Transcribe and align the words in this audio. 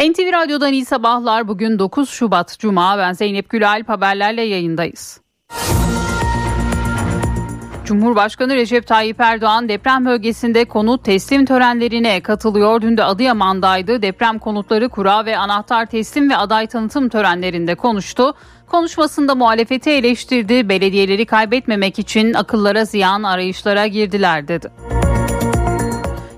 NTV 0.00 0.32
Radyo'dan 0.32 0.72
iyi 0.72 0.84
sabahlar. 0.84 1.48
Bugün 1.48 1.78
9 1.78 2.10
Şubat 2.10 2.58
Cuma. 2.58 2.98
Ben 2.98 3.12
Zeynep 3.12 3.48
Gülalp 3.50 3.88
haberlerle 3.88 4.42
yayındayız. 4.42 5.20
Cumhurbaşkanı 7.84 8.54
Recep 8.54 8.86
Tayyip 8.86 9.20
Erdoğan 9.20 9.68
deprem 9.68 10.06
bölgesinde 10.06 10.64
konut 10.64 11.04
teslim 11.04 11.46
törenlerine 11.46 12.20
katılıyor. 12.20 12.80
Dün 12.80 12.96
de 12.96 13.04
Adıyaman'daydı. 13.04 14.02
Deprem 14.02 14.38
konutları 14.38 14.88
kura 14.88 15.26
ve 15.26 15.38
anahtar 15.38 15.86
teslim 15.86 16.30
ve 16.30 16.36
aday 16.36 16.66
tanıtım 16.66 17.08
törenlerinde 17.08 17.74
konuştu. 17.74 18.34
Konuşmasında 18.66 19.34
muhalefeti 19.34 19.90
eleştirdi. 19.90 20.68
Belediyeleri 20.68 21.26
kaybetmemek 21.26 21.98
için 21.98 22.34
akıllara 22.34 22.84
ziyan 22.84 23.22
arayışlara 23.22 23.86
girdiler 23.86 24.48
dedi. 24.48 24.70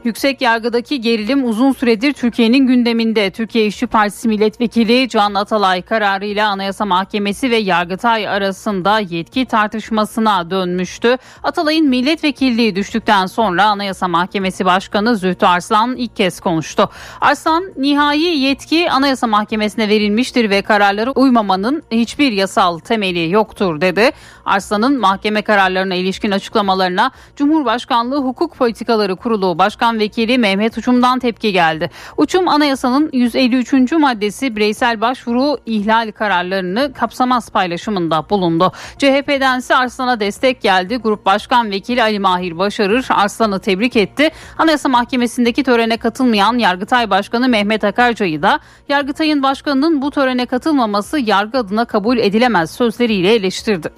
Yüksek 0.05 0.41
yargıdaki 0.41 1.01
gerilim 1.01 1.49
uzun 1.49 1.73
süredir 1.73 2.13
Türkiye'nin 2.13 2.67
gündeminde. 2.67 3.31
Türkiye 3.31 3.67
İşçi 3.67 3.87
Partisi 3.87 4.29
Milletvekili 4.29 5.09
Can 5.09 5.35
Atalay 5.35 5.83
kararıyla 5.83 6.49
Anayasa 6.49 6.85
Mahkemesi 6.85 7.51
ve 7.51 7.57
Yargıtay 7.57 8.29
arasında 8.29 8.99
yetki 8.99 9.45
tartışmasına 9.45 10.51
dönmüştü. 10.51 11.17
Atalay'ın 11.43 11.89
milletvekilliği 11.89 12.77
düştükten 12.77 13.27
sonra 13.27 13.65
Anayasa 13.65 14.09
Mahkemesi 14.09 14.65
Başkanı 14.65 15.17
Zühtü 15.17 15.47
Arslan 15.47 15.97
ilk 15.97 16.17
kez 16.17 16.41
konuştu. 16.41 16.89
Arslan 17.21 17.65
nihai 17.77 18.39
yetki 18.39 18.91
Anayasa 18.91 19.27
Mahkemesi'ne 19.27 19.89
verilmiştir 19.89 20.51
ve 20.51 20.63
kararları 20.63 21.11
uymamanın 21.11 21.83
hiçbir 21.91 22.33
yasal 22.33 22.79
temeli 22.79 23.31
yoktur 23.31 23.81
dedi. 23.81 24.11
Arslan'ın 24.45 25.01
mahkeme 25.01 25.43
kararlarına 25.43 25.95
ilişkin 25.95 26.31
açıklamalarına 26.31 27.11
Cumhurbaşkanlığı 27.37 28.19
Hukuk 28.19 28.57
Politikaları 28.57 29.17
Kurulu 29.17 29.59
Başkan 29.59 29.92
Başkan 29.93 30.01
Vekili 30.01 30.39
Mehmet 30.39 30.79
Uçum'dan 30.79 31.19
tepki 31.19 31.53
geldi. 31.53 31.91
Uçum 32.17 32.49
anayasanın 32.49 33.11
153. 33.13 33.93
maddesi 33.93 34.57
bireysel 34.57 35.01
başvuru 35.01 35.59
ihlal 35.67 36.13
kararlarını 36.13 36.93
kapsamaz 36.93 37.51
paylaşımında 37.51 38.31
bulundu. 38.31 38.73
CHP'den 38.99 39.59
ise 39.59 39.77
Arslan'a 39.77 40.21
destek 40.21 40.63
geldi. 40.63 40.97
Grup 40.97 41.27
Başkan 41.27 41.71
Vekili 41.71 42.03
Ali 42.03 42.19
Mahir 42.19 42.59
Başarır 42.59 43.07
Arslan'ı 43.11 43.61
tebrik 43.61 43.97
etti. 43.97 44.31
Anayasa 44.59 44.89
Mahkemesi'ndeki 44.89 45.63
törene 45.63 45.97
katılmayan 45.97 46.59
Yargıtay 46.59 47.11
Başkanı 47.11 47.49
Mehmet 47.49 47.85
Akarca'yı 47.85 48.43
da 48.43 48.61
Yargıtay'ın 48.89 49.43
başkanının 49.43 50.03
bu 50.03 50.11
törene 50.11 50.47
katılmaması 50.47 51.19
yargı 51.19 51.59
adına 51.59 51.85
kabul 51.85 52.19
edilemez 52.19 52.71
sözleriyle 52.71 53.35
eleştirdi. 53.35 53.93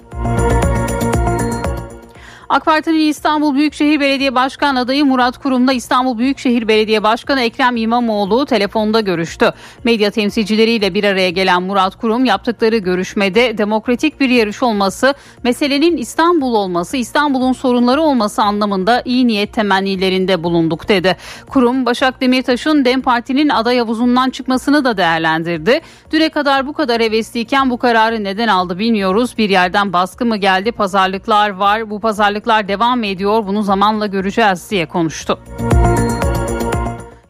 AK 2.49 2.65
Parti'nin 2.65 3.09
İstanbul 3.09 3.55
Büyükşehir 3.55 3.99
Belediye 3.99 4.35
Başkan 4.35 4.75
adayı 4.75 5.05
Murat 5.05 5.37
Kurum'la 5.37 5.73
İstanbul 5.73 6.17
Büyükşehir 6.17 6.67
Belediye 6.67 7.03
Başkanı 7.03 7.41
Ekrem 7.41 7.77
İmamoğlu 7.77 8.45
telefonda 8.45 9.01
görüştü. 9.01 9.51
Medya 9.83 10.11
temsilcileriyle 10.11 10.93
bir 10.93 11.03
araya 11.03 11.29
gelen 11.29 11.63
Murat 11.63 11.95
Kurum 11.95 12.25
yaptıkları 12.25 12.77
görüşmede 12.77 13.57
demokratik 13.57 14.19
bir 14.19 14.29
yarış 14.29 14.63
olması, 14.63 15.13
meselenin 15.43 15.97
İstanbul 15.97 16.53
olması, 16.53 16.97
İstanbul'un 16.97 17.53
sorunları 17.53 18.01
olması 18.01 18.41
anlamında 18.41 19.01
iyi 19.05 19.27
niyet 19.27 19.53
temennilerinde 19.53 20.43
bulunduk 20.43 20.89
dedi. 20.89 21.17
Kurum, 21.49 21.85
Başak 21.85 22.21
Demirtaş'ın 22.21 22.85
DEM 22.85 23.01
Parti'nin 23.01 23.49
aday 23.49 23.79
havuzundan 23.79 24.29
çıkmasını 24.29 24.85
da 24.85 24.97
değerlendirdi. 24.97 25.81
Düne 26.11 26.29
kadar 26.29 26.67
bu 26.67 26.73
kadar 26.73 27.01
hevesliyken 27.01 27.69
bu 27.69 27.77
kararı 27.77 28.23
neden 28.23 28.47
aldı 28.47 28.79
bilmiyoruz. 28.79 29.37
Bir 29.37 29.49
yerden 29.49 29.93
baskı 29.93 30.25
mı 30.25 30.37
geldi, 30.37 30.71
pazarlıklar 30.71 31.49
var. 31.49 31.89
Bu 31.89 31.99
pazarlık 31.99 32.34
pazarlıklar 32.35 32.67
devam 32.67 33.03
ediyor 33.03 33.47
bunu 33.47 33.63
zamanla 33.63 34.07
göreceğiz 34.07 34.71
diye 34.71 34.85
konuştu. 34.85 35.39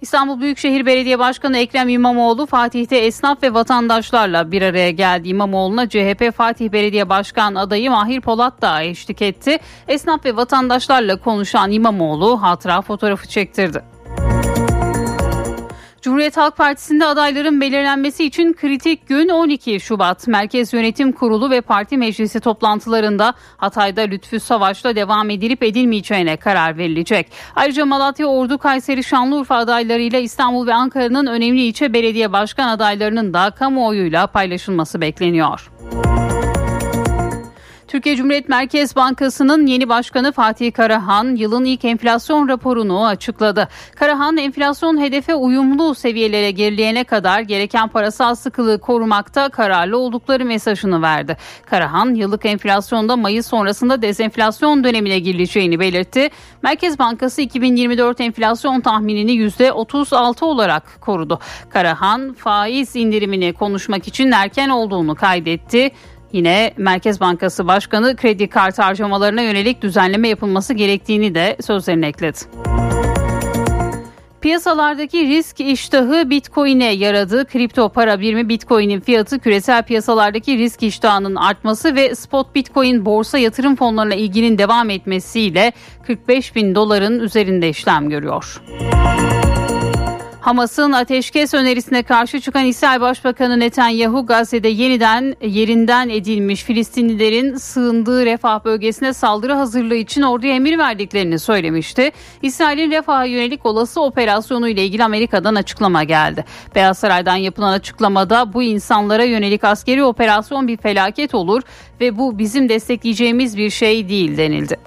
İstanbul 0.02 0.42
Büyükşehir 0.42 0.86
Belediye 0.86 1.20
Başkanı 1.20 1.58
Ekrem 1.58 1.90
İmamoğlu 1.90 2.46
Fatih'te 2.46 2.98
esnaf 2.98 3.44
ve 3.44 3.54
vatandaşlarla 3.54 4.52
bir 4.52 4.62
araya 4.62 4.92
geldi. 4.92 5.30
İmamoğlu'na 5.30 5.90
CHP 5.90 6.32
Fatih 6.36 6.72
Belediye 6.72 7.10
Başkan 7.10 7.56
adayı 7.56 7.92
Mahir 7.92 8.22
Polat 8.22 8.62
da 8.62 8.84
eşlik 8.84 9.22
etti. 9.22 9.58
Esnaf 9.88 10.26
ve 10.26 10.36
vatandaşlarla 10.36 11.20
konuşan 11.20 11.72
İmamoğlu 11.72 12.42
hatıra 12.42 12.82
fotoğrafı 12.82 13.28
çektirdi. 13.28 13.95
Cumhuriyet 16.06 16.38
Halk 16.38 16.58
Partisi'nde 16.58 17.06
adayların 17.06 17.62
belirlenmesi 17.62 18.26
için 18.26 18.54
kritik 18.54 19.08
gün 19.08 19.30
12 19.30 19.80
Şubat. 19.80 20.28
Merkez 20.28 20.74
Yönetim 20.74 21.12
Kurulu 21.12 21.50
ve 21.50 21.62
Parti 21.62 21.98
Meclisi 21.98 22.40
toplantılarında 22.40 23.34
Hatay'da 23.58 24.02
Lütfü 24.02 24.40
Savaş'la 24.40 24.96
devam 24.96 25.30
edilip 25.30 25.64
edilmeyeceğine 25.64 26.38
karar 26.38 26.78
verilecek. 26.78 27.32
Ayrıca 27.56 27.86
Malatya, 27.86 28.28
Ordu, 28.28 28.58
Kayseri, 28.58 29.04
Şanlıurfa 29.04 29.56
adaylarıyla 29.56 30.20
İstanbul 30.20 30.68
ve 30.68 30.74
Ankara'nın 30.74 31.26
önemli 31.26 31.62
ilçe 31.62 31.94
belediye 31.94 32.34
başkan 32.34 32.68
adaylarının 32.68 33.34
da 33.34 33.52
kamuoyuyla 33.52 34.28
paylaşılması 34.28 35.02
bekleniyor. 35.02 35.72
Türkiye 37.96 38.16
Cumhuriyet 38.16 38.50
Merkez 38.50 38.96
Bankası'nın 38.96 39.66
yeni 39.66 39.90
başkanı 39.90 40.32
Fatih 40.32 40.74
Karahan 40.74 41.36
yılın 41.36 41.66
ilk 41.66 41.86
enflasyon 41.86 42.48
raporunu 42.48 43.06
açıkladı. 43.06 43.68
Karahan 43.96 44.38
enflasyon 44.38 45.02
hedefe 45.02 45.36
uyumlu 45.36 45.96
seviyelere 45.96 46.52
gerileyene 46.52 47.04
kadar 47.04 47.40
gereken 47.40 47.88
parasal 47.88 48.36
sıkılığı 48.36 48.80
korumakta 48.80 49.50
kararlı 49.50 49.98
oldukları 49.98 50.46
mesajını 50.46 51.02
verdi. 51.02 51.38
Karahan 51.66 52.16
yıllık 52.16 52.46
enflasyonda 52.46 53.16
Mayıs 53.16 53.48
sonrasında 53.48 54.02
dezenflasyon 54.02 54.84
dönemine 54.84 55.20
girileceğini 55.20 55.80
belirtti. 55.80 56.30
Merkez 56.64 57.00
Bankası 57.00 57.42
2024 57.42 58.22
enflasyon 58.22 58.82
tahminini 58.82 59.32
%36 59.32 60.46
olarak 60.46 61.02
korudu. 61.02 61.40
Karahan 61.70 62.34
faiz 62.34 62.96
indirimini 62.96 63.54
konuşmak 63.54 64.08
için 64.08 64.32
erken 64.32 64.70
olduğunu 64.70 65.16
kaydetti. 65.16 65.92
Yine 66.32 66.74
Merkez 66.78 67.20
Bankası 67.20 67.68
Başkanı 67.68 68.16
kredi 68.16 68.50
kartı 68.50 68.82
harcamalarına 68.82 69.42
yönelik 69.42 69.82
düzenleme 69.82 70.28
yapılması 70.28 70.74
gerektiğini 70.74 71.36
de 71.36 71.58
sözlerine 71.62 72.08
ekledi. 72.08 72.38
Piyasalardaki 74.46 75.28
risk 75.28 75.60
iştahı 75.60 76.30
Bitcoin'e 76.30 76.92
yaradı. 76.92 77.46
Kripto 77.46 77.90
para 77.90 78.20
birimi 78.20 78.50
Bitcoin'in 78.50 79.00
fiyatı 79.00 79.40
küresel 79.40 79.84
piyasalardaki 79.84 80.58
risk 80.58 80.84
iştahının 80.84 81.36
artması 81.36 81.96
ve 81.96 82.16
spot 82.16 82.56
Bitcoin 82.56 83.06
borsa 83.06 83.38
yatırım 83.38 83.76
fonlarına 83.76 84.16
ilginin 84.16 84.58
devam 84.58 84.90
etmesiyle 84.90 85.74
45 86.08 86.56
bin 86.56 86.76
doların 86.76 87.20
üzerinde 87.20 87.70
işlem 87.70 88.10
görüyor. 88.10 88.62
Hamas'ın 90.46 90.92
ateşkes 90.92 91.54
önerisine 91.54 92.04
karşı 92.04 92.42
çıkan 92.42 92.66
İsrail 92.66 93.02
Başbakanı 93.02 93.60
Netanyahu 93.60 94.26
Gazze'de 94.26 94.68
yeniden 94.68 95.36
yerinden 95.42 96.10
edilmiş 96.10 96.64
Filistinlilerin 96.64 97.56
sığındığı 97.56 98.26
refah 98.26 98.66
bölgesine 98.66 99.14
saldırı 99.14 99.54
hazırlığı 99.54 99.96
için 99.96 100.22
orduya 100.22 100.56
emir 100.56 100.78
verdiklerini 100.78 101.40
söylemişti. 101.40 102.12
İsrail'in 102.42 102.92
refaha 102.92 103.26
yönelik 103.26 103.66
olası 103.66 104.02
operasyonu 104.02 104.70
ile 104.70 104.86
ilgili 104.86 105.04
Amerika'dan 105.04 105.56
açıklama 105.56 106.04
geldi. 106.04 106.46
Beyaz 106.76 106.98
Saray'dan 106.98 107.36
yapılan 107.36 107.72
açıklamada 107.72 108.54
bu 108.54 108.64
insanlara 108.64 109.24
yönelik 109.24 109.64
askeri 109.64 110.04
operasyon 110.04 110.68
bir 110.68 110.78
felaket 110.78 111.36
olur 111.36 111.62
ve 112.02 112.18
bu 112.18 112.38
bizim 112.38 112.70
destekleyeceğimiz 112.70 113.58
bir 113.58 113.70
şey 113.70 114.10
değil 114.10 114.38
denildi. 114.38 114.78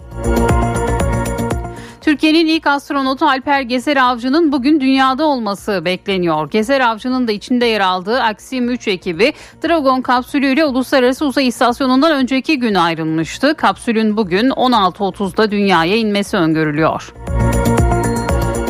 Türkiye'nin 2.09 2.47
ilk 2.47 2.67
astronotu 2.67 3.27
Alper 3.27 3.61
Gezer 3.61 3.97
Avcı'nın 3.97 4.53
bugün 4.53 4.81
dünyada 4.81 5.27
olması 5.27 5.85
bekleniyor. 5.85 6.51
Gezer 6.51 6.81
Avcı'nın 6.81 7.29
da 7.29 7.33
içinde 7.33 7.67
yer 7.67 7.81
aldığı 7.81 8.23
Axiom 8.23 8.69
3 8.69 8.89
ekibi 8.89 9.33
Dragon 9.65 10.03
kapsülüyle 10.03 10.65
Uluslararası 10.65 11.27
Uzay 11.27 11.47
İstasyonu'ndan 11.47 12.13
önceki 12.13 12.59
gün 12.59 12.75
ayrılmıştı. 12.75 13.55
Kapsülün 13.55 14.17
bugün 14.17 14.51
16.30'da 14.51 15.51
dünyaya 15.51 15.97
inmesi 15.97 16.37
öngörülüyor. 16.37 17.15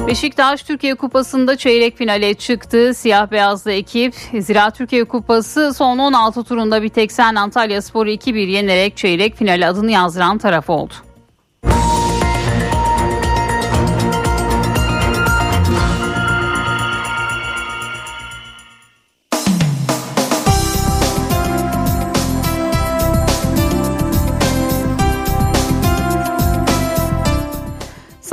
Beşiktaş 0.06 0.62
Türkiye 0.62 0.94
Kupası'nda 0.94 1.56
çeyrek 1.56 1.96
finale 1.96 2.34
çıktı. 2.34 2.94
Siyah 2.94 3.30
beyazlı 3.30 3.72
ekip 3.72 4.14
Zira 4.38 4.70
Türkiye 4.70 5.04
Kupası 5.04 5.74
son 5.74 5.98
16 5.98 6.44
turunda 6.44 6.82
bir 6.82 6.88
tek 6.88 7.12
sen 7.12 7.34
Antalya 7.34 7.82
Sporu 7.82 8.10
2-1 8.10 8.38
yenerek 8.38 8.96
çeyrek 8.96 9.36
finale 9.36 9.66
adını 9.66 9.90
yazdıran 9.90 10.38
taraf 10.38 10.70
oldu. 10.70 11.07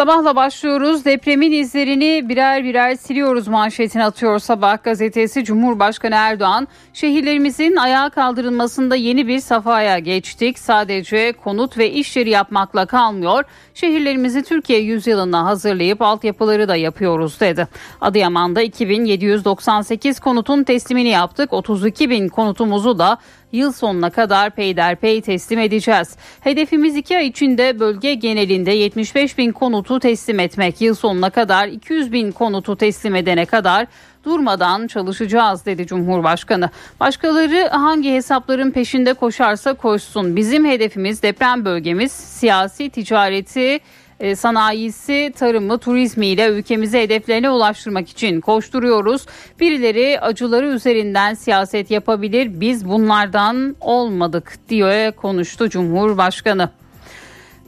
Sabahla 0.05 0.35
başlıyoruz. 0.35 1.05
Depremin 1.05 1.51
izlerini 1.51 2.29
birer 2.29 2.63
birer 2.63 2.95
siliyoruz 2.95 3.47
manşetini 3.47 4.03
atıyor 4.03 4.39
Sabah 4.39 4.83
gazetesi. 4.83 5.43
Cumhurbaşkanı 5.43 6.15
Erdoğan, 6.15 6.67
şehirlerimizin 6.93 7.75
ayağa 7.75 8.09
kaldırılmasında 8.09 8.95
yeni 8.95 9.27
bir 9.27 9.39
safhaya 9.39 9.99
geçtik. 9.99 10.59
Sadece 10.59 11.31
konut 11.43 11.77
ve 11.77 11.91
iş 11.91 12.17
yeri 12.17 12.29
yapmakla 12.29 12.85
kalmıyor. 12.85 13.43
Şehirlerimizi 13.73 14.43
Türkiye 14.43 14.79
yüzyılına 14.79 15.45
hazırlayıp 15.45 16.01
altyapıları 16.01 16.67
da 16.67 16.75
yapıyoruz 16.75 17.39
dedi. 17.39 17.67
Adıyaman'da 18.01 18.61
2798 18.61 20.19
konutun 20.19 20.63
teslimini 20.63 21.09
yaptık. 21.09 21.53
32 21.53 22.09
bin 22.09 22.29
konutumuzu 22.29 22.99
da 22.99 23.17
yıl 23.55 23.71
sonuna 23.71 24.09
kadar 24.09 24.49
peyderpey 24.49 25.21
teslim 25.21 25.59
edeceğiz. 25.59 26.15
Hedefimiz 26.41 26.95
iki 26.95 27.17
ay 27.17 27.27
içinde 27.27 27.79
bölge 27.79 28.13
genelinde 28.13 28.71
75 28.71 29.37
bin 29.37 29.51
konutu 29.51 29.99
teslim 29.99 30.39
etmek. 30.39 30.81
Yıl 30.81 30.95
sonuna 30.95 31.29
kadar 31.29 31.67
200 31.67 32.11
bin 32.11 32.31
konutu 32.31 32.75
teslim 32.75 33.15
edene 33.15 33.45
kadar 33.45 33.87
durmadan 34.25 34.87
çalışacağız 34.87 35.65
dedi 35.65 35.87
Cumhurbaşkanı. 35.87 36.69
Başkaları 36.99 37.69
hangi 37.71 38.13
hesapların 38.13 38.71
peşinde 38.71 39.13
koşarsa 39.13 39.73
koşsun. 39.73 40.35
Bizim 40.35 40.65
hedefimiz 40.65 41.23
deprem 41.23 41.65
bölgemiz 41.65 42.11
siyasi 42.11 42.89
ticareti 42.89 43.79
e, 44.19 44.35
sanayisi, 44.35 45.33
tarımı, 45.35 45.77
turizmiyle 45.77 46.47
ülkemizi 46.47 46.99
hedeflerine 46.99 47.49
ulaştırmak 47.49 48.09
için 48.09 48.41
koşturuyoruz. 48.41 49.25
Birileri 49.59 50.19
acıları 50.19 50.67
üzerinden 50.67 51.33
siyaset 51.33 51.91
yapabilir. 51.91 52.61
Biz 52.61 52.89
bunlardan 52.89 53.75
olmadık 53.81 54.53
diye 54.69 55.11
konuştu 55.11 55.69
Cumhurbaşkanı. 55.69 56.69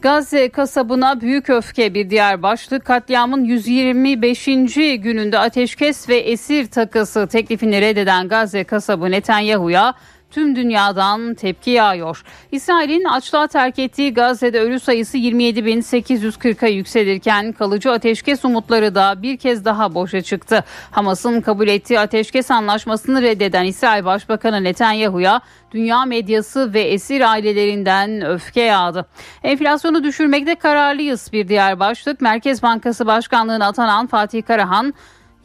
Gazze 0.01 0.49
kasabına 0.49 1.21
büyük 1.21 1.49
öfke 1.49 1.94
bir 1.94 2.09
diğer 2.09 2.44
başlık 2.44 2.85
katliamın 2.85 3.43
125. 3.43 4.45
gününde 4.75 5.39
ateşkes 5.39 6.09
ve 6.09 6.17
esir 6.17 6.65
takası 6.65 7.27
teklifini 7.27 7.81
reddeden 7.81 8.27
Gazze 8.27 8.63
kasabı 8.63 9.11
Netanyahu'ya 9.11 9.93
tüm 10.31 10.56
dünyadan 10.56 11.33
tepki 11.33 11.71
yağıyor. 11.71 12.24
İsrail'in 12.51 13.03
açlığa 13.03 13.47
terk 13.47 13.79
ettiği 13.79 14.13
Gazze'de 14.13 14.59
ölü 14.59 14.79
sayısı 14.79 15.18
27.840'a 15.18 16.68
yükselirken 16.68 17.51
kalıcı 17.51 17.91
ateşkes 17.91 18.45
umutları 18.45 18.95
da 18.95 19.21
bir 19.21 19.38
kez 19.38 19.65
daha 19.65 19.94
boşa 19.94 20.21
çıktı. 20.21 20.63
Hamas'ın 20.91 21.41
kabul 21.41 21.68
ettiği 21.68 22.00
ateşkes 22.00 22.51
anlaşmasını 22.51 23.21
reddeden 23.21 23.65
İsrail 23.65 24.06
Başbakanı 24.06 24.63
Netanyahu'ya 24.63 25.41
dünya 25.71 26.06
medyası 26.06 26.74
ve 26.74 26.81
esir 26.81 27.21
ailelerinden 27.21 28.25
öfke 28.25 28.62
yağdı. 28.62 29.06
Enflasyonu 29.44 30.03
düşürmekte 30.03 30.56
kararlıyız 30.56 31.33
bir 31.33 31.47
diğer 31.47 31.79
başlık. 31.79 32.21
Merkez 32.21 32.63
Bankası 32.63 33.06
Başkanlığı'na 33.06 33.68
atanan 33.68 34.07
Fatih 34.07 34.44
Karahan 34.44 34.94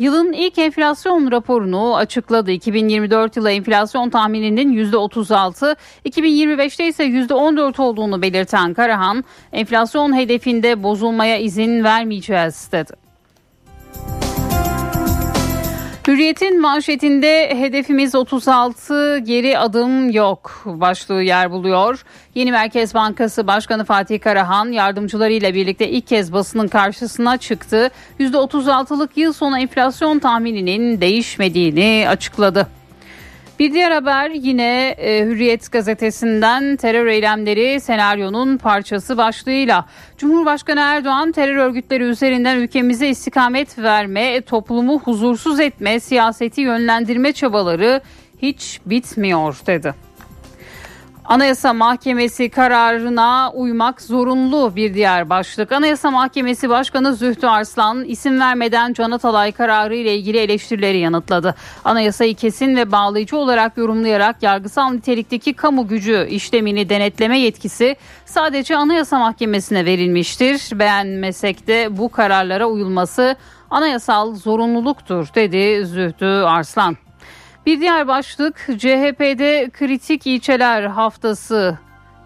Yılın 0.02 0.32
ilk 0.32 0.58
enflasyon 0.58 1.30
raporunu 1.32 1.96
açıkladı. 1.96 2.50
2024 2.50 3.36
yılı 3.36 3.50
enflasyon 3.50 4.10
tahmininin 4.10 4.92
%36, 4.92 5.76
2025'te 6.04 6.88
ise 6.88 7.04
%14 7.04 7.82
olduğunu 7.82 8.22
belirten 8.22 8.74
Karahan, 8.74 9.24
enflasyon 9.52 10.16
hedefinde 10.16 10.82
bozulmaya 10.82 11.38
izin 11.38 11.84
vermeyeceğiz 11.84 12.72
dedi. 12.72 13.01
Hürriyet'in 16.08 16.60
manşetinde 16.60 17.54
hedefimiz 17.54 18.14
36 18.14 19.18
geri 19.18 19.58
adım 19.58 20.10
yok 20.10 20.62
başlığı 20.66 21.22
yer 21.22 21.50
buluyor. 21.50 22.04
Yeni 22.34 22.52
Merkez 22.52 22.94
Bankası 22.94 23.46
Başkanı 23.46 23.84
Fatih 23.84 24.20
Karahan 24.20 24.72
yardımcılarıyla 24.72 25.54
birlikte 25.54 25.88
ilk 25.88 26.06
kez 26.06 26.32
basının 26.32 26.68
karşısına 26.68 27.36
çıktı. 27.36 27.90
%36'lık 28.20 29.16
yıl 29.16 29.32
sonu 29.32 29.58
enflasyon 29.58 30.18
tahmininin 30.18 31.00
değişmediğini 31.00 32.06
açıkladı. 32.08 32.66
Bir 33.62 33.72
diğer 33.72 33.90
haber 33.90 34.30
yine 34.30 34.88
e, 34.88 35.24
Hürriyet 35.24 35.72
gazetesinden 35.72 36.76
terör 36.76 37.06
eylemleri 37.06 37.80
senaryonun 37.80 38.56
parçası 38.56 39.16
başlığıyla. 39.16 39.86
Cumhurbaşkanı 40.18 40.80
Erdoğan 40.80 41.32
terör 41.32 41.56
örgütleri 41.56 42.02
üzerinden 42.02 42.56
ülkemize 42.56 43.08
istikamet 43.08 43.78
verme, 43.78 44.40
toplumu 44.40 45.00
huzursuz 45.00 45.60
etme, 45.60 46.00
siyaseti 46.00 46.60
yönlendirme 46.60 47.32
çabaları 47.32 48.00
hiç 48.42 48.80
bitmiyor 48.86 49.60
dedi. 49.66 49.94
Anayasa 51.24 51.72
Mahkemesi 51.72 52.50
kararına 52.50 53.52
uymak 53.54 54.02
zorunlu 54.02 54.76
bir 54.76 54.94
diğer 54.94 55.30
başlık. 55.30 55.72
Anayasa 55.72 56.10
Mahkemesi 56.10 56.68
Başkanı 56.68 57.14
Zühtü 57.14 57.46
Arslan 57.46 58.04
isim 58.04 58.40
vermeden 58.40 58.92
Can 58.92 59.10
Atalay 59.10 59.52
kararı 59.52 59.94
ile 59.94 60.16
ilgili 60.16 60.38
eleştirileri 60.38 60.98
yanıtladı. 60.98 61.54
Anayasayı 61.84 62.34
kesin 62.34 62.76
ve 62.76 62.92
bağlayıcı 62.92 63.36
olarak 63.36 63.76
yorumlayarak 63.76 64.42
yargısal 64.42 64.90
nitelikteki 64.90 65.54
kamu 65.54 65.88
gücü 65.88 66.26
işlemini 66.30 66.88
denetleme 66.88 67.38
yetkisi 67.38 67.96
sadece 68.24 68.76
Anayasa 68.76 69.18
Mahkemesi'ne 69.18 69.84
verilmiştir. 69.84 70.78
Beğenmesek 70.78 71.66
de 71.66 71.98
bu 71.98 72.08
kararlara 72.08 72.66
uyulması 72.66 73.36
anayasal 73.70 74.34
zorunluluktur 74.34 75.28
dedi 75.34 75.86
Zühtü 75.86 76.26
Arslan. 76.26 76.96
Bir 77.66 77.80
diğer 77.80 78.08
başlık 78.08 78.56
CHP'de 78.78 79.70
kritik 79.72 80.26
ilçeler 80.26 80.82
haftası 80.82 81.78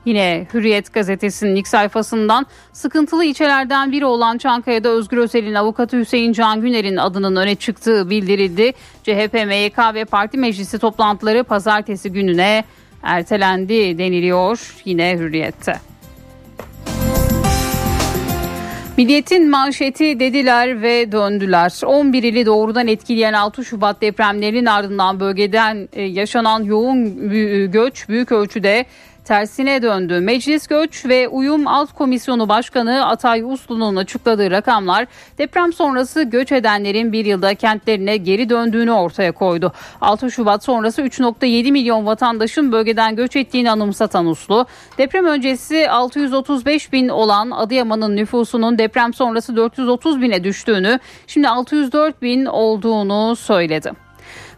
Yine 0.05 0.47
Hürriyet 0.55 0.93
gazetesinin 0.93 1.56
ilk 1.56 1.69
sayfasından 1.69 2.47
sıkıntılı 2.73 3.25
ilçelerden 3.25 3.93
biri 3.93 4.05
olan 4.05 4.38
Çankaya'da 4.38 4.88
Özgür 4.88 5.17
Özel'in 5.17 5.55
avukatı 5.55 5.99
Hüseyin 5.99 6.33
Can 6.33 6.61
Güner'in 6.61 6.97
adının 6.97 7.37
öne 7.37 7.55
çıktığı 7.55 8.11
bildirildi. 8.11 8.73
CHP, 9.03 9.35
MYK 9.47 9.94
ve 9.94 10.05
parti 10.05 10.38
meclisi 10.38 10.79
toplantıları 10.79 11.44
pazartesi 11.44 12.12
gününe 12.12 12.65
ertelendi 13.03 13.99
deniliyor 13.99 14.75
yine 14.85 15.17
Hürriyet'te. 15.19 15.95
Milliyetin 18.96 19.50
manşeti 19.50 20.20
dediler 20.20 20.82
ve 20.82 21.12
döndüler. 21.12 21.81
11 21.87 22.22
ili 22.22 22.46
doğrudan 22.46 22.87
etkileyen 22.87 23.32
6 23.32 23.64
Şubat 23.64 24.00
depremlerinin 24.00 24.66
ardından 24.66 25.20
bölgeden 25.20 25.88
e, 25.93 26.02
yaşanan 26.02 26.64
yoğun 26.64 27.31
göç 27.72 28.08
büyük 28.08 28.32
ölçüde 28.32 28.87
tersine 29.26 29.82
döndü. 29.82 30.20
Meclis 30.20 30.67
Göç 30.67 31.06
ve 31.06 31.28
Uyum 31.28 31.67
Alt 31.67 31.93
Komisyonu 31.93 32.49
Başkanı 32.49 33.06
Atay 33.06 33.43
Uslu'nun 33.43 33.96
açıkladığı 33.96 34.50
rakamlar 34.50 35.06
deprem 35.38 35.73
sonrası 35.73 36.23
göç 36.23 36.52
edenlerin 36.52 37.12
bir 37.12 37.25
yılda 37.25 37.55
kentlerine 37.55 38.17
geri 38.17 38.49
döndüğünü 38.49 38.93
ortaya 38.93 39.32
koydu. 39.32 39.73
6 40.00 40.31
Şubat 40.31 40.64
sonrası 40.64 41.02
3.7 41.02 41.73
milyon 41.73 42.06
vatandaşın 42.06 42.73
bölgeden 42.73 43.17
göç 43.17 43.37
ettiğini 43.37 43.70
anımsatan 43.70 44.26
Uslu, 44.26 44.67
deprem 44.99 45.26
öncesi 45.26 45.90
635 45.90 46.93
bin 46.93 47.08
olan 47.08 47.50
Adıyaman'ın 47.50 48.17
nüfusunun 48.17 48.79
deprem 48.79 49.14
sonrası 49.14 49.56
430 49.56 50.20
bine 50.20 50.44
düştüğünü, 50.44 50.99
şimdi 51.26 51.49
604 51.49 52.22
bin 52.22 52.44
olduğunu 52.44 53.37
söyledi. 53.37 54.06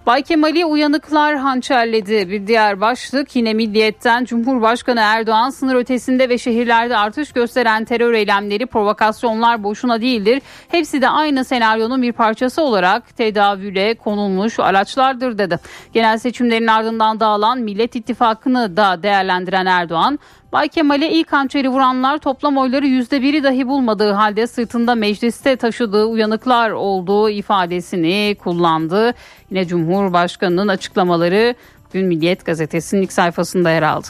Bay 0.09 0.23
Kemal'i 0.23 0.65
uyanıklar 0.65 1.37
hançerledi. 1.37 2.31
Bir 2.31 2.47
diğer 2.47 2.81
başlık 2.81 3.37
yine 3.37 3.55
Milliyet'ten 3.55 4.25
Cumhurbaşkanı 4.25 5.01
Erdoğan 5.01 5.51
sınır 5.51 5.75
ötesinde 5.75 6.29
ve 6.29 6.39
şehirlerde 6.39 6.97
artış 6.97 7.33
gösteren 7.33 7.85
terör 7.85 8.13
eylemleri 8.13 8.67
provokasyonlar 8.67 9.63
boşuna 9.63 10.01
değildir. 10.01 10.43
Hepsi 10.69 11.03
de 11.03 11.09
aynı 11.09 11.45
senaryonun 11.45 12.03
bir 12.03 12.13
parçası 12.13 12.63
olarak 12.63 13.17
tedavüle 13.17 13.95
konulmuş 13.95 14.61
araçlardır 14.61 15.39
dedi. 15.39 15.59
Genel 15.93 16.19
seçimlerin 16.19 16.67
ardından 16.67 17.21
dağılan 17.21 17.59
Millet 17.59 17.97
İttifakı'nı 17.97 18.77
da 18.77 19.03
değerlendiren 19.03 19.67
Erdoğan 19.67 20.19
Bay 20.53 20.69
Kemal'e 20.69 21.11
ilk 21.11 21.33
hançeri 21.33 21.69
vuranlar 21.69 22.19
toplam 22.19 22.59
oyları 22.59 22.87
yüzde 22.87 23.23
biri 23.23 23.45
dahi 23.45 23.69
bulmadığı 23.69 24.13
halde 24.13 24.47
sırtında 24.47 24.95
mecliste 24.95 25.57
taşıdığı 25.57 26.05
uyanıklar 26.05 26.71
olduğu 26.71 27.31
ifadesini 27.31 28.37
kullandı. 28.39 29.15
Yine 29.51 29.67
Cumhurbaşkanı'nın 29.67 30.69
açıklamaları 30.69 31.55
Gün 31.93 32.07
Milliyet 32.07 32.45
Gazetesi'nin 32.45 33.03
ilk 33.03 33.13
sayfasında 33.13 33.71
yer 33.71 33.83
aldı. 33.83 34.09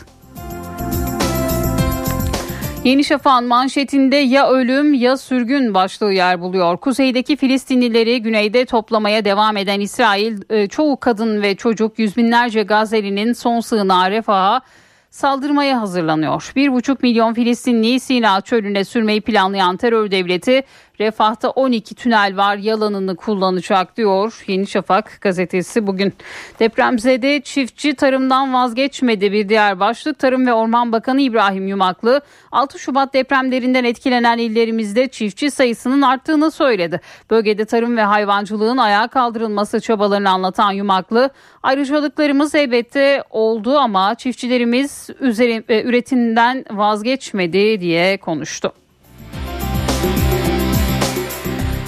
Yeni 2.85 3.05
Şafak'ın 3.05 3.47
manşetinde 3.47 4.17
ya 4.17 4.49
ölüm 4.49 4.95
ya 4.95 5.17
sürgün 5.17 5.75
başlığı 5.75 6.13
yer 6.13 6.41
buluyor. 6.41 6.77
Kuzeydeki 6.77 7.37
Filistinlileri 7.37 8.23
güneyde 8.23 8.65
toplamaya 8.65 9.25
devam 9.25 9.57
eden 9.57 9.81
İsrail 9.81 10.39
e, 10.51 10.69
çoğu 10.69 10.97
kadın 10.97 11.43
ve 11.43 11.55
çocuk 11.55 11.99
yüz 11.99 12.17
binlerce 12.17 12.63
Gazze'linin 12.63 13.33
son 13.33 13.61
sığınağı 13.61 14.11
Refah'a 14.11 14.61
saldırmaya 15.11 15.81
hazırlanıyor. 15.81 16.53
Bir 16.57 16.73
buçuk 16.73 17.03
milyon 17.03 17.35
Filistinli 17.35 18.01
Sina 18.01 18.41
çölüne 18.41 18.85
sürmeyi 18.85 19.21
planlayan 19.21 19.77
terör 19.77 20.11
devleti 20.11 20.63
Refah'ta 21.01 21.51
12 21.51 21.95
tünel 21.95 22.37
var 22.37 22.57
yalanını 22.57 23.17
kullanacak 23.17 23.97
diyor 23.97 24.45
Yeni 24.47 24.67
Şafak 24.67 25.19
gazetesi 25.21 25.87
bugün. 25.87 26.13
Depremzede 26.61 27.41
çiftçi 27.41 27.95
tarımdan 27.95 28.55
vazgeçmedi 28.55 29.33
bir 29.33 29.49
diğer 29.49 29.81
başlık. 29.81 30.19
Tarım 30.19 30.47
ve 30.47 30.53
Orman 30.53 30.93
Bakanı 30.93 31.21
İbrahim 31.21 31.69
Yumaklı 31.69 32.21
6 32.53 32.79
Şubat 32.79 33.15
depremlerinden 33.15 33.85
etkilenen 33.85 34.39
illerimizde 34.39 35.09
çiftçi 35.09 35.51
sayısının 35.51 36.03
arttığını 36.03 36.51
söyledi. 36.51 37.01
Bölgede 37.31 37.65
tarım 37.65 37.97
ve 37.97 38.03
hayvancılığın 38.03 38.77
ayağa 38.77 39.09
kaldırılması 39.09 39.81
çabalarını 39.81 40.31
anlatan 40.31 40.73
Yumaklı 40.73 41.31
ayrıcalıklarımız 41.63 42.55
elbette 42.55 43.25
oldu 43.31 43.79
ama 43.79 44.15
çiftçilerimiz 44.15 45.11
üzeri, 45.21 45.65
e, 45.69 45.83
üretimden 45.83 46.65
vazgeçmedi 46.71 47.81
diye 47.81 48.17
konuştu. 48.17 48.73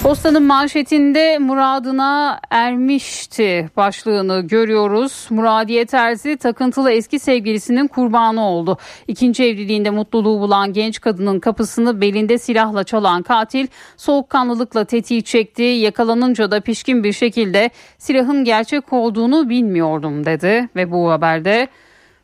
Postanın 0.03 0.43
manşetinde 0.43 1.37
muradına 1.37 2.39
ermişti 2.49 3.69
başlığını 3.77 4.41
görüyoruz. 4.41 5.27
Muradiye 5.29 5.85
Terzi 5.85 6.37
takıntılı 6.37 6.91
eski 6.91 7.19
sevgilisinin 7.19 7.87
kurbanı 7.87 8.45
oldu. 8.45 8.77
İkinci 9.07 9.43
evliliğinde 9.43 9.89
mutluluğu 9.89 10.39
bulan 10.39 10.73
genç 10.73 11.01
kadının 11.01 11.39
kapısını 11.39 12.01
belinde 12.01 12.37
silahla 12.37 12.83
çalan 12.83 13.23
katil 13.23 13.67
soğukkanlılıkla 13.97 14.85
tetiği 14.85 15.23
çekti. 15.23 15.63
Yakalanınca 15.63 16.51
da 16.51 16.61
pişkin 16.61 17.03
bir 17.03 17.13
şekilde 17.13 17.69
silahın 17.97 18.43
gerçek 18.43 18.93
olduğunu 18.93 19.49
bilmiyordum 19.49 20.25
dedi 20.25 20.69
ve 20.75 20.91
bu 20.91 21.11
haberde 21.11 21.67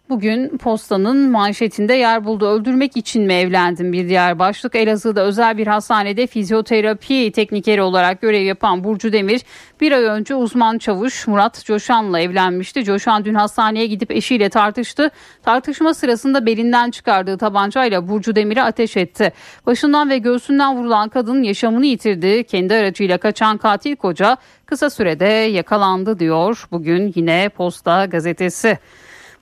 Bugün 0.09 0.57
postanın 0.57 1.31
manşetinde 1.31 1.93
yer 1.93 2.25
buldu. 2.25 2.47
Öldürmek 2.47 2.97
için 2.97 3.23
mi 3.23 3.33
evlendim 3.33 3.93
bir 3.93 4.09
diğer 4.09 4.39
başlık. 4.39 4.75
Elazığ'da 4.75 5.21
özel 5.21 5.57
bir 5.57 5.67
hastanede 5.67 6.27
fizyoterapi 6.27 7.31
teknikeri 7.31 7.81
olarak 7.81 8.21
görev 8.21 8.41
yapan 8.41 8.83
Burcu 8.83 9.13
Demir 9.13 9.41
bir 9.81 9.91
ay 9.91 10.03
önce 10.03 10.35
uzman 10.35 10.77
çavuş 10.77 11.27
Murat 11.27 11.65
Coşan'la 11.65 12.19
evlenmişti. 12.19 12.83
Coşan 12.83 13.25
dün 13.25 13.33
hastaneye 13.33 13.87
gidip 13.87 14.11
eşiyle 14.11 14.49
tartıştı. 14.49 15.11
Tartışma 15.43 15.93
sırasında 15.93 16.45
belinden 16.45 16.91
çıkardığı 16.91 17.37
tabancayla 17.37 18.07
Burcu 18.07 18.35
Demir'e 18.35 18.61
ateş 18.61 18.97
etti. 18.97 19.33
Başından 19.65 20.09
ve 20.09 20.17
göğsünden 20.17 20.77
vurulan 20.77 21.09
kadın 21.09 21.43
yaşamını 21.43 21.85
yitirdi. 21.85 22.43
Kendi 22.43 22.73
aracıyla 22.73 23.17
kaçan 23.17 23.57
katil 23.57 23.95
koca 23.95 24.37
kısa 24.65 24.89
sürede 24.89 25.25
yakalandı 25.25 26.19
diyor 26.19 26.67
bugün 26.71 27.13
yine 27.15 27.49
Posta 27.49 28.05
gazetesi. 28.05 28.77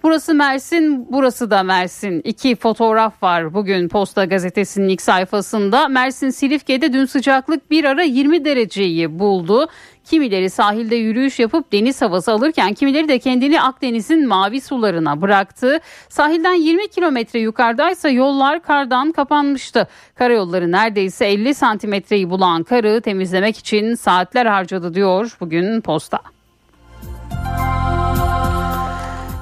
Burası 0.04 0.34
Mersin, 0.34 1.08
burası 1.10 1.52
da 1.52 1.64
Mersin. 1.64 2.22
İki 2.24 2.56
fotoğraf 2.56 3.24
var 3.24 3.54
bugün 3.54 3.90
Posta 3.90 4.26
Gazetesi'nin 4.26 4.90
ilk 4.90 5.02
sayfasında. 5.02 5.88
Mersin 5.88 6.30
Silifke'de 6.30 6.94
dün 6.94 7.06
sıcaklık 7.06 7.72
bir 7.72 7.84
ara 7.84 8.04
20 8.04 8.46
dereceyi 8.46 9.20
buldu. 9.20 9.68
Kimileri 10.06 10.50
sahilde 10.50 10.96
yürüyüş 10.96 11.40
yapıp 11.40 11.72
deniz 11.72 12.02
havası 12.02 12.32
alırken 12.32 12.74
kimileri 12.74 13.08
de 13.08 13.20
kendini 13.20 13.62
Akdeniz'in 13.62 14.28
mavi 14.28 14.62
sularına 14.62 15.22
bıraktı. 15.22 15.80
Sahilden 16.10 16.54
20 16.54 16.88
kilometre 16.88 17.40
yukarıdaysa 17.40 18.10
yollar 18.10 18.64
kardan 18.64 19.12
kapanmıştı. 19.12 19.88
Karayolları 20.16 20.72
neredeyse 20.72 21.26
50 21.26 21.54
santimetreyi 21.54 22.30
bulan 22.30 22.64
karı 22.64 23.02
temizlemek 23.02 23.58
için 23.58 23.96
saatler 23.96 24.46
harcadı 24.46 24.94
diyor 24.94 25.38
bugün 25.40 25.82
Posta. 25.82 26.20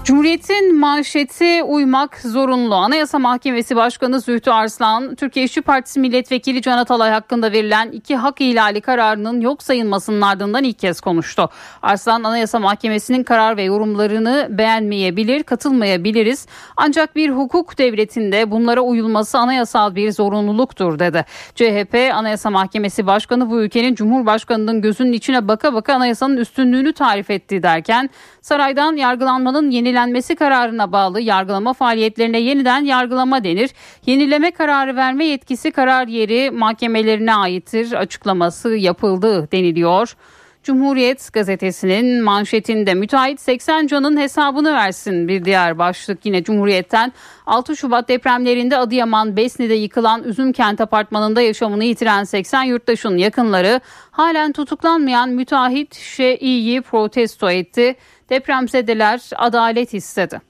Cumhuriyet'in 0.04 0.80
manşeti 0.80 1.64
uymak 1.64 2.18
zorunlu. 2.18 2.76
Anayasa 2.76 3.20
Mahkemesi 3.20 3.76
Başkanı 3.76 4.20
Zühtü 4.20 4.52
Arslan, 4.52 5.16
Türkiye 5.16 5.46
İşçi 5.46 5.62
Partisi 5.62 6.00
Milletvekili 6.00 6.62
Can 6.62 6.78
Atalay 6.78 7.12
hakkında 7.12 7.52
verilen 7.52 7.92
iki 7.92 8.16
hak 8.16 8.42
ihlali 8.42 8.82
kararının 8.82 9.42
yok 9.42 9.64
sayılmasının 9.64 10.22
ardından 10.22 10.64
ilk 10.64 10.80
kez 10.80 11.02
konuştu. 11.02 11.50
Arslan, 11.82 12.24
Anayasa 12.24 12.60
Mahkemesi'nin 12.60 13.24
karar 13.24 13.58
ve 13.58 13.64
yorumlarını 13.64 14.48
beğenmeyebilir, 14.50 15.44
katılmayabiliriz. 15.44 16.48
Ancak 16.78 17.16
bir 17.16 17.30
hukuk 17.30 17.78
devletinde 17.78 18.52
bunlara 18.52 18.82
uyulması 18.82 19.38
anayasal 19.38 19.96
bir 19.96 20.12
zorunluluktur 20.12 21.00
dedi. 21.00 21.26
CHP, 21.56 22.14
Anayasa 22.14 22.50
Mahkemesi 22.50 23.08
Başkanı 23.08 23.50
bu 23.50 23.62
ülkenin 23.62 23.96
Cumhurbaşkanı'nın 23.96 24.82
gözünün 24.82 25.14
içine 25.14 25.48
baka 25.48 25.74
baka 25.74 25.94
anayasanın 25.94 26.38
üstünlüğünü 26.38 26.94
tarif 26.94 27.30
etti 27.30 27.64
derken 27.64 28.10
saraydan 28.42 28.96
yargılanmanın 28.96 29.72
yeni 29.72 29.93
yenilenmesi 29.94 30.36
kararına 30.36 30.92
bağlı 30.92 31.22
yargılama 31.22 31.74
faaliyetlerine 31.74 32.40
yeniden 32.40 32.86
yargılama 32.86 33.44
denir. 33.44 33.70
Yenileme 34.06 34.52
kararı 34.52 34.96
verme 34.96 35.26
yetkisi 35.26 35.72
karar 35.72 36.08
yeri 36.08 36.52
mahkemelerine 36.52 37.36
aittir 37.36 37.94
açıklaması 37.94 38.70
yapıldı 38.76 39.52
deniliyor. 39.52 40.16
Cumhuriyet 40.64 41.34
gazetesinin 41.34 42.24
manşetinde 42.24 42.94
müteahhit 42.94 43.42
80 43.42 43.88
canın 43.88 44.18
hesabını 44.18 44.74
versin 44.74 45.28
bir 45.28 45.46
diğer 45.46 45.80
başlık 45.80 46.26
yine 46.26 46.44
Cumhuriyet'ten 46.44 47.14
6 47.46 47.78
Şubat 47.78 48.10
depremlerinde 48.10 48.78
Adıyaman 48.78 49.38
Besni'de 49.38 49.74
yıkılan 49.74 50.24
Üzümkent 50.24 50.82
apartmanında 50.82 51.42
yaşamını 51.42 51.84
yitiren 51.84 52.24
80 52.24 52.64
yurttaşın 52.64 53.18
yakınları 53.18 53.82
halen 54.12 54.52
tutuklanmayan 54.52 55.30
müteahhit 55.30 55.96
Şii'yi 55.96 56.82
protesto 56.82 57.50
etti. 57.50 57.96
Depremzedeler 58.34 59.22
adalet 59.36 59.94
istedi. 59.94 60.42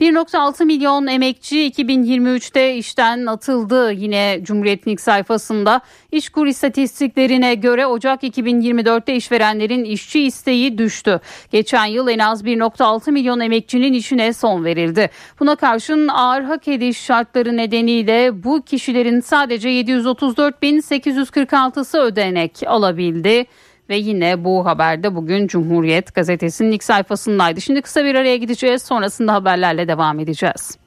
1.6 0.00 0.64
milyon 0.64 1.06
emekçi 1.06 1.70
2023'te 1.70 2.74
işten 2.74 3.26
atıldı. 3.26 3.92
Yine 3.92 4.40
Cumhuriyet'in 4.42 4.90
ilk 4.90 5.00
sayfasında 5.00 5.80
İşkur 6.12 6.46
istatistiklerine 6.46 7.54
göre 7.54 7.86
Ocak 7.86 8.22
2024'te 8.22 9.14
işverenlerin 9.14 9.84
işçi 9.84 10.20
isteği 10.20 10.78
düştü. 10.78 11.20
Geçen 11.50 11.84
yıl 11.84 12.08
en 12.08 12.18
az 12.18 12.44
1.6 12.44 13.12
milyon 13.12 13.40
emekçinin 13.40 13.92
işine 13.92 14.32
son 14.32 14.64
verildi. 14.64 15.10
Buna 15.40 15.56
karşın 15.56 16.08
ağır 16.08 16.42
hak 16.42 16.68
ediş 16.68 17.00
şartları 17.00 17.56
nedeniyle 17.56 18.44
bu 18.44 18.62
kişilerin 18.62 19.20
sadece 19.20 19.68
734.846'sı 19.68 21.98
ödenek 21.98 22.62
alabildi. 22.66 23.46
Ve 23.88 23.96
yine 23.96 24.44
bu 24.44 24.66
haberde 24.66 25.14
bugün 25.14 25.46
Cumhuriyet 25.46 26.14
gazetesinin 26.14 26.72
ilk 26.72 26.84
sayfasındaydı. 26.84 27.60
Şimdi 27.60 27.82
kısa 27.82 28.04
bir 28.04 28.14
araya 28.14 28.36
gideceğiz 28.36 28.82
sonrasında 28.82 29.32
haberlerle 29.32 29.88
devam 29.88 30.20
edeceğiz. 30.20 30.78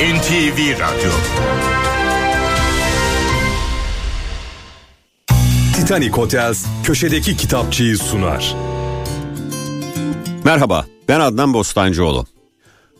NTV 0.00 0.80
Radyo 0.80 1.10
Titanic 5.74 6.10
Hotels 6.10 6.66
köşedeki 6.84 7.36
kitapçıyı 7.36 7.98
sunar. 7.98 8.56
Merhaba 10.44 10.84
ben 11.08 11.20
Adnan 11.20 11.54
Bostancıoğlu. 11.54 12.24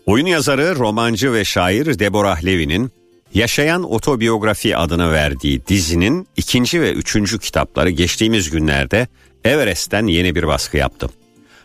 Oyun 0.06 0.26
yazarı, 0.26 0.76
romancı 0.76 1.32
ve 1.32 1.44
şair 1.44 1.98
Deborah 1.98 2.44
Levy'nin 2.44 2.90
Yaşayan 3.36 3.92
Otobiyografi 3.92 4.76
adını 4.76 5.12
verdiği 5.12 5.66
dizinin 5.66 6.28
ikinci 6.36 6.80
ve 6.80 6.92
üçüncü 6.92 7.38
kitapları 7.38 7.90
geçtiğimiz 7.90 8.50
günlerde 8.50 9.08
Everest'ten 9.44 10.06
yeni 10.06 10.34
bir 10.34 10.46
baskı 10.46 10.76
yaptı. 10.76 11.08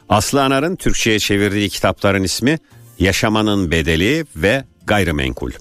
Aslı 0.10 0.44
Anar'ın 0.44 0.76
Türkçe'ye 0.76 1.20
çevirdiği 1.20 1.70
kitapların 1.70 2.24
ismi 2.24 2.60
Yaşamanın 3.00 3.72
Bedeli 3.72 4.26
ve 4.36 4.64
Gayrimenkul. 4.88 5.52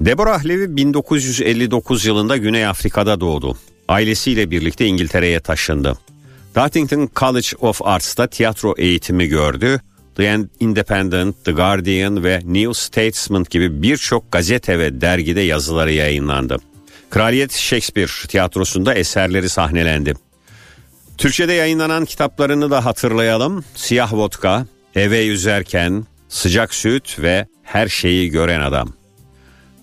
Deborah 0.00 0.44
Levy 0.44 0.76
1959 0.76 2.04
yılında 2.04 2.36
Güney 2.36 2.66
Afrika'da 2.66 3.20
doğdu. 3.20 3.58
Ailesiyle 3.88 4.50
birlikte 4.50 4.86
İngiltere'ye 4.86 5.40
taşındı. 5.40 5.98
Nottingham 6.56 7.08
College 7.16 7.48
of 7.60 7.82
Arts'ta 7.82 8.26
tiyatro 8.26 8.74
eğitimi 8.78 9.26
gördü 9.26 9.80
The 10.18 10.38
Independent, 10.60 11.44
The 11.44 11.52
Guardian 11.52 12.24
ve 12.24 12.40
New 12.44 12.74
Statesman 12.74 13.46
gibi 13.50 13.82
birçok 13.82 14.32
gazete 14.32 14.78
ve 14.78 15.00
dergide 15.00 15.40
yazıları 15.40 15.92
yayınlandı. 15.92 16.56
Kraliyet 17.10 17.52
Shakespeare 17.52 18.28
tiyatrosunda 18.28 18.94
eserleri 18.94 19.48
sahnelendi. 19.48 20.14
Türkçe'de 21.18 21.52
yayınlanan 21.52 22.04
kitaplarını 22.04 22.70
da 22.70 22.84
hatırlayalım. 22.84 23.64
Siyah 23.74 24.12
Vodka, 24.12 24.66
Eve 24.94 25.18
Yüzerken, 25.18 26.06
Sıcak 26.28 26.74
Süt 26.74 27.18
ve 27.18 27.46
Her 27.62 27.88
Şeyi 27.88 28.30
Gören 28.30 28.60
Adam. 28.60 28.92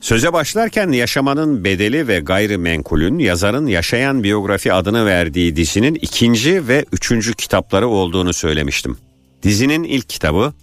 Söze 0.02 0.34
başlarken 0.34 0.92
yaşamanın 0.92 1.64
bedeli 1.64 2.08
ve 2.08 2.20
gayrimenkulün 2.20 3.20
yazarın 3.20 3.68
yaşayan 3.68 4.24
biyografi 4.24 4.74
adını 4.74 5.06
verdiği 5.06 5.56
dizinin 5.56 5.96
ikinci 5.96 6.68
ve 6.68 6.86
üçüncü 6.92 7.34
kitapları 7.34 7.88
olduğunu 7.88 8.34
söylemiştim. 8.34 8.98
Dizinin 9.46 9.84
ilk 9.84 10.10
kitabı 10.10 10.54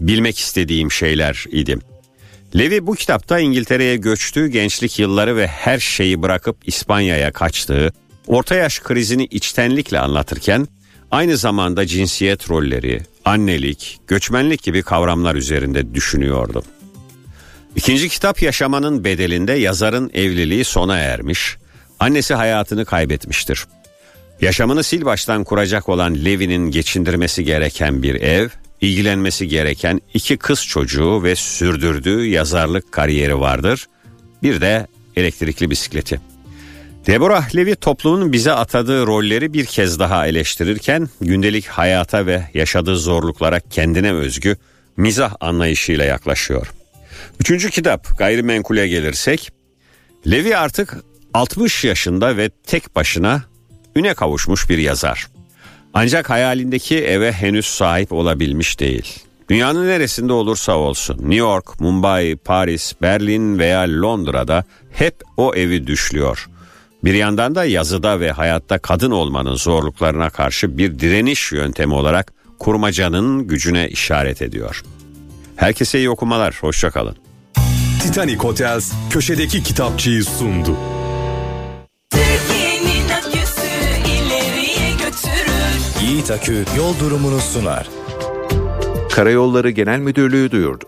Bilmek 0.00 0.38
istediğim 0.38 0.92
şeyler 0.92 1.44
idi. 1.50 1.78
Levi 2.56 2.86
bu 2.86 2.94
kitapta 2.94 3.38
İngiltere'ye 3.38 3.96
göçtüğü 3.96 4.46
gençlik 4.46 4.98
yılları 4.98 5.36
ve 5.36 5.46
her 5.46 5.78
şeyi 5.78 6.22
bırakıp 6.22 6.56
İspanya'ya 6.66 7.32
kaçtığı, 7.32 7.92
orta 8.26 8.54
yaş 8.54 8.80
krizini 8.80 9.24
içtenlikle 9.24 10.00
anlatırken 10.00 10.68
aynı 11.10 11.36
zamanda 11.36 11.86
cinsiyet 11.86 12.50
rolleri, 12.50 13.00
annelik, 13.24 14.00
göçmenlik 14.06 14.62
gibi 14.62 14.82
kavramlar 14.82 15.34
üzerinde 15.34 15.94
düşünüyordu. 15.94 16.62
İkinci 17.76 18.08
kitap 18.08 18.42
yaşamanın 18.42 19.04
bedelinde 19.04 19.52
yazarın 19.52 20.10
evliliği 20.14 20.64
sona 20.64 20.98
ermiş, 20.98 21.56
annesi 22.00 22.34
hayatını 22.34 22.84
kaybetmiştir. 22.84 23.66
Yaşamını 24.44 24.82
sil 24.88 25.02
baştan 25.04 25.44
kuracak 25.44 25.88
olan 25.88 26.14
Levi'nin 26.24 26.70
geçindirmesi 26.70 27.44
gereken 27.44 28.02
bir 28.02 28.14
ev, 28.14 28.48
ilgilenmesi 28.80 29.48
gereken 29.48 30.00
iki 30.14 30.36
kız 30.36 30.66
çocuğu 30.66 31.22
ve 31.22 31.36
sürdürdüğü 31.36 32.26
yazarlık 32.26 32.92
kariyeri 32.92 33.40
vardır. 33.40 33.86
Bir 34.42 34.60
de 34.60 34.86
elektrikli 35.16 35.70
bisikleti. 35.70 36.20
Deborah 37.06 37.56
Levi 37.56 37.76
toplumun 37.76 38.32
bize 38.32 38.52
atadığı 38.52 39.06
rolleri 39.06 39.52
bir 39.52 39.66
kez 39.66 39.98
daha 39.98 40.26
eleştirirken 40.26 41.08
gündelik 41.20 41.66
hayata 41.66 42.26
ve 42.26 42.48
yaşadığı 42.54 42.96
zorluklara 42.96 43.60
kendine 43.60 44.12
özgü 44.12 44.56
mizah 44.96 45.34
anlayışıyla 45.40 46.04
yaklaşıyor. 46.04 46.72
Üçüncü 47.40 47.70
kitap 47.70 48.18
gayrimenkule 48.18 48.88
gelirsek 48.88 49.52
Levi 50.30 50.56
artık 50.56 50.96
60 51.34 51.84
yaşında 51.84 52.36
ve 52.36 52.50
tek 52.66 52.96
başına 52.96 53.53
üne 53.96 54.14
kavuşmuş 54.14 54.70
bir 54.70 54.78
yazar. 54.78 55.26
Ancak 55.94 56.30
hayalindeki 56.30 56.98
eve 56.98 57.32
henüz 57.32 57.66
sahip 57.66 58.12
olabilmiş 58.12 58.80
değil. 58.80 59.18
Dünyanın 59.50 59.88
neresinde 59.88 60.32
olursa 60.32 60.72
olsun 60.76 61.16
New 61.18 61.34
York, 61.34 61.80
Mumbai, 61.80 62.36
Paris, 62.36 62.92
Berlin 63.02 63.58
veya 63.58 63.80
Londra'da 63.80 64.64
hep 64.92 65.14
o 65.36 65.54
evi 65.54 65.86
düşlüyor. 65.86 66.48
Bir 67.04 67.14
yandan 67.14 67.54
da 67.54 67.64
yazıda 67.64 68.20
ve 68.20 68.30
hayatta 68.32 68.78
kadın 68.78 69.10
olmanın 69.10 69.54
zorluklarına 69.54 70.30
karşı 70.30 70.78
bir 70.78 70.98
direniş 70.98 71.52
yöntemi 71.52 71.94
olarak 71.94 72.32
kurmacanın 72.58 73.48
gücüne 73.48 73.88
işaret 73.88 74.42
ediyor. 74.42 74.82
Herkese 75.56 75.98
iyi 75.98 76.10
okumalar, 76.10 76.58
hoşçakalın. 76.60 77.16
Titanic 78.02 78.36
Hotels 78.36 78.92
köşedeki 79.10 79.62
kitapçıyı 79.62 80.24
sundu. 80.24 80.76
Akü 86.30 86.64
yol 86.76 86.98
durumunu 86.98 87.40
sunar. 87.40 87.88
Karayolları 89.12 89.70
Genel 89.70 89.98
Müdürlüğü 89.98 90.50
duyurdu. 90.50 90.84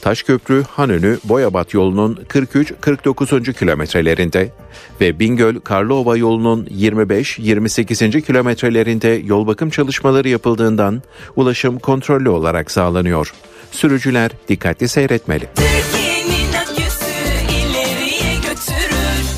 Taşköprü 0.00 0.64
Hanönü 0.70 1.18
Boyabat 1.24 1.74
yolunun 1.74 2.14
43-49. 2.28 3.52
kilometrelerinde 3.52 4.52
ve 5.00 5.18
Bingöl 5.18 5.60
Karlıova 5.60 6.16
yolunun 6.16 6.64
25-28. 6.64 8.22
kilometrelerinde 8.22 9.22
yol 9.24 9.46
bakım 9.46 9.70
çalışmaları 9.70 10.28
yapıldığından 10.28 11.02
ulaşım 11.36 11.78
kontrollü 11.78 12.28
olarak 12.28 12.70
sağlanıyor. 12.70 13.34
Sürücüler 13.70 14.30
dikkatli 14.48 14.88
seyretmeli. 14.88 15.48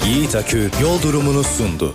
Yiğit 0.06 0.36
Akü 0.36 0.70
yol 0.82 1.02
durumunu 1.02 1.44
sundu. 1.44 1.94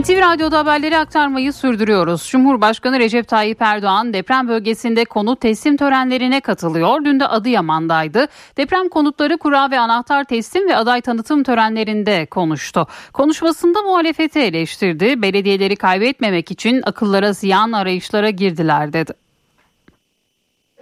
NTV 0.00 0.20
Radyo'da 0.20 0.58
haberleri 0.58 0.98
aktarmayı 0.98 1.52
sürdürüyoruz. 1.52 2.28
Cumhurbaşkanı 2.30 2.98
Recep 2.98 3.28
Tayyip 3.28 3.62
Erdoğan 3.62 4.14
deprem 4.14 4.48
bölgesinde 4.48 5.04
konut 5.04 5.40
teslim 5.40 5.76
törenlerine 5.76 6.40
katılıyor. 6.40 7.04
Dün 7.04 7.20
de 7.20 7.26
Adıyaman'daydı. 7.26 8.26
Deprem 8.56 8.88
konutları 8.88 9.38
kura 9.38 9.70
ve 9.70 9.78
anahtar 9.78 10.24
teslim 10.24 10.68
ve 10.68 10.76
aday 10.76 11.00
tanıtım 11.00 11.42
törenlerinde 11.42 12.26
konuştu. 12.26 12.86
Konuşmasında 13.12 13.82
muhalefeti 13.82 14.38
eleştirdi. 14.38 15.22
Belediyeleri 15.22 15.76
kaybetmemek 15.76 16.50
için 16.50 16.82
akıllara 16.84 17.32
ziyan 17.32 17.72
arayışlara 17.72 18.30
girdiler 18.30 18.92
dedi. 18.92 19.12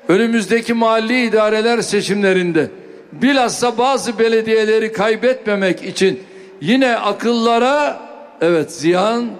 önümüzdeki 0.09 0.75
mahalli 0.75 1.25
idareler 1.25 1.83
seçimlerinde 1.83 2.71
bilhassa 3.13 3.79
bazı 3.79 4.19
belediyeleri 4.19 4.93
kaybetmemek 4.93 5.83
için 5.83 6.21
yine 6.61 6.97
akıllara 6.97 8.12
evet 8.43 8.73
ziyan 8.73 9.31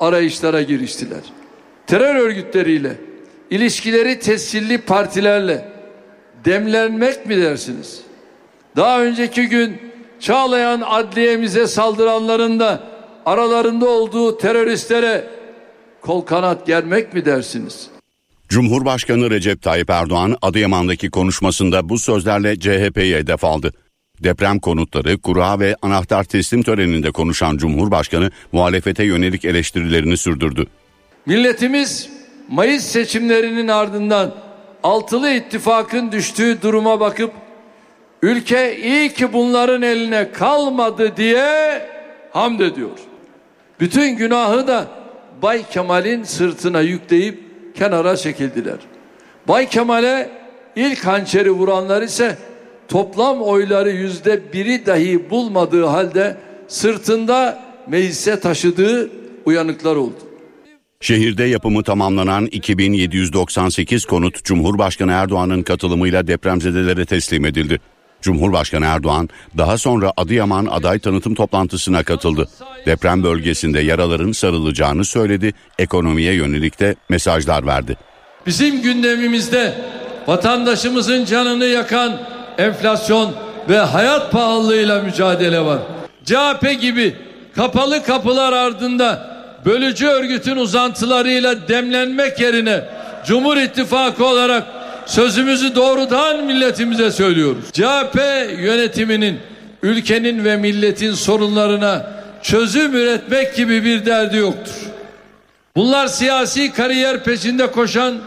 arayışlara 0.00 0.62
giriştiler. 0.62 1.20
Terör 1.86 2.14
örgütleriyle 2.14 2.96
ilişkileri 3.50 4.18
tescilli 4.18 4.78
partilerle 4.78 5.68
demlenmek 6.44 7.26
mi 7.26 7.36
dersiniz? 7.36 8.00
Daha 8.76 9.02
önceki 9.02 9.48
gün 9.48 9.90
Çağlayan 10.20 10.80
adliyemize 10.80 11.66
saldıranların 11.66 12.60
da 12.60 12.82
aralarında 13.26 13.88
olduğu 13.88 14.38
teröristlere 14.38 15.24
kol 16.00 16.20
kanat 16.20 16.66
germek 16.66 17.14
mi 17.14 17.24
dersiniz? 17.24 17.88
Cumhurbaşkanı 18.48 19.30
Recep 19.30 19.62
Tayyip 19.62 19.90
Erdoğan 19.90 20.36
Adıyaman'daki 20.42 21.10
konuşmasında 21.10 21.88
bu 21.88 21.98
sözlerle 21.98 22.60
CHP'ye 22.60 23.18
hedef 23.18 23.44
aldı. 23.44 23.72
Deprem 24.20 24.58
konutları, 24.58 25.18
kura 25.18 25.60
ve 25.60 25.76
anahtar 25.82 26.24
teslim 26.24 26.62
töreninde 26.62 27.10
konuşan 27.10 27.56
Cumhurbaşkanı 27.56 28.30
muhalefete 28.52 29.04
yönelik 29.04 29.44
eleştirilerini 29.44 30.16
sürdürdü. 30.16 30.66
Milletimiz 31.26 32.10
Mayıs 32.48 32.84
seçimlerinin 32.84 33.68
ardından 33.68 34.34
altılı 34.82 35.30
ittifakın 35.30 36.12
düştüğü 36.12 36.62
duruma 36.62 37.00
bakıp 37.00 37.32
ülke 38.22 38.78
iyi 38.78 39.12
ki 39.12 39.32
bunların 39.32 39.82
eline 39.82 40.32
kalmadı 40.32 41.16
diye 41.16 41.82
hamd 42.32 42.60
ediyor. 42.60 42.98
Bütün 43.80 44.16
günahı 44.16 44.66
da 44.66 44.86
Bay 45.42 45.62
Kemal'in 45.70 46.22
sırtına 46.22 46.80
yükleyip 46.80 47.40
kenara 47.76 48.16
çekildiler. 48.16 48.78
Bay 49.48 49.68
Kemal'e 49.68 50.30
ilk 50.76 51.06
hançeri 51.06 51.50
vuranlar 51.50 52.02
ise 52.02 52.38
toplam 52.90 53.42
oyları 53.42 53.90
yüzde 53.90 54.52
biri 54.52 54.86
dahi 54.86 55.30
bulmadığı 55.30 55.84
halde 55.84 56.36
sırtında 56.68 57.62
meclise 57.86 58.40
taşıdığı 58.40 59.10
uyanıklar 59.44 59.96
oldu. 59.96 60.18
Şehirde 61.00 61.44
yapımı 61.44 61.82
tamamlanan 61.82 62.46
2798 62.46 64.04
konut 64.04 64.44
Cumhurbaşkanı 64.44 65.12
Erdoğan'ın 65.12 65.62
katılımıyla 65.62 66.26
depremzedelere 66.26 67.04
teslim 67.04 67.44
edildi. 67.44 67.80
Cumhurbaşkanı 68.22 68.84
Erdoğan 68.84 69.28
daha 69.58 69.78
sonra 69.78 70.12
Adıyaman 70.16 70.66
aday 70.66 70.98
tanıtım 70.98 71.34
toplantısına 71.34 72.02
katıldı. 72.02 72.48
Deprem 72.86 73.22
bölgesinde 73.22 73.80
yaraların 73.80 74.32
sarılacağını 74.32 75.04
söyledi, 75.04 75.54
ekonomiye 75.78 76.34
yönelik 76.34 76.80
de 76.80 76.94
mesajlar 77.08 77.66
verdi. 77.66 77.96
Bizim 78.46 78.82
gündemimizde 78.82 79.74
vatandaşımızın 80.26 81.24
canını 81.24 81.64
yakan 81.64 82.20
enflasyon 82.58 83.32
ve 83.68 83.78
hayat 83.78 84.32
pahalılığıyla 84.32 85.02
mücadele 85.02 85.60
var. 85.60 85.78
CHP 86.24 86.80
gibi 86.80 87.16
kapalı 87.56 88.02
kapılar 88.02 88.52
ardında 88.52 89.30
bölücü 89.64 90.06
örgütün 90.06 90.56
uzantılarıyla 90.56 91.68
demlenmek 91.68 92.40
yerine 92.40 92.84
Cumhur 93.26 93.56
İttifakı 93.56 94.26
olarak 94.26 94.64
sözümüzü 95.06 95.74
doğrudan 95.74 96.44
milletimize 96.44 97.10
söylüyoruz. 97.10 97.64
CHP 97.72 98.16
yönetiminin 98.58 99.38
ülkenin 99.82 100.44
ve 100.44 100.56
milletin 100.56 101.14
sorunlarına 101.14 102.06
çözüm 102.42 102.94
üretmek 102.94 103.56
gibi 103.56 103.84
bir 103.84 104.06
derdi 104.06 104.36
yoktur. 104.36 104.74
Bunlar 105.76 106.06
siyasi 106.06 106.72
kariyer 106.72 107.24
peşinde 107.24 107.70
koşan 107.70 108.18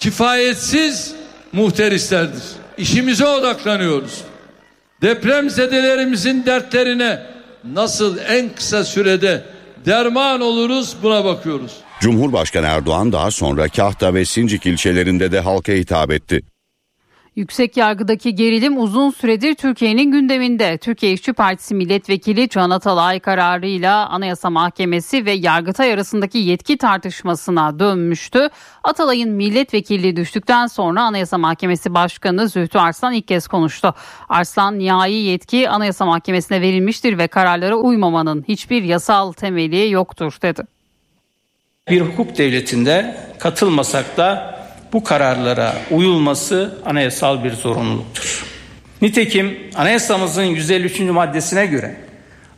kifayetsiz 0.00 1.14
muhterislerdir. 1.52 2.42
İşimize 2.78 3.26
odaklanıyoruz. 3.26 4.24
Depremzedelerimizin 5.02 6.46
dertlerine 6.46 7.20
nasıl 7.64 8.18
en 8.28 8.48
kısa 8.54 8.84
sürede 8.84 9.44
derman 9.86 10.40
oluruz 10.40 10.96
buna 11.02 11.24
bakıyoruz. 11.24 11.72
Cumhurbaşkanı 12.00 12.66
Erdoğan 12.66 13.12
daha 13.12 13.30
sonra 13.30 13.68
Kahta 13.68 14.14
ve 14.14 14.24
Sincik 14.24 14.66
ilçelerinde 14.66 15.32
de 15.32 15.40
halka 15.40 15.72
hitap 15.72 16.10
etti. 16.10 16.42
Yüksek 17.36 17.76
yargıdaki 17.76 18.34
gerilim 18.34 18.78
uzun 18.78 19.10
süredir 19.10 19.54
Türkiye'nin 19.54 20.12
gündeminde. 20.12 20.78
Türkiye 20.78 21.12
İşçi 21.12 21.32
Partisi 21.32 21.74
milletvekili 21.74 22.48
Can 22.48 22.70
Atalay 22.70 23.20
kararıyla 23.20 24.08
Anayasa 24.08 24.50
Mahkemesi 24.50 25.26
ve 25.26 25.32
Yargıtay 25.32 25.92
arasındaki 25.92 26.38
yetki 26.38 26.78
tartışmasına 26.78 27.78
dönmüştü. 27.78 28.48
Atalay'ın 28.84 29.30
milletvekilliği 29.30 30.16
düştükten 30.16 30.66
sonra 30.66 31.02
Anayasa 31.02 31.38
Mahkemesi 31.38 31.94
Başkanı 31.94 32.48
Zühtü 32.48 32.78
Arslan 32.78 33.12
ilk 33.12 33.28
kez 33.28 33.48
konuştu. 33.48 33.94
Arslan 34.28 34.78
nihai 34.78 35.12
yetki 35.12 35.68
Anayasa 35.68 36.04
Mahkemesi'ne 36.04 36.60
verilmiştir 36.60 37.18
ve 37.18 37.26
kararlara 37.28 37.76
uymamanın 37.76 38.44
hiçbir 38.48 38.82
yasal 38.82 39.32
temeli 39.32 39.90
yoktur 39.90 40.38
dedi. 40.42 40.62
Bir 41.90 42.00
hukuk 42.00 42.38
devletinde 42.38 43.16
katılmasak 43.38 44.16
da 44.16 44.55
bu 44.92 45.04
kararlara 45.04 45.72
uyulması 45.90 46.78
anayasal 46.86 47.44
bir 47.44 47.52
zorunluluktur. 47.52 48.44
Nitekim 49.02 49.58
anayasamızın 49.74 50.42
153. 50.42 51.00
maddesine 51.00 51.66
göre 51.66 51.96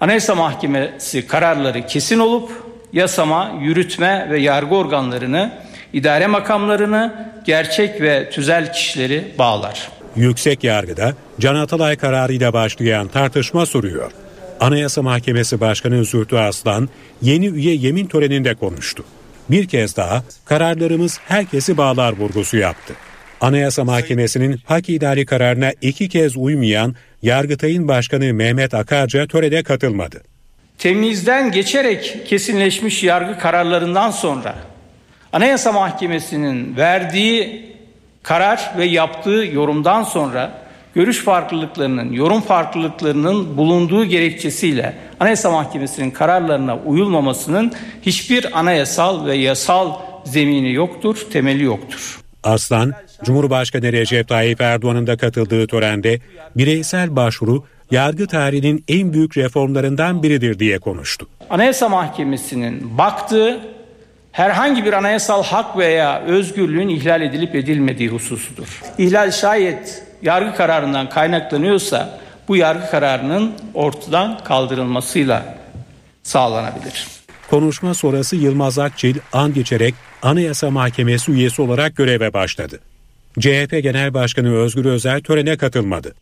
Anayasa 0.01 0.35
Mahkemesi 0.35 1.27
kararları 1.27 1.87
kesin 1.87 2.19
olup 2.19 2.51
yasama, 2.93 3.53
yürütme 3.61 4.27
ve 4.31 4.41
yargı 4.41 4.75
organlarını, 4.75 5.53
idare 5.93 6.27
makamlarını, 6.27 7.33
gerçek 7.45 8.01
ve 8.01 8.31
tüzel 8.31 8.73
kişileri 8.73 9.35
bağlar. 9.39 9.89
Yüksek 10.17 10.65
yargıda 10.65 11.15
Can 11.41 11.55
Atalay 11.55 11.97
kararıyla 11.97 12.53
başlayan 12.53 13.09
tartışma 13.09 13.67
sürüyor. 13.67 14.13
Anayasa 14.61 15.03
Mahkemesi 15.03 15.61
Başkanı 15.61 16.05
Zühtü 16.05 16.37
Aslan 16.37 16.89
yeni 17.23 17.47
üye 17.47 17.75
yemin 17.75 18.07
töreninde 18.07 18.55
konuştu. 18.55 19.05
Bir 19.51 19.69
kez 19.69 19.97
daha 19.97 20.23
kararlarımız 20.45 21.21
herkesi 21.29 21.77
bağlar 21.77 22.13
vurgusu 22.13 22.57
yaptı. 22.57 22.95
Anayasa 23.41 23.85
Mahkemesi'nin 23.85 24.61
hak 24.67 24.89
idari 24.89 25.27
kararına 25.27 25.73
iki 25.81 26.09
kez 26.09 26.37
uymayan 26.37 26.95
Yargıtay'ın 27.23 27.89
Başkanı 27.89 28.35
Mehmet 28.35 28.75
Akarca 28.75 29.27
törede 29.27 29.63
katılmadı. 29.63 30.23
Temizden 30.79 31.53
geçerek 31.53 32.27
kesinleşmiş 32.27 33.05
yargı 33.05 33.39
kararlarından 33.39 34.11
sonra 34.11 34.55
Anayasa 35.33 35.73
Mahkemesi'nin 35.73 36.77
verdiği 36.77 37.69
karar 38.23 38.73
ve 38.79 38.85
yaptığı 38.85 39.45
yorumdan 39.53 40.03
sonra 40.03 40.68
görüş 40.95 41.19
farklılıklarının, 41.19 42.13
yorum 42.13 42.41
farklılıklarının 42.41 43.57
bulunduğu 43.57 44.05
gerekçesiyle 44.05 44.95
Anayasa 45.21 45.51
Mahkemesi'nin 45.51 46.11
kararlarına 46.11 46.77
uyulmamasının 46.77 47.73
hiçbir 48.03 48.59
anayasal 48.59 49.27
ve 49.27 49.37
yasal 49.37 49.93
zemini 50.25 50.73
yoktur, 50.73 51.27
temeli 51.33 51.65
yoktur. 51.65 52.21
Aslan, 52.45 52.93
Cumhurbaşkanı 53.25 53.93
Recep 53.93 54.29
Tayyip 54.29 54.61
Erdoğan'ın 54.61 55.07
da 55.07 55.17
katıldığı 55.17 55.67
törende 55.67 56.21
bireysel 56.57 57.17
başvuru 57.17 57.65
yargı 57.91 58.27
tarihinin 58.27 58.85
en 58.89 59.13
büyük 59.13 59.37
reformlarından 59.37 60.23
biridir 60.23 60.59
diye 60.59 60.79
konuştu. 60.79 61.27
Anayasa 61.51 61.89
Mahkemesi'nin 61.89 62.99
baktığı 62.99 63.61
herhangi 64.33 64.85
bir 64.85 64.93
anayasal 64.93 65.43
hak 65.43 65.79
veya 65.79 66.21
özgürlüğün 66.21 66.89
ihlal 66.89 67.23
edilip 67.23 67.55
edilmediği 67.55 68.09
hususudur. 68.09 68.83
İhlal 68.99 69.31
şayet 69.31 70.03
yargı 70.23 70.57
kararından 70.57 71.09
kaynaklanıyorsa 71.09 72.19
bu 72.49 72.57
yargı 72.57 72.91
kararının 72.91 73.53
ortadan 73.75 74.45
kaldırılmasıyla 74.45 75.55
sağlanabilir. 76.23 77.07
Konuşma 77.51 77.95
sonrası 77.95 78.37
Yılmaz 78.37 78.79
Akçil 78.79 79.17
and 79.33 79.57
içerek 79.57 79.95
Anayasa 80.23 80.71
Mahkemesi 80.71 81.33
üyesi 81.33 81.63
olarak 81.63 81.97
göreve 81.97 82.33
başladı. 82.33 82.81
CHP 83.41 83.83
Genel 83.83 84.15
Başkanı 84.15 84.55
Özgür 84.55 84.85
Özel 84.85 85.21
törene 85.21 85.57
katılmadı. 85.57 86.15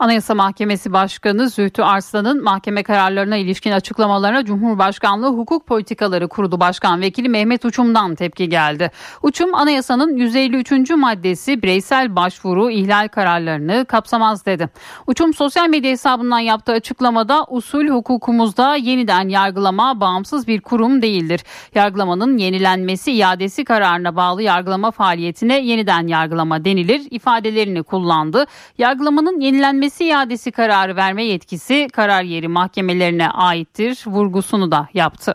Anayasa 0.00 0.34
Mahkemesi 0.34 0.92
Başkanı 0.92 1.48
Zühtü 1.48 1.82
Arslan'ın 1.82 2.44
mahkeme 2.44 2.82
kararlarına 2.82 3.36
ilişkin 3.36 3.72
açıklamalarına 3.72 4.44
Cumhurbaşkanlığı 4.44 5.28
Hukuk 5.28 5.66
Politikaları 5.66 6.28
Kurulu 6.28 6.60
Başkan 6.60 7.00
Vekili 7.00 7.28
Mehmet 7.28 7.64
Uçum'dan 7.64 8.14
tepki 8.14 8.48
geldi. 8.48 8.90
Uçum 9.22 9.54
anayasanın 9.54 10.16
153. 10.16 10.90
maddesi 10.90 11.62
bireysel 11.62 12.16
başvuru 12.16 12.70
ihlal 12.70 13.08
kararlarını 13.08 13.84
kapsamaz 13.88 14.46
dedi. 14.46 14.68
Uçum 15.06 15.34
sosyal 15.34 15.68
medya 15.68 15.90
hesabından 15.90 16.38
yaptığı 16.38 16.72
açıklamada 16.72 17.46
usul 17.48 17.88
hukukumuzda 17.88 18.76
yeniden 18.76 19.28
yargılama 19.28 20.00
bağımsız 20.00 20.46
bir 20.46 20.60
kurum 20.60 21.02
değildir. 21.02 21.40
Yargılamanın 21.74 22.38
yenilenmesi 22.38 23.12
iadesi 23.12 23.64
kararına 23.64 24.16
bağlı 24.16 24.42
yargılama 24.42 24.90
faaliyetine 24.90 25.58
yeniden 25.58 26.06
yargılama 26.06 26.64
denilir 26.64 27.02
ifadelerini 27.10 27.82
kullandı. 27.82 28.46
Yargılamanın 28.78 29.40
yenilenmesi 29.40 29.87
ödemesi 29.88 30.04
iadesi 30.04 30.52
kararı 30.52 30.96
verme 30.96 31.24
yetkisi 31.24 31.88
karar 31.92 32.22
yeri 32.22 32.48
mahkemelerine 32.48 33.30
aittir 33.30 34.04
vurgusunu 34.06 34.70
da 34.70 34.88
yaptı. 34.94 35.34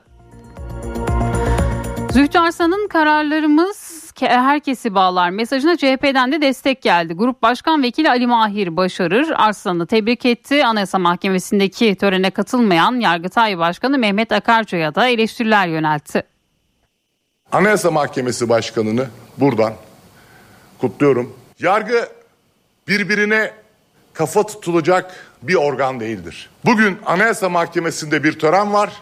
Zühtü 2.11 2.39
Arslan'ın 2.39 2.87
kararlarımız 2.87 4.03
herkesi 4.19 4.95
bağlar 4.95 5.29
mesajına 5.29 5.77
CHP'den 5.77 6.31
de 6.31 6.41
destek 6.41 6.81
geldi. 6.81 7.13
Grup 7.13 7.41
Başkan 7.41 7.83
Vekili 7.83 8.09
Ali 8.09 8.27
Mahir 8.27 8.77
Başarır 8.77 9.33
Arslan'ı 9.35 9.87
tebrik 9.87 10.25
etti. 10.25 10.65
Anayasa 10.65 10.99
Mahkemesi'ndeki 10.99 11.95
törene 11.95 12.31
katılmayan 12.31 12.99
Yargıtay 12.99 13.57
Başkanı 13.57 13.97
Mehmet 13.97 14.31
Akarca'ya 14.31 14.95
da 14.95 15.07
eleştiriler 15.07 15.67
yöneltti. 15.67 16.23
Anayasa 17.51 17.91
Mahkemesi 17.91 18.49
Başkanı'nı 18.49 19.07
buradan 19.37 19.73
kutluyorum. 20.81 21.35
Yargı 21.59 22.09
birbirine 22.87 23.62
kafa 24.13 24.45
tutulacak 24.45 25.15
bir 25.41 25.56
organ 25.56 25.99
değildir. 25.99 26.49
Bugün 26.65 26.99
Anayasa 27.06 27.49
Mahkemesi'nde 27.49 28.23
bir 28.23 28.39
tören 28.39 28.73
var. 28.73 28.93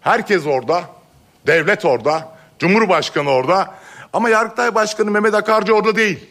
Herkes 0.00 0.46
orada. 0.46 0.84
Devlet 1.46 1.84
orada. 1.84 2.36
Cumhurbaşkanı 2.58 3.30
orada. 3.30 3.74
Ama 4.12 4.28
Yargıtay 4.28 4.74
Başkanı 4.74 5.10
Mehmet 5.10 5.34
Akarcı 5.34 5.74
orada 5.74 5.96
değil. 5.96 6.30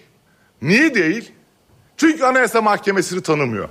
Niye 0.62 0.96
değil? 0.96 1.32
Çünkü 1.98 2.24
Anayasa 2.24 2.62
Mahkemesi'ni 2.62 3.22
tanımıyor. 3.22 3.70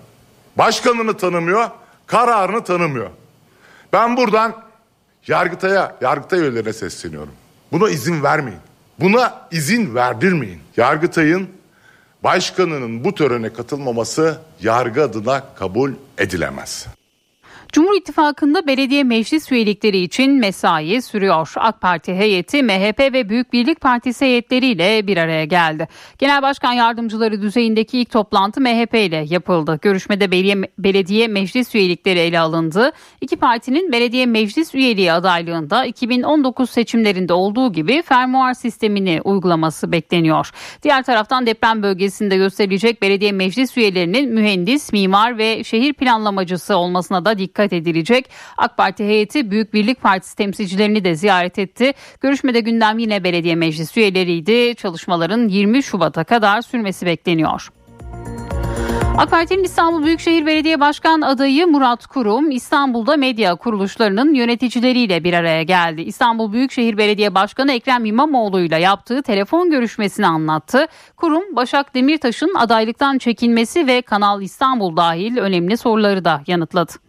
Başkanını 0.56 1.16
tanımıyor, 1.16 1.70
kararını 2.06 2.64
tanımıyor. 2.64 3.10
Ben 3.92 4.16
buradan 4.16 4.64
Yargıtay'a, 5.26 5.96
Yargıtay 6.00 6.40
üyelerine 6.40 6.72
sesleniyorum. 6.72 7.32
Buna 7.72 7.90
izin 7.90 8.22
vermeyin. 8.22 8.60
Buna 9.00 9.48
izin 9.50 9.94
verdirmeyin. 9.94 10.60
Yargıtay'ın 10.76 11.48
başkanının 12.24 13.04
bu 13.04 13.14
törene 13.14 13.52
katılmaması 13.52 14.38
yargı 14.60 15.02
adına 15.02 15.42
kabul 15.54 15.92
edilemez. 16.18 16.86
Cumhur 17.74 17.94
İttifakı'nda 17.94 18.66
belediye 18.66 19.04
meclis 19.04 19.52
üyelikleri 19.52 19.98
için 19.98 20.32
mesai 20.32 21.02
sürüyor. 21.02 21.52
AK 21.56 21.80
Parti 21.80 22.14
heyeti 22.14 22.62
MHP 22.62 23.00
ve 23.00 23.28
Büyük 23.28 23.52
Birlik 23.52 23.80
Partisi 23.80 24.24
heyetleriyle 24.24 25.06
bir 25.06 25.16
araya 25.16 25.44
geldi. 25.44 25.88
Genel 26.18 26.42
Başkan 26.42 26.72
Yardımcıları 26.72 27.42
düzeyindeki 27.42 27.98
ilk 27.98 28.10
toplantı 28.10 28.60
MHP 28.60 28.94
ile 28.94 29.26
yapıldı. 29.28 29.78
Görüşmede 29.82 30.30
belediye, 30.78 31.28
meclis 31.28 31.74
üyelikleri 31.74 32.18
ele 32.18 32.40
alındı. 32.40 32.92
İki 33.20 33.36
partinin 33.36 33.92
belediye 33.92 34.26
meclis 34.26 34.74
üyeliği 34.74 35.12
adaylığında 35.12 35.84
2019 35.84 36.70
seçimlerinde 36.70 37.32
olduğu 37.32 37.72
gibi 37.72 38.02
fermuar 38.02 38.54
sistemini 38.54 39.20
uygulaması 39.24 39.92
bekleniyor. 39.92 40.50
Diğer 40.82 41.02
taraftan 41.02 41.46
deprem 41.46 41.82
bölgesinde 41.82 42.36
gösterilecek 42.36 43.02
belediye 43.02 43.32
meclis 43.32 43.76
üyelerinin 43.76 44.34
mühendis, 44.34 44.92
mimar 44.92 45.38
ve 45.38 45.64
şehir 45.64 45.92
planlamacısı 45.92 46.76
olmasına 46.76 47.24
da 47.24 47.38
dikkat 47.38 47.63
dikkat 47.64 47.72
edilecek. 47.72 48.30
AK 48.56 48.76
Parti 48.76 49.04
heyeti 49.04 49.50
Büyük 49.50 49.74
Birlik 49.74 50.02
Partisi 50.02 50.36
temsilcilerini 50.36 51.04
de 51.04 51.14
ziyaret 51.14 51.58
etti. 51.58 51.92
Görüşmede 52.20 52.60
gündem 52.60 52.98
yine 52.98 53.24
belediye 53.24 53.54
meclis 53.54 53.96
üyeleriydi. 53.96 54.74
Çalışmaların 54.76 55.48
20 55.48 55.82
Şubat'a 55.82 56.24
kadar 56.24 56.62
sürmesi 56.62 57.06
bekleniyor. 57.06 57.70
AK 59.18 59.30
Parti'nin 59.30 59.64
İstanbul 59.64 60.04
Büyükşehir 60.04 60.46
Belediye 60.46 60.80
Başkan 60.80 61.20
adayı 61.20 61.66
Murat 61.66 62.06
Kurum 62.06 62.50
İstanbul'da 62.50 63.16
medya 63.16 63.54
kuruluşlarının 63.54 64.34
yöneticileriyle 64.34 65.24
bir 65.24 65.32
araya 65.32 65.62
geldi. 65.62 66.02
İstanbul 66.02 66.52
Büyükşehir 66.52 66.98
Belediye 66.98 67.34
Başkanı 67.34 67.72
Ekrem 67.72 68.04
İmamoğlu 68.04 68.60
ile 68.60 68.80
yaptığı 68.80 69.22
telefon 69.22 69.70
görüşmesini 69.70 70.26
anlattı. 70.26 70.86
Kurum 71.16 71.56
Başak 71.56 71.94
Demirtaş'ın 71.94 72.54
adaylıktan 72.54 73.18
çekilmesi 73.18 73.86
ve 73.86 74.02
Kanal 74.02 74.42
İstanbul 74.42 74.96
dahil 74.96 75.36
önemli 75.36 75.76
soruları 75.76 76.24
da 76.24 76.42
yanıtladı. 76.46 77.03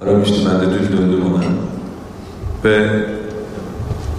Aramıştım 0.00 0.38
ben 0.50 0.60
de 0.60 0.74
dün 0.74 0.96
döndüm 0.96 1.22
ona. 1.34 1.44
Ve 2.64 3.04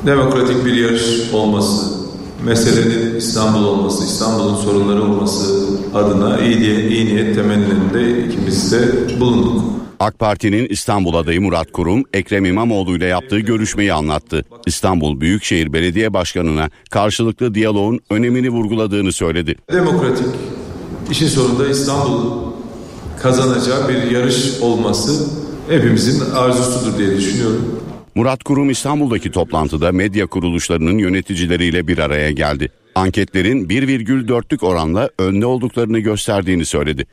demokratik 0.06 0.66
bir 0.66 0.74
yarış 0.74 1.34
olması, 1.34 1.98
meselenin 2.46 3.16
İstanbul 3.16 3.64
olması, 3.64 4.04
İstanbul'un 4.04 4.56
sorunları 4.56 5.04
olması 5.04 5.68
adına 5.94 6.40
iyi, 6.40 6.60
diye, 6.60 6.88
iyi 6.88 7.06
niyet 7.06 7.36
temennilerinde 7.36 8.26
ikimiz 8.28 8.72
de 8.72 8.80
bulunduk. 9.20 9.62
AK 10.00 10.20
Parti'nin 10.20 10.68
İstanbul 10.70 11.16
adayı 11.16 11.42
Murat 11.42 11.72
Kurum, 11.72 12.04
Ekrem 12.14 12.46
İmamoğlu 12.46 12.96
ile 12.96 13.06
yaptığı 13.06 13.40
görüşmeyi 13.40 13.94
anlattı. 13.94 14.46
İstanbul 14.66 15.22
Büyükşehir 15.22 15.74
Belediye 15.74 16.14
Başkanı'na 16.14 16.70
karşılıklı 16.90 17.56
diyaloğun 17.56 18.00
önemini 18.10 18.50
vurguladığını 18.50 19.12
söyledi. 19.12 19.56
Demokratik, 19.74 20.28
işin 21.12 21.28
sonunda 21.28 21.68
İstanbul 21.68 22.22
kazanacağı 23.22 23.90
bir 23.90 24.12
yarış 24.12 24.62
olması 24.62 25.41
hepimizin 25.72 26.32
arzusudur 26.32 26.98
diye 26.98 27.18
düşünüyorum. 27.18 27.80
Murat 28.16 28.44
Kurum 28.44 28.70
İstanbul'daki 28.70 29.32
toplantıda 29.32 29.92
medya 29.92 30.28
kuruluşlarının 30.28 30.98
yöneticileriyle 30.98 31.88
bir 31.88 31.98
araya 31.98 32.32
geldi. 32.32 32.72
Anketlerin 32.96 33.68
1,4'lük 33.68 34.66
oranla 34.66 35.10
önde 35.20 35.46
olduklarını 35.46 36.00
gösterdiğini 36.00 36.66
söyledi. 36.66 37.06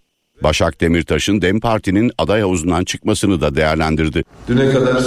Başak 0.43 0.81
Demirtaş'ın 0.81 1.43
DEM 1.43 1.61
Parti'nin 1.61 2.13
aday 2.19 2.41
havuzundan 2.41 2.85
çıkmasını 2.85 3.41
da 3.41 3.55
değerlendirdi. 3.55 4.25
Düne 4.49 4.71
kadar 4.71 5.05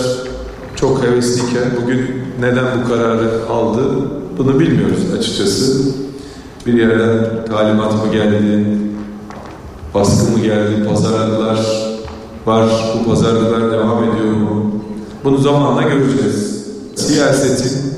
çok 0.75 1.03
hevesliyken 1.03 1.63
bugün 1.81 2.23
neden 2.39 2.65
bu 2.83 2.87
kararı 2.87 3.45
aldı 3.49 4.09
bunu 4.37 4.59
bilmiyoruz 4.59 5.13
açıkçası. 5.19 5.93
Bir 6.65 6.73
yerden 6.73 7.45
talimat 7.45 8.05
mı 8.05 8.11
geldi, 8.11 8.65
baskı 9.93 10.31
mı 10.31 10.43
geldi, 10.43 10.87
pazarlıklar 10.87 11.90
var, 12.45 12.69
bu 12.99 13.10
pazarlıklar 13.10 13.71
devam 13.71 14.04
ediyor 14.04 14.36
mu? 14.36 14.82
Bunu 15.23 15.38
zamanla 15.38 15.82
göreceğiz. 15.82 16.67
Siyasetin 16.95 17.93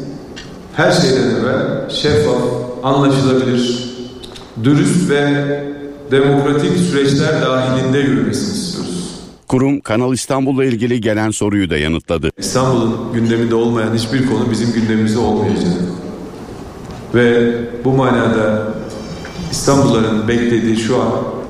her 0.75 0.91
şeyden 0.91 1.29
evvel 1.29 1.89
şeffaf, 1.89 2.41
anlaşılabilir, 2.84 3.93
dürüst 4.63 5.10
ve 5.10 5.63
demokratik 6.12 6.77
süreçler 6.77 7.41
dahilinde 7.41 7.97
yürümesini 7.99 8.53
istiyoruz. 8.53 9.10
Kurum 9.47 9.82
Kanal 9.82 10.13
İstanbul'la 10.13 10.65
ilgili 10.65 11.01
gelen 11.01 11.32
soruyu 11.32 11.69
da 11.69 11.77
yanıtladı. 11.77 12.29
İstanbul'un 12.38 12.95
gündeminde 13.13 13.56
olmayan 13.56 13.95
hiçbir 13.95 14.27
konu 14.27 14.51
bizim 14.51 14.73
gündemimizde 14.73 15.19
olmayacak. 15.19 15.73
Ve 17.15 17.53
bu 17.86 17.91
manada 17.91 18.73
İstanbulluların 19.51 20.27
beklediği 20.27 20.77
şu 20.77 21.01
an 21.01 21.10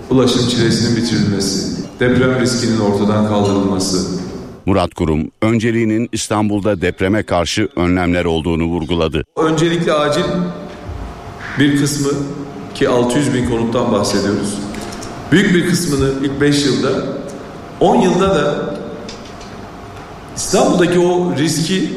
ulaşım 0.10 0.48
çilesinin 0.48 0.98
bitirilmesi, 0.98 1.73
deprem 2.00 2.40
riskinin 2.40 2.80
ortadan 2.80 3.28
kaldırılması, 3.28 4.24
Murat 4.66 4.94
Kurum 4.94 5.32
önceliğinin 5.42 6.10
İstanbul'da 6.12 6.82
depreme 6.82 7.24
karşı 7.24 7.70
önlemler 7.76 8.26
olduğunu 8.26 8.64
vurguladı. 8.64 9.24
Öncelikle 9.38 9.94
acil 9.94 10.24
bir 11.60 11.78
kısmı 11.78 12.10
ki 12.76 12.90
600 12.90 13.34
bin 13.34 13.50
konuttan 13.50 13.92
bahsediyoruz. 13.92 14.58
Büyük 15.32 15.54
bir 15.54 15.70
kısmını 15.70 16.10
ilk 16.24 16.42
5 16.42 16.66
yılda 16.66 16.90
10 17.80 17.96
yılda 17.96 18.36
da 18.36 18.76
İstanbul'daki 20.36 21.00
o 21.00 21.36
riski 21.38 21.94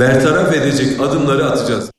bertaraf 0.00 0.54
edecek 0.54 1.00
adımları 1.00 1.46
atacağız. 1.50 1.93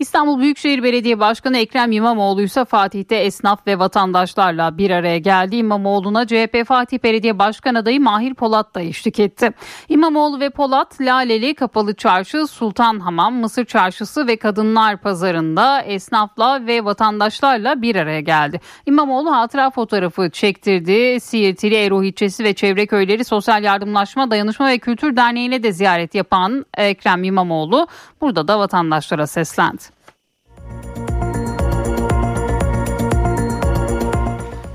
İstanbul 0.00 0.40
Büyükşehir 0.40 0.82
Belediye 0.82 1.20
Başkanı 1.20 1.58
Ekrem 1.58 1.92
İmamoğlu 1.92 2.42
ise 2.42 2.64
Fatih'te 2.64 3.16
esnaf 3.16 3.66
ve 3.66 3.78
vatandaşlarla 3.78 4.78
bir 4.78 4.90
araya 4.90 5.18
geldi. 5.18 5.56
İmamoğlu'na 5.56 6.26
CHP 6.26 6.66
Fatih 6.66 6.98
Belediye 7.04 7.38
Başkan 7.38 7.74
adayı 7.74 8.00
Mahir 8.00 8.34
Polat 8.34 8.74
da 8.74 8.80
eşlik 8.80 9.20
etti. 9.20 9.50
İmamoğlu 9.88 10.40
ve 10.40 10.50
Polat 10.50 11.00
Laleli 11.00 11.54
Kapalı 11.54 11.94
Çarşı, 11.94 12.46
Sultan 12.46 13.00
Hamam, 13.00 13.34
Mısır 13.34 13.64
Çarşısı 13.64 14.26
ve 14.26 14.36
Kadınlar 14.36 14.96
Pazarı'nda 14.96 15.80
esnafla 15.80 16.66
ve 16.66 16.84
vatandaşlarla 16.84 17.82
bir 17.82 17.96
araya 17.96 18.20
geldi. 18.20 18.60
İmamoğlu 18.86 19.32
hatıra 19.32 19.70
fotoğrafı 19.70 20.30
çektirdi. 20.30 21.20
Siirtili 21.20 21.74
Eroh 21.74 22.04
İlçesi 22.04 22.44
ve 22.44 22.54
Çevre 22.54 22.86
Köyleri 22.86 23.24
Sosyal 23.24 23.62
Yardımlaşma 23.64 24.30
Dayanışma 24.30 24.68
ve 24.68 24.78
Kültür 24.78 25.16
Derneği'ne 25.16 25.62
de 25.62 25.72
ziyaret 25.72 26.14
yapan 26.14 26.66
Ekrem 26.76 27.24
İmamoğlu 27.24 27.86
burada 28.20 28.48
da 28.48 28.58
vatandaşlara 28.58 29.26
seslendi. 29.26 29.89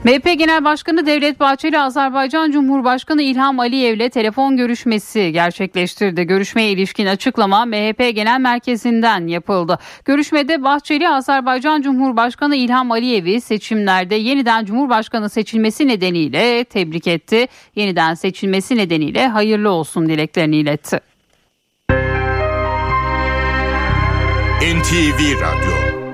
MHP 0.05 0.39
Genel 0.39 0.63
Başkanı 0.63 1.05
Devlet 1.05 1.39
Bahçeli 1.39 1.79
Azerbaycan 1.79 2.51
Cumhurbaşkanı 2.51 3.21
İlham 3.21 3.59
Aliyev'le 3.59 4.09
telefon 4.09 4.57
görüşmesi 4.57 5.31
gerçekleştirdi. 5.31 6.23
Görüşmeye 6.23 6.71
ilişkin 6.71 7.05
açıklama 7.05 7.65
MHP 7.65 8.15
Genel 8.15 8.39
Merkezi'nden 8.39 9.27
yapıldı. 9.27 9.79
Görüşmede 10.05 10.63
Bahçeli 10.63 11.09
Azerbaycan 11.09 11.81
Cumhurbaşkanı 11.81 12.55
İlham 12.55 12.91
Aliyev'i 12.91 13.41
seçimlerde 13.41 14.15
yeniden 14.15 14.65
Cumhurbaşkanı 14.65 15.29
seçilmesi 15.29 15.87
nedeniyle 15.87 16.63
tebrik 16.63 17.07
etti. 17.07 17.47
Yeniden 17.75 18.13
seçilmesi 18.13 18.77
nedeniyle 18.77 19.27
hayırlı 19.27 19.69
olsun 19.69 20.09
dileklerini 20.09 20.57
iletti. 20.57 20.99
NTV 24.61 25.41
Radyo 25.41 26.04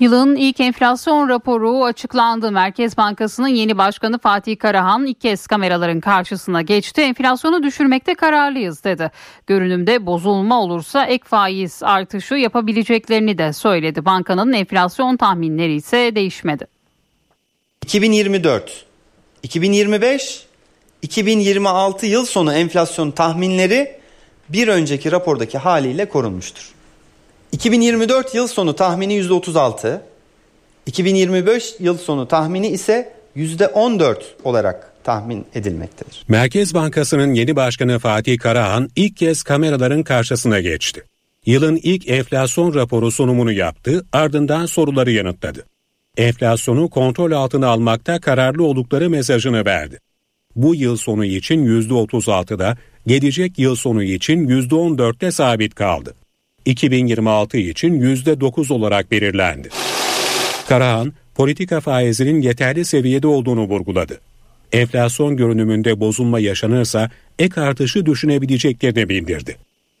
Yılın 0.00 0.36
ilk 0.36 0.60
enflasyon 0.60 1.28
raporu 1.28 1.84
açıklandı. 1.84 2.52
Merkez 2.52 2.96
Bankası'nın 2.96 3.48
yeni 3.48 3.78
başkanı 3.78 4.18
Fatih 4.18 4.58
Karahan 4.58 5.06
ilk 5.06 5.20
kez 5.20 5.46
kameraların 5.46 6.00
karşısına 6.00 6.62
geçti. 6.62 7.00
Enflasyonu 7.00 7.62
düşürmekte 7.62 8.14
kararlıyız 8.14 8.84
dedi. 8.84 9.10
Görünümde 9.46 10.06
bozulma 10.06 10.62
olursa 10.62 11.06
ek 11.06 11.24
faiz 11.26 11.82
artışı 11.82 12.34
yapabileceklerini 12.34 13.38
de 13.38 13.52
söyledi. 13.52 14.04
Bankanın 14.04 14.52
enflasyon 14.52 15.16
tahminleri 15.16 15.74
ise 15.74 16.14
değişmedi. 16.14 16.66
2024, 17.82 18.84
2025, 19.42 20.46
2026 21.02 22.06
yıl 22.06 22.24
sonu 22.24 22.54
enflasyon 22.54 23.10
tahminleri 23.10 24.00
bir 24.48 24.68
önceki 24.68 25.12
rapordaki 25.12 25.58
haliyle 25.58 26.08
korunmuştur. 26.08 26.79
2024 27.52 28.34
yıl 28.34 28.46
sonu 28.46 28.76
tahmini 28.76 29.14
%36, 29.14 30.00
2025 30.86 31.74
yıl 31.80 31.98
sonu 31.98 32.28
tahmini 32.28 32.68
ise 32.68 33.12
%14 33.36 34.16
olarak 34.44 34.92
tahmin 35.04 35.46
edilmektedir. 35.54 36.24
Merkez 36.28 36.74
Bankası'nın 36.74 37.34
yeni 37.34 37.56
başkanı 37.56 37.98
Fatih 37.98 38.38
Karahan 38.38 38.88
ilk 38.96 39.16
kez 39.16 39.42
kameraların 39.42 40.02
karşısına 40.02 40.60
geçti. 40.60 41.02
Yılın 41.46 41.80
ilk 41.82 42.08
enflasyon 42.08 42.74
raporu 42.74 43.10
sunumunu 43.10 43.52
yaptı, 43.52 44.06
ardından 44.12 44.66
soruları 44.66 45.10
yanıtladı. 45.10 45.66
Enflasyonu 46.16 46.90
kontrol 46.90 47.32
altına 47.32 47.68
almakta 47.68 48.20
kararlı 48.20 48.64
oldukları 48.64 49.10
mesajını 49.10 49.64
verdi. 49.64 49.98
Bu 50.56 50.74
yıl 50.74 50.96
sonu 50.96 51.24
için 51.24 51.66
%36'da, 51.66 52.76
gelecek 53.06 53.58
yıl 53.58 53.76
sonu 53.76 54.02
için 54.02 54.48
%14'te 54.48 55.30
sabit 55.30 55.74
kaldı. 55.74 56.14
2026 56.64 57.58
için 57.58 58.00
%9 58.00 58.72
olarak 58.72 59.10
belirlendi. 59.10 59.68
Karahan, 60.68 61.12
politika 61.34 61.80
faizinin 61.80 62.42
yeterli 62.42 62.84
seviyede 62.84 63.26
olduğunu 63.26 63.62
vurguladı. 63.62 64.20
Enflasyon 64.72 65.36
görünümünde 65.36 66.00
bozulma 66.00 66.40
yaşanırsa 66.40 67.10
ek 67.38 67.60
artışı 67.60 68.06
düşünebileceklerini 68.06 69.08
bildirdi. 69.08 69.56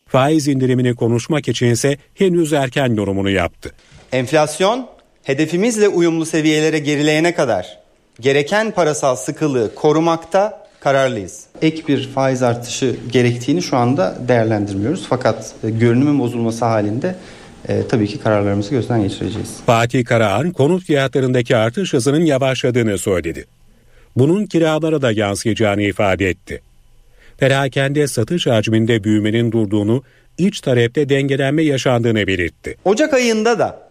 Faiz 0.06 0.48
indirimini 0.48 0.94
konuşmak 0.94 1.48
içinse 1.48 1.96
henüz 2.14 2.52
erken 2.52 2.94
yorumunu 2.94 3.30
yaptı. 3.30 3.74
Enflasyon 4.12 4.86
hedefimizle 5.22 5.88
uyumlu 5.88 6.26
seviyelere 6.26 6.78
gerileyene 6.78 7.34
kadar 7.34 7.78
gereken 8.20 8.70
parasal 8.70 9.16
sıkılığı 9.16 9.74
korumakta 9.74 10.66
kararlıyız. 10.80 11.44
Ek 11.62 11.82
bir 11.88 12.08
faiz 12.08 12.42
artışı 12.42 12.96
gerektiğini 13.12 13.62
şu 13.62 13.76
anda 13.76 14.18
değerlendirmiyoruz. 14.28 15.06
Fakat 15.08 15.54
e, 15.64 15.70
görünümün 15.70 16.18
bozulması 16.18 16.64
halinde 16.64 17.16
e, 17.68 17.88
tabii 17.88 18.06
ki 18.06 18.18
kararlarımızı 18.18 18.70
gözden 18.70 19.02
geçireceğiz. 19.02 19.56
Fatih 19.66 20.04
Karahan 20.04 20.50
konut 20.50 20.84
fiyatlarındaki 20.84 21.56
artış 21.56 21.92
hızının 21.92 22.24
yavaşladığını 22.24 22.98
söyledi. 22.98 23.44
Bunun 24.16 24.46
kiralara 24.46 25.02
da 25.02 25.12
yansıyacağını 25.12 25.82
ifade 25.82 26.28
etti. 26.28 26.62
Perakende 27.38 28.06
satış 28.06 28.46
hacminde 28.46 29.04
büyümenin 29.04 29.52
durduğunu, 29.52 30.02
iç 30.38 30.60
talepte 30.60 31.08
dengelenme 31.08 31.62
yaşandığını 31.62 32.26
belirtti. 32.26 32.76
Ocak 32.84 33.14
ayında 33.14 33.58
da 33.58 33.90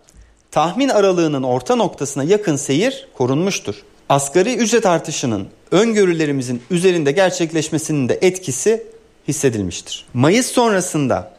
tahmin 0.52 0.90
aralığının 0.90 1.44
orta 1.44 1.76
noktasına 1.76 2.24
yakın 2.24 2.56
seyir 2.56 3.08
korunmuştur. 3.18 3.76
Asgari 4.10 4.56
ücret 4.56 4.86
artışının 4.86 5.48
öngörülerimizin 5.72 6.62
üzerinde 6.72 7.12
gerçekleşmesinin 7.12 8.10
de 8.10 8.20
etkisi 8.22 8.84
hissedilmiştir. 9.28 10.06
Mayıs 10.14 10.46
sonrasında 10.46 11.38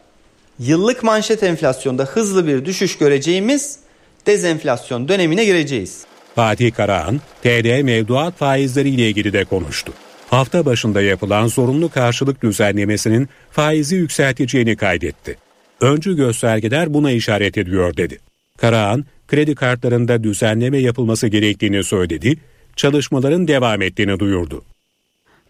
yıllık 0.59 1.03
manşet 1.03 1.43
enflasyonda 1.43 2.03
hızlı 2.03 2.47
bir 2.47 2.65
düşüş 2.65 2.97
göreceğimiz 2.97 3.79
dezenflasyon 4.27 5.07
dönemine 5.07 5.45
gireceğiz. 5.45 6.03
Fatih 6.35 6.73
Karahan, 6.73 7.21
TL 7.43 7.81
mevduat 7.81 8.37
faizleri 8.37 8.89
ile 8.89 9.09
ilgili 9.09 9.33
de 9.33 9.45
konuştu. 9.45 9.93
Hafta 10.29 10.65
başında 10.65 11.01
yapılan 11.01 11.47
zorunlu 11.47 11.89
karşılık 11.89 12.43
düzenlemesinin 12.43 13.29
faizi 13.51 13.95
yükselteceğini 13.95 14.75
kaydetti. 14.75 15.37
Öncü 15.81 16.15
göstergeler 16.15 16.93
buna 16.93 17.11
işaret 17.11 17.57
ediyor 17.57 17.97
dedi. 17.97 18.19
Karahan, 18.57 19.05
kredi 19.27 19.55
kartlarında 19.55 20.23
düzenleme 20.23 20.77
yapılması 20.77 21.27
gerektiğini 21.27 21.83
söyledi, 21.83 22.37
çalışmaların 22.75 23.47
devam 23.47 23.81
ettiğini 23.81 24.19
duyurdu. 24.19 24.63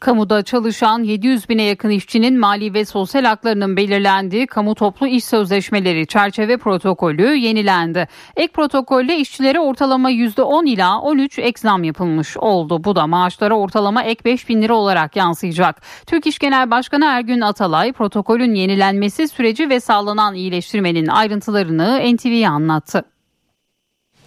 Kamuda 0.01 0.43
çalışan 0.43 1.03
700 1.03 1.49
bine 1.49 1.63
yakın 1.63 1.89
işçinin 1.89 2.39
mali 2.39 2.73
ve 2.73 2.85
sosyal 2.85 3.23
haklarının 3.23 3.77
belirlendiği 3.77 4.47
kamu 4.47 4.75
toplu 4.75 5.07
iş 5.07 5.23
sözleşmeleri 5.23 6.07
çerçeve 6.07 6.57
protokolü 6.57 7.35
yenilendi. 7.35 8.07
Ek 8.35 8.53
protokolle 8.53 9.17
işçilere 9.17 9.59
ortalama 9.59 10.11
%10 10.11 10.67
ila 10.67 10.99
13 10.99 11.39
ek 11.39 11.59
zam 11.59 11.83
yapılmış 11.83 12.37
oldu. 12.37 12.83
Bu 12.83 12.95
da 12.95 13.07
maaşlara 13.07 13.53
ortalama 13.53 14.03
ek 14.03 14.21
5 14.25 14.49
bin 14.49 14.61
lira 14.61 14.75
olarak 14.75 15.15
yansıyacak. 15.15 15.81
Türk 16.07 16.27
İş 16.27 16.39
Genel 16.39 16.71
Başkanı 16.71 17.05
Ergün 17.05 17.41
Atalay 17.41 17.93
protokolün 17.93 18.55
yenilenmesi 18.55 19.27
süreci 19.27 19.69
ve 19.69 19.79
sağlanan 19.79 20.35
iyileştirmenin 20.35 21.07
ayrıntılarını 21.07 22.15
NTV'ye 22.15 22.49
anlattı. 22.49 23.10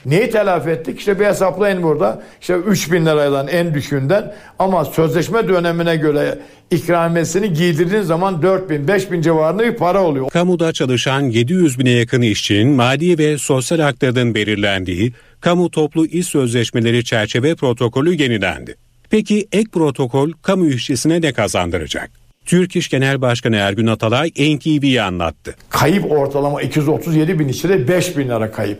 Neyi 0.06 0.30
telafi 0.30 0.70
ettik? 0.70 0.98
İşte 0.98 1.20
bir 1.20 1.24
hesaplayın 1.24 1.82
burada. 1.82 2.22
İşte 2.40 2.54
3 2.54 2.92
bin 2.92 3.06
liradan 3.06 3.48
en 3.48 3.74
düşüğünden 3.74 4.34
ama 4.58 4.84
sözleşme 4.84 5.48
dönemine 5.48 5.96
göre 5.96 6.38
ikramiyesini 6.70 7.52
giydirdiğin 7.52 8.02
zaman 8.02 8.42
4 8.42 8.70
bin, 8.70 8.88
5 8.88 9.12
bin 9.12 9.20
civarında 9.20 9.64
bir 9.64 9.76
para 9.76 10.02
oluyor. 10.02 10.30
Kamuda 10.30 10.72
çalışan 10.72 11.20
700 11.20 11.78
bine 11.78 11.90
yakın 11.90 12.22
işçinin 12.22 12.68
mali 12.68 13.18
ve 13.18 13.38
sosyal 13.38 13.78
haklarının 13.78 14.34
belirlendiği 14.34 15.12
kamu 15.40 15.70
toplu 15.70 16.06
iş 16.06 16.26
sözleşmeleri 16.26 17.04
çerçeve 17.04 17.54
protokolü 17.54 18.22
yenilendi. 18.22 18.76
Peki 19.10 19.46
ek 19.52 19.70
protokol 19.72 20.32
kamu 20.42 20.66
işçisine 20.66 21.20
ne 21.20 21.32
kazandıracak? 21.32 22.10
Türk 22.46 22.76
İş 22.76 22.88
Genel 22.88 23.20
Başkanı 23.20 23.56
Ergün 23.56 23.86
Atalay 23.86 24.28
NTV'ye 24.28 25.02
anlattı. 25.02 25.54
Kayıp 25.68 26.12
ortalama 26.12 26.62
237 26.62 27.38
bin 27.38 27.48
işçide 27.48 27.88
5 27.88 28.16
bin 28.16 28.28
lira 28.28 28.52
kayıp. 28.52 28.78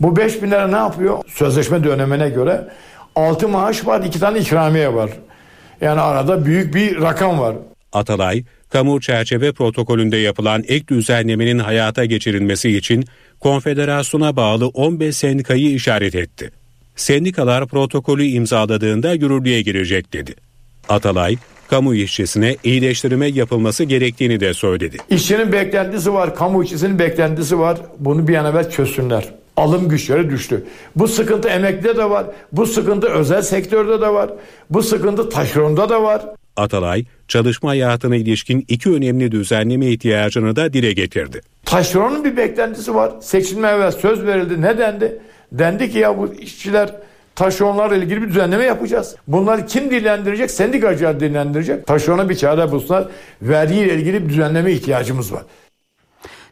Bu 0.00 0.16
5 0.16 0.42
bin 0.42 0.50
lira 0.50 0.66
ne 0.66 0.76
yapıyor? 0.76 1.18
Sözleşme 1.28 1.84
dönemine 1.84 2.28
göre 2.28 2.68
6 3.16 3.48
maaş 3.48 3.86
var, 3.86 4.04
2 4.04 4.20
tane 4.20 4.38
ikramiye 4.38 4.94
var. 4.94 5.10
Yani 5.80 6.00
arada 6.00 6.44
büyük 6.44 6.74
bir 6.74 7.00
rakam 7.00 7.38
var. 7.38 7.56
Atalay, 7.92 8.44
kamu 8.68 9.00
çerçeve 9.00 9.52
protokolünde 9.52 10.16
yapılan 10.16 10.64
ek 10.68 10.88
düzenlemenin 10.88 11.58
hayata 11.58 12.04
geçirilmesi 12.04 12.76
için 12.76 13.04
konfederasyona 13.40 14.36
bağlı 14.36 14.68
15 14.68 15.16
sendikayı 15.16 15.74
işaret 15.74 16.14
etti. 16.14 16.50
Sendikalar 16.96 17.66
protokolü 17.66 18.24
imzaladığında 18.24 19.12
yürürlüğe 19.12 19.62
girecek 19.62 20.12
dedi. 20.12 20.34
Atalay, 20.88 21.36
kamu 21.70 21.94
işçisine 21.94 22.56
iyileştirme 22.64 23.26
yapılması 23.26 23.84
gerektiğini 23.84 24.40
de 24.40 24.54
söyledi. 24.54 24.96
İşçinin 25.10 25.52
beklentisi 25.52 26.14
var, 26.14 26.34
kamu 26.34 26.64
işçisinin 26.64 26.98
beklentisi 26.98 27.58
var. 27.58 27.78
Bunu 27.98 28.28
bir 28.28 28.34
an 28.34 28.46
evvel 28.46 28.70
çözsünler. 28.70 29.39
Alım 29.60 29.88
güçleri 29.88 30.30
düştü. 30.30 30.64
Bu 30.96 31.08
sıkıntı 31.08 31.48
emeklide 31.48 31.96
de 31.96 32.10
var. 32.10 32.26
Bu 32.52 32.66
sıkıntı 32.66 33.06
özel 33.06 33.42
sektörde 33.42 34.00
de 34.00 34.08
var. 34.08 34.30
Bu 34.70 34.82
sıkıntı 34.82 35.28
taşeronda 35.28 35.88
da 35.88 36.02
var. 36.02 36.22
Atalay, 36.56 37.04
çalışma 37.28 37.70
hayatına 37.70 38.16
ilişkin 38.16 38.64
iki 38.68 38.90
önemli 38.90 39.32
düzenleme 39.32 39.86
ihtiyacını 39.86 40.56
da 40.56 40.72
dile 40.72 40.92
getirdi. 40.92 41.40
Taşeronun 41.64 42.24
bir 42.24 42.36
beklentisi 42.36 42.94
var. 42.94 43.12
Seçilme 43.20 43.68
evvel 43.68 43.90
söz 43.90 44.26
verildi. 44.26 44.62
Ne 44.62 44.78
dendi? 44.78 45.18
Dendi 45.52 45.90
ki 45.90 45.98
ya 45.98 46.18
bu 46.18 46.34
işçiler 46.34 46.90
taşeronlarla 47.34 47.96
ilgili 47.96 48.22
bir 48.22 48.28
düzenleme 48.28 48.64
yapacağız. 48.64 49.16
Bunları 49.28 49.66
kim 49.66 49.90
dillendirecek? 49.90 50.50
Sendikacılar 50.50 51.20
dillendirecek. 51.20 51.86
Taşerona 51.86 52.28
bir 52.28 52.34
çare 52.34 52.72
bulsunlar. 52.72 53.08
Vergiyle 53.42 53.94
ilgili 53.94 54.24
bir 54.24 54.28
düzenleme 54.28 54.72
ihtiyacımız 54.72 55.32
var. 55.32 55.42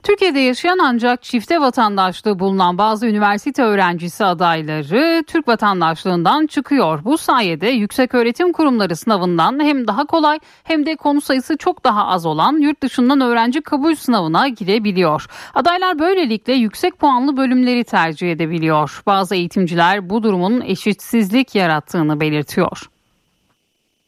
Türkiye'de 0.02 0.38
yaşayan 0.38 0.78
ancak 0.82 1.22
çifte 1.22 1.60
vatandaşlığı 1.60 2.38
bulunan 2.38 2.78
bazı 2.78 3.06
üniversite 3.06 3.62
öğrencisi 3.62 4.24
adayları 4.24 5.24
Türk 5.26 5.48
vatandaşlığından 5.48 6.46
çıkıyor. 6.46 7.04
Bu 7.04 7.18
sayede 7.18 7.68
yüksek 7.68 8.14
öğretim 8.14 8.52
kurumları 8.52 8.96
sınavından 8.96 9.60
hem 9.64 9.86
daha 9.86 10.04
kolay 10.06 10.38
hem 10.64 10.86
de 10.86 10.96
konu 10.96 11.20
sayısı 11.20 11.56
çok 11.56 11.84
daha 11.84 12.06
az 12.06 12.26
olan 12.26 12.58
yurt 12.58 12.82
dışından 12.82 13.20
öğrenci 13.20 13.60
kabul 13.60 13.94
sınavına 13.94 14.48
girebiliyor. 14.48 15.26
Adaylar 15.54 15.98
böylelikle 15.98 16.52
yüksek 16.52 16.98
puanlı 16.98 17.36
bölümleri 17.36 17.84
tercih 17.84 18.32
edebiliyor. 18.32 19.02
Bazı 19.06 19.34
eğitimciler 19.34 20.10
bu 20.10 20.22
durumun 20.22 20.60
eşitsizlik 20.60 21.54
yarattığını 21.54 22.20
belirtiyor. 22.20 22.88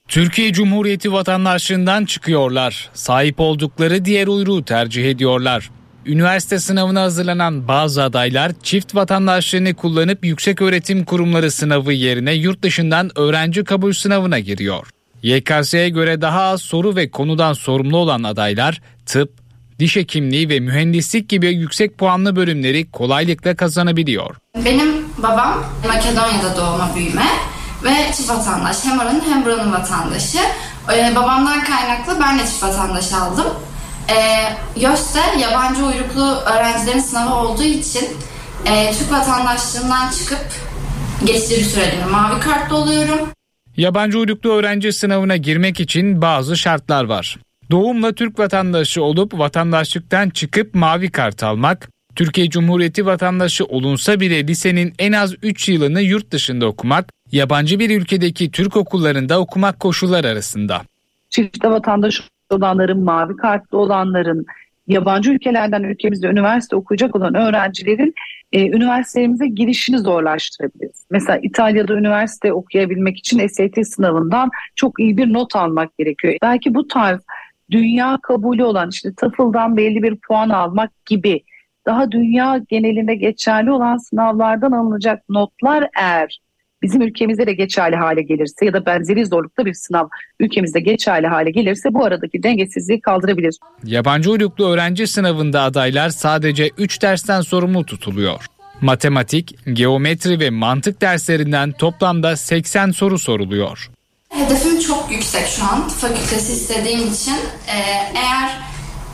Türkiye 0.08 0.52
Cumhuriyeti 0.52 1.12
vatandaşlığından 1.12 2.04
çıkıyorlar. 2.04 2.90
Sahip 2.94 3.40
oldukları 3.40 4.04
diğer 4.04 4.26
uyruğu 4.26 4.64
tercih 4.64 5.10
ediyorlar. 5.10 5.70
Üniversite 6.06 6.58
sınavına 6.58 7.02
hazırlanan 7.02 7.68
bazı 7.68 8.02
adaylar 8.02 8.52
çift 8.62 8.94
vatandaşlığını 8.94 9.74
kullanıp 9.74 10.24
yüksek 10.24 10.62
öğretim 10.62 11.04
kurumları 11.04 11.50
sınavı 11.50 11.92
yerine 11.92 12.32
yurt 12.32 12.62
dışından 12.62 13.10
öğrenci 13.18 13.64
kabul 13.64 13.92
sınavına 13.92 14.38
giriyor. 14.38 14.88
YKS'ye 15.22 15.88
göre 15.88 16.20
daha 16.20 16.42
az 16.42 16.62
soru 16.62 16.96
ve 16.96 17.10
konudan 17.10 17.52
sorumlu 17.52 17.96
olan 17.96 18.22
adaylar 18.22 18.80
tıp, 19.06 19.32
diş 19.78 19.96
hekimliği 19.96 20.48
ve 20.48 20.60
mühendislik 20.60 21.28
gibi 21.28 21.46
yüksek 21.46 21.98
puanlı 21.98 22.36
bölümleri 22.36 22.90
kolaylıkla 22.90 23.56
kazanabiliyor. 23.56 24.36
Benim 24.64 24.88
babam 25.18 25.64
Makedonya'da 25.86 26.56
doğma 26.56 26.90
büyüme 26.96 27.26
ve 27.84 28.12
çift 28.16 28.30
vatandaş. 28.30 28.84
Hem 28.84 28.98
oranın 28.98 29.22
hem 29.28 29.44
buranın 29.44 29.72
vatandaşı. 29.72 30.38
Ee, 30.92 31.12
babamdan 31.16 31.64
kaynaklı 31.64 32.16
ben 32.20 32.38
de 32.38 32.42
çift 32.42 32.62
vatandaş 32.62 33.12
aldım. 33.12 33.46
Ee, 34.10 34.56
YÖS'te 34.80 35.20
yabancı 35.40 35.84
uyruklu 35.84 36.24
öğrencilerin 36.24 36.98
sınavı 36.98 37.34
olduğu 37.34 37.62
için 37.62 38.08
e, 38.66 38.92
Türk 38.92 39.12
vatandaşlığından 39.12 40.10
çıkıp 40.10 40.46
geçici 41.24 41.56
bir 41.56 41.64
süreliğine 41.64 42.04
mavi 42.04 42.40
kartlı 42.40 42.76
oluyorum. 42.76 43.28
Yabancı 43.76 44.18
uyruklu 44.18 44.50
öğrenci 44.50 44.92
sınavına 44.92 45.36
girmek 45.36 45.80
için 45.80 46.22
bazı 46.22 46.56
şartlar 46.56 47.04
var. 47.04 47.36
Doğumla 47.70 48.12
Türk 48.12 48.38
vatandaşı 48.38 49.02
olup 49.02 49.38
vatandaşlıktan 49.38 50.30
çıkıp 50.30 50.74
mavi 50.74 51.10
kart 51.10 51.42
almak, 51.42 51.88
Türkiye 52.16 52.50
Cumhuriyeti 52.50 53.06
vatandaşı 53.06 53.64
olunsa 53.64 54.20
bile 54.20 54.46
lisenin 54.46 54.94
en 54.98 55.12
az 55.12 55.34
3 55.42 55.68
yılını 55.68 56.02
yurt 56.02 56.30
dışında 56.30 56.66
okumak, 56.66 57.12
yabancı 57.32 57.78
bir 57.78 58.00
ülkedeki 58.00 58.50
Türk 58.50 58.76
okullarında 58.76 59.40
okumak 59.40 59.80
koşullar 59.80 60.24
arasında. 60.24 60.82
Çifte 61.30 61.70
vatandaş 61.70 62.20
olanların, 62.54 63.04
mavi 63.04 63.36
kartlı 63.36 63.78
olanların, 63.78 64.46
yabancı 64.86 65.32
ülkelerden 65.32 65.82
ülkemizde 65.82 66.26
üniversite 66.26 66.76
okuyacak 66.76 67.16
olan 67.16 67.34
öğrencilerin 67.34 68.14
e, 68.52 68.68
üniversitelerimize 68.68 69.46
girişini 69.46 69.98
zorlaştırabiliriz. 69.98 71.06
Mesela 71.10 71.38
İtalya'da 71.42 71.94
üniversite 71.94 72.52
okuyabilmek 72.52 73.18
için 73.18 73.46
SAT 73.46 73.86
sınavından 73.86 74.50
çok 74.76 75.00
iyi 75.00 75.16
bir 75.16 75.32
not 75.32 75.56
almak 75.56 75.98
gerekiyor. 75.98 76.34
Belki 76.42 76.74
bu 76.74 76.88
tarz 76.88 77.20
dünya 77.70 78.18
kabulü 78.22 78.64
olan 78.64 78.88
işte 78.90 79.14
TOEFL'dan 79.14 79.76
belli 79.76 80.02
bir 80.02 80.16
puan 80.16 80.50
almak 80.50 81.06
gibi 81.06 81.42
daha 81.86 82.10
dünya 82.10 82.60
genelinde 82.68 83.14
geçerli 83.14 83.70
olan 83.70 83.96
sınavlardan 83.96 84.72
alınacak 84.72 85.28
notlar 85.28 85.88
eğer 86.00 86.40
bizim 86.82 87.02
ülkemizde 87.02 87.46
de 87.46 87.52
geçerli 87.52 87.96
hale 87.96 88.22
gelirse 88.22 88.66
ya 88.66 88.72
da 88.72 88.86
benzeri 88.86 89.26
zorlukta 89.26 89.66
bir 89.66 89.74
sınav 89.74 90.08
ülkemizde 90.40 90.80
geçerli 90.80 91.26
hale 91.26 91.50
gelirse 91.50 91.94
bu 91.94 92.04
aradaki 92.04 92.42
dengesizliği 92.42 93.00
kaldırabilir. 93.00 93.56
Yabancı 93.84 94.30
uyruklu 94.30 94.68
öğrenci 94.68 95.06
sınavında 95.06 95.62
adaylar 95.62 96.08
sadece 96.08 96.70
3 96.78 97.02
dersten 97.02 97.40
sorumlu 97.40 97.86
tutuluyor. 97.86 98.46
Matematik, 98.80 99.56
geometri 99.72 100.40
ve 100.40 100.50
mantık 100.50 101.00
derslerinden 101.00 101.72
toplamda 101.72 102.36
80 102.36 102.90
soru 102.90 103.18
soruluyor. 103.18 103.90
Hedefim 104.28 104.80
çok 104.80 105.12
yüksek 105.12 105.46
şu 105.46 105.64
an. 105.64 105.88
Fakültesi 105.88 106.52
istediğim 106.52 107.12
için 107.12 107.36
eğer 108.14 108.50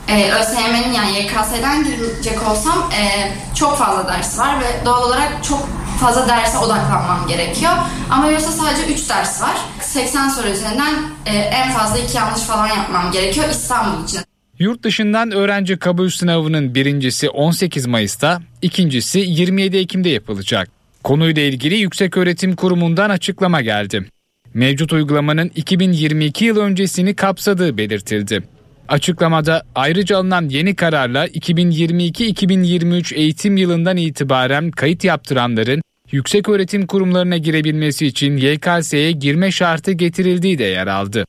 e, 0.07 0.31
ÖSYM'nin 0.31 0.93
yani 0.93 1.19
YKS'den 1.19 1.83
girecek 1.83 2.47
olsam 2.49 2.89
e, 2.91 3.31
çok 3.55 3.77
fazla 3.77 4.07
ders 4.07 4.39
var 4.39 4.59
ve 4.59 4.85
doğal 4.85 5.07
olarak 5.07 5.43
çok 5.43 5.69
fazla 5.99 6.27
derse 6.27 6.57
odaklanmam 6.57 7.27
gerekiyor. 7.27 7.71
Ama 8.09 8.27
yoksa 8.27 8.51
sadece 8.51 8.93
3 8.93 9.09
ders 9.09 9.41
var. 9.41 9.57
80 9.81 10.29
soru 10.29 10.47
üzerinden 10.47 10.93
e, 11.25 11.35
en 11.35 11.71
fazla 11.71 11.97
2 11.99 12.17
yanlış 12.17 12.41
falan 12.41 12.67
yapmam 12.67 13.11
gerekiyor 13.11 13.45
İstanbul 13.51 14.03
için. 14.03 14.19
Yurt 14.59 14.83
dışından 14.83 15.31
öğrenci 15.31 15.77
kabul 15.77 16.09
sınavının 16.09 16.75
birincisi 16.75 17.29
18 17.29 17.85
Mayıs'ta, 17.85 18.41
ikincisi 18.61 19.19
27 19.19 19.77
Ekim'de 19.77 20.09
yapılacak. 20.09 20.69
Konuyla 21.03 21.41
ilgili 21.41 21.75
Yükseköğretim 21.75 22.55
Kurumu'ndan 22.55 23.09
açıklama 23.09 23.61
geldi. 23.61 24.09
Mevcut 24.53 24.93
uygulamanın 24.93 25.51
2022 25.55 26.45
yıl 26.45 26.57
öncesini 26.57 27.15
kapsadığı 27.15 27.77
belirtildi. 27.77 28.43
Açıklamada 28.87 29.63
ayrıca 29.75 30.17
alınan 30.17 30.49
yeni 30.49 30.75
kararla 30.75 31.27
2022-2023 31.27 33.15
eğitim 33.15 33.57
yılından 33.57 33.97
itibaren 33.97 34.71
kayıt 34.71 35.03
yaptıranların 35.03 35.81
yüksek 36.11 36.49
öğretim 36.49 36.87
kurumlarına 36.87 37.37
girebilmesi 37.37 38.07
için 38.07 38.37
YKS'ye 38.37 39.11
girme 39.11 39.51
şartı 39.51 39.91
getirildiği 39.91 40.57
de 40.59 40.63
yer 40.63 40.87
aldı. 40.87 41.25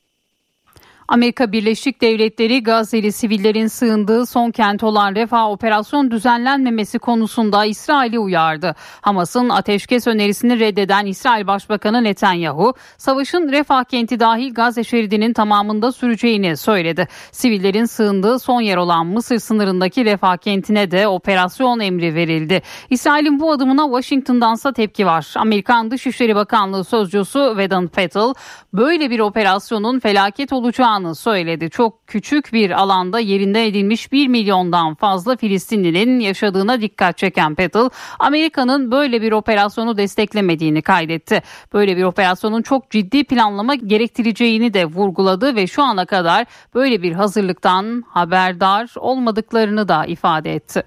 Amerika 1.09 1.53
Birleşik 1.53 2.01
Devletleri 2.01 2.63
Gazze'li 2.63 3.13
sivillerin 3.13 3.67
sığındığı 3.67 4.27
son 4.27 4.51
kent 4.51 4.83
olan 4.83 5.15
Refah 5.15 5.51
operasyon 5.51 6.11
düzenlenmemesi 6.11 6.99
konusunda 6.99 7.65
İsrail'i 7.65 8.19
uyardı. 8.19 8.75
Hamas'ın 9.01 9.49
ateşkes 9.49 10.07
önerisini 10.07 10.61
reddeden 10.61 11.07
İsrail 11.07 11.47
Başbakanı 11.47 12.05
Netanyahu, 12.05 12.75
savaşın 12.99 13.49
Refah 13.53 13.85
kenti 13.85 14.21
dahil 14.21 14.55
Gazze 14.55 14.85
şeridinin 14.85 15.33
tamamında 15.33 15.93
süreceğini 15.93 16.57
söyledi. 16.57 17.09
Sivillerin 17.33 17.85
sığındığı 17.85 18.39
son 18.39 18.61
yer 18.61 18.77
olan 18.77 19.07
Mısır 19.07 19.39
sınırındaki 19.39 20.05
Refah 20.05 20.37
kentine 20.37 20.91
de 20.91 21.09
operasyon 21.09 21.81
emri 21.81 22.15
verildi. 22.15 22.63
İsrail'in 22.91 23.41
bu 23.41 23.53
adımına 23.53 23.85
Washington'dansa 23.85 24.73
tepki 24.73 25.07
var. 25.07 25.35
Amerikan 25.37 25.91
Dışişleri 25.91 26.35
Bakanlığı 26.35 26.85
Sözcüsü 26.85 27.57
Vedant 27.57 27.93
Patel, 27.93 28.35
böyle 28.73 29.11
bir 29.11 29.21
operasyonun 29.21 30.01
felaket 30.01 30.53
olacağını 30.53 30.98
yapılacağını 30.99 31.15
söyledi. 31.15 31.71
Çok 31.71 32.07
küçük 32.07 32.53
bir 32.53 32.71
alanda 32.71 33.21
yerinden 33.21 33.65
edilmiş 33.65 34.13
1 34.13 34.29
milyondan 34.29 34.95
fazla 34.95 35.37
Filistinlinin 35.37 36.21
yaşadığına 36.21 36.81
dikkat 36.81 37.19
çeken 37.19 37.55
Petal, 37.55 37.89
Amerika'nın 38.19 38.91
böyle 38.91 39.23
bir 39.23 39.33
operasyonu 39.33 39.97
desteklemediğini 39.97 40.83
kaydetti. 40.83 41.43
Böyle 41.73 41.97
bir 41.97 42.05
operasyonun 42.05 42.63
çok 42.63 42.91
ciddi 42.91 43.25
planlama 43.25 43.75
gerektireceğini 43.75 44.75
de 44.75 44.85
vurguladı 44.85 45.57
ve 45.57 45.67
şu 45.67 45.83
ana 45.83 46.07
kadar 46.07 46.47
böyle 46.75 47.03
bir 47.03 47.13
hazırlıktan 47.13 48.05
haberdar 48.09 48.95
olmadıklarını 48.97 49.89
da 49.89 50.07
ifade 50.07 50.55
etti. 50.55 50.83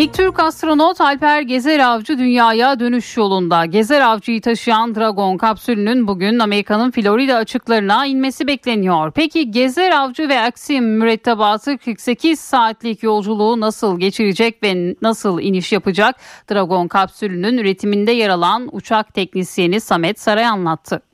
İlk 0.00 0.14
Türk 0.14 0.40
astronot 0.40 1.00
Alper 1.00 1.42
Gezer 1.42 1.78
Avcı 1.78 2.18
dünyaya 2.18 2.80
dönüş 2.80 3.16
yolunda. 3.16 3.66
Gezer 3.66 4.00
Avcı'yı 4.00 4.40
taşıyan 4.40 4.94
Dragon 4.94 5.36
kapsülünün 5.36 6.08
bugün 6.08 6.38
Amerika'nın 6.38 6.90
Florida 6.90 7.36
açıklarına 7.36 8.06
inmesi 8.06 8.46
bekleniyor. 8.46 9.12
Peki 9.12 9.50
Gezer 9.50 9.90
Avcı 9.90 10.28
ve 10.28 10.40
Aksim 10.40 10.98
mürettebatı 10.98 11.78
48 11.78 12.40
saatlik 12.40 13.02
yolculuğu 13.02 13.60
nasıl 13.60 14.00
geçirecek 14.00 14.62
ve 14.62 14.96
nasıl 15.02 15.40
iniş 15.40 15.72
yapacak? 15.72 16.16
Dragon 16.50 16.88
kapsülünün 16.88 17.58
üretiminde 17.58 18.12
yer 18.12 18.28
alan 18.28 18.68
uçak 18.72 19.14
teknisyeni 19.14 19.80
Samet 19.80 20.20
Saray 20.20 20.46
anlattı. 20.46 21.09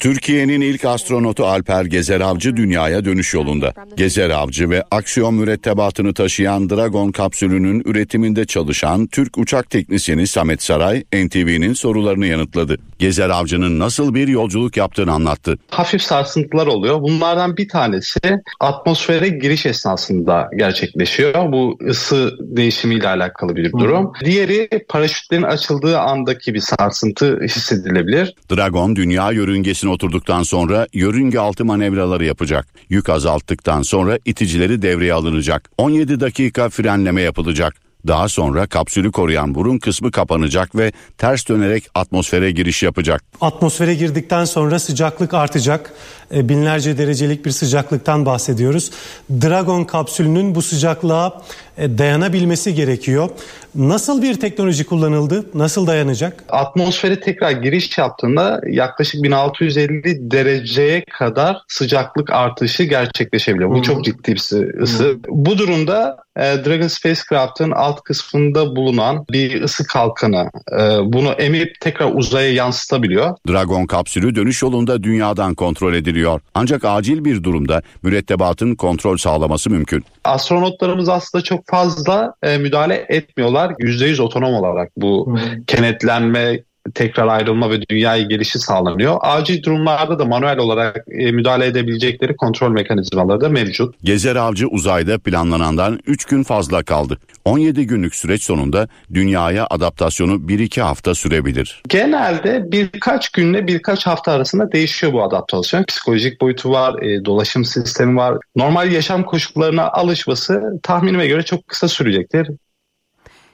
Türkiye'nin 0.00 0.60
ilk 0.60 0.84
astronotu 0.84 1.46
Alper 1.46 1.84
Gezer 1.84 2.20
Avcı 2.20 2.56
dünyaya 2.56 3.04
dönüş 3.04 3.34
yolunda. 3.34 3.72
Gezer 3.96 4.30
Avcı 4.30 4.70
ve 4.70 4.84
aksiyon 4.90 5.34
mürettebatını 5.34 6.14
taşıyan 6.14 6.70
Dragon 6.70 7.12
kapsülünün 7.12 7.82
üretiminde 7.84 8.44
çalışan 8.44 9.06
Türk 9.06 9.38
uçak 9.38 9.70
teknisyeni 9.70 10.26
Samet 10.26 10.62
Saray, 10.62 11.04
NTV'nin 11.14 11.72
sorularını 11.72 12.26
yanıtladı. 12.26 12.76
Gezer 12.98 13.30
Avcı'nın 13.30 13.78
nasıl 13.78 14.14
bir 14.14 14.28
yolculuk 14.28 14.76
yaptığını 14.76 15.12
anlattı. 15.12 15.58
hafif 15.70 16.02
sarsıntılar 16.02 16.66
oluyor. 16.66 17.02
Bunlardan 17.02 17.56
bir 17.56 17.68
tanesi 17.68 18.20
atmosfere 18.60 19.28
giriş 19.28 19.66
esnasında 19.66 20.48
gerçekleşiyor. 20.56 21.52
Bu 21.52 21.78
ısı 21.88 22.36
değişimiyle 22.40 23.08
alakalı 23.08 23.56
bir 23.56 23.72
durum. 23.72 24.12
Diğeri 24.24 24.68
paraşütlerin 24.88 25.42
açıldığı 25.68 25.98
andaki 25.98 26.54
bir 26.54 26.60
sarsıntı 26.60 27.40
hissedilebilir. 27.42 28.34
Dragon 28.50 28.96
dünya 28.96 29.32
yörüngesine 29.32 29.90
oturduktan 29.90 30.42
sonra 30.42 30.86
yörünge 30.92 31.38
altı 31.38 31.64
manevraları 31.64 32.24
yapacak. 32.24 32.66
Yük 32.88 33.08
azalttıktan 33.08 33.82
sonra 33.82 34.18
iticileri 34.24 34.82
devreye 34.82 35.12
alınacak. 35.12 35.70
17 35.78 36.20
dakika 36.20 36.68
frenleme 36.68 37.22
yapılacak. 37.22 37.74
Daha 38.06 38.28
sonra 38.28 38.66
kapsülü 38.66 39.12
koruyan 39.12 39.54
burun 39.54 39.78
kısmı 39.78 40.10
kapanacak 40.10 40.76
ve 40.76 40.92
ters 41.18 41.48
dönerek 41.48 41.84
atmosfere 41.94 42.50
giriş 42.50 42.82
yapacak. 42.82 43.24
Atmosfere 43.40 43.94
girdikten 43.94 44.44
sonra 44.44 44.78
sıcaklık 44.78 45.34
artacak. 45.34 45.92
E, 46.34 46.48
Binlerce 46.48 46.98
derecelik 46.98 47.46
bir 47.46 47.50
sıcaklıktan 47.50 48.26
bahsediyoruz. 48.26 48.90
Dragon 49.30 49.84
kapsülünün 49.84 50.54
bu 50.54 50.62
sıcaklığa 50.62 51.42
dayanabilmesi 51.78 52.74
gerekiyor. 52.74 53.28
Nasıl 53.74 54.22
bir 54.22 54.40
teknoloji 54.40 54.84
kullanıldı? 54.86 55.44
Nasıl 55.54 55.86
dayanacak? 55.86 56.44
Atmosfere 56.48 57.20
tekrar 57.20 57.50
giriş 57.50 57.98
yaptığında 57.98 58.60
yaklaşık 58.70 59.22
1650 59.22 60.30
dereceye 60.30 61.04
kadar 61.18 61.56
sıcaklık 61.68 62.30
artışı 62.30 62.82
gerçekleşebiliyor. 62.82 63.70
Bu 63.70 63.82
çok 63.82 64.04
ciddi 64.04 64.32
bir 64.32 64.36
ısı- 64.36 64.72
ısı. 64.82 65.16
Bu 65.28 65.58
durumda 65.58 66.16
e, 66.36 66.40
Dragon 66.40 66.88
Spacecraft'ın 66.88 67.70
alt 67.70 68.02
kısmında 68.02 68.76
bulunan 68.76 69.24
bir 69.32 69.62
ısı 69.62 69.86
kalkanı 69.86 70.50
e, 70.72 70.82
bunu 71.12 71.28
emip 71.32 71.80
tekrar 71.80 72.12
uzaya 72.14 72.52
yansıtabiliyor. 72.52 73.36
Dragon 73.48 73.86
kapsülü 73.86 74.34
dönüş 74.34 74.62
yolunda 74.62 75.02
dünyadan 75.02 75.54
kontrol 75.54 75.94
ediliyor. 75.94 76.40
Ancak 76.54 76.84
acil 76.84 77.24
bir 77.24 77.42
durumda 77.44 77.82
mürettebatın 78.02 78.74
kontrol 78.74 79.16
sağlaması 79.16 79.70
mümkün. 79.70 80.04
Astronotlarımız 80.24 81.08
aslında 81.08 81.44
çok 81.44 81.66
fazla 81.70 82.34
e, 82.42 82.58
müdahale 82.58 83.06
etmiyorlar. 83.08 83.70
%100 83.70 84.22
otonom 84.22 84.54
olarak 84.54 84.92
bu 84.96 85.38
kenetlenme, 85.66 86.60
tekrar 86.90 87.26
ayrılma 87.26 87.70
ve 87.70 87.82
dünyaya 87.90 88.22
gelişi 88.22 88.58
sağlanıyor. 88.58 89.16
Acil 89.20 89.62
durumlarda 89.62 90.18
da 90.18 90.24
manuel 90.24 90.58
olarak 90.58 91.04
e, 91.10 91.32
müdahale 91.32 91.66
edebilecekleri 91.66 92.36
kontrol 92.36 92.70
mekanizmaları 92.70 93.40
da 93.40 93.48
mevcut. 93.48 93.94
Gezer 94.04 94.36
Avcı 94.36 94.68
uzayda 94.68 95.18
planlanandan 95.18 96.00
3 96.06 96.24
gün 96.24 96.42
fazla 96.42 96.82
kaldı. 96.82 97.18
17 97.44 97.86
günlük 97.86 98.14
süreç 98.14 98.44
sonunda 98.44 98.88
dünyaya 99.14 99.66
adaptasyonu 99.70 100.32
1-2 100.32 100.80
hafta 100.80 101.14
sürebilir. 101.14 101.82
Genelde 101.88 102.72
birkaç 102.72 103.28
günle 103.28 103.66
birkaç 103.66 104.06
hafta 104.06 104.32
arasında 104.32 104.72
değişiyor 104.72 105.12
bu 105.12 105.22
adaptasyon. 105.22 105.84
Psikolojik 105.84 106.40
boyutu 106.40 106.70
var, 106.70 107.02
e, 107.02 107.24
dolaşım 107.24 107.64
sistemi 107.64 108.16
var. 108.16 108.38
Normal 108.56 108.92
yaşam 108.92 109.24
koşullarına 109.24 109.90
alışması 109.90 110.62
tahminime 110.82 111.26
göre 111.26 111.42
çok 111.42 111.68
kısa 111.68 111.88
sürecektir. 111.88 112.48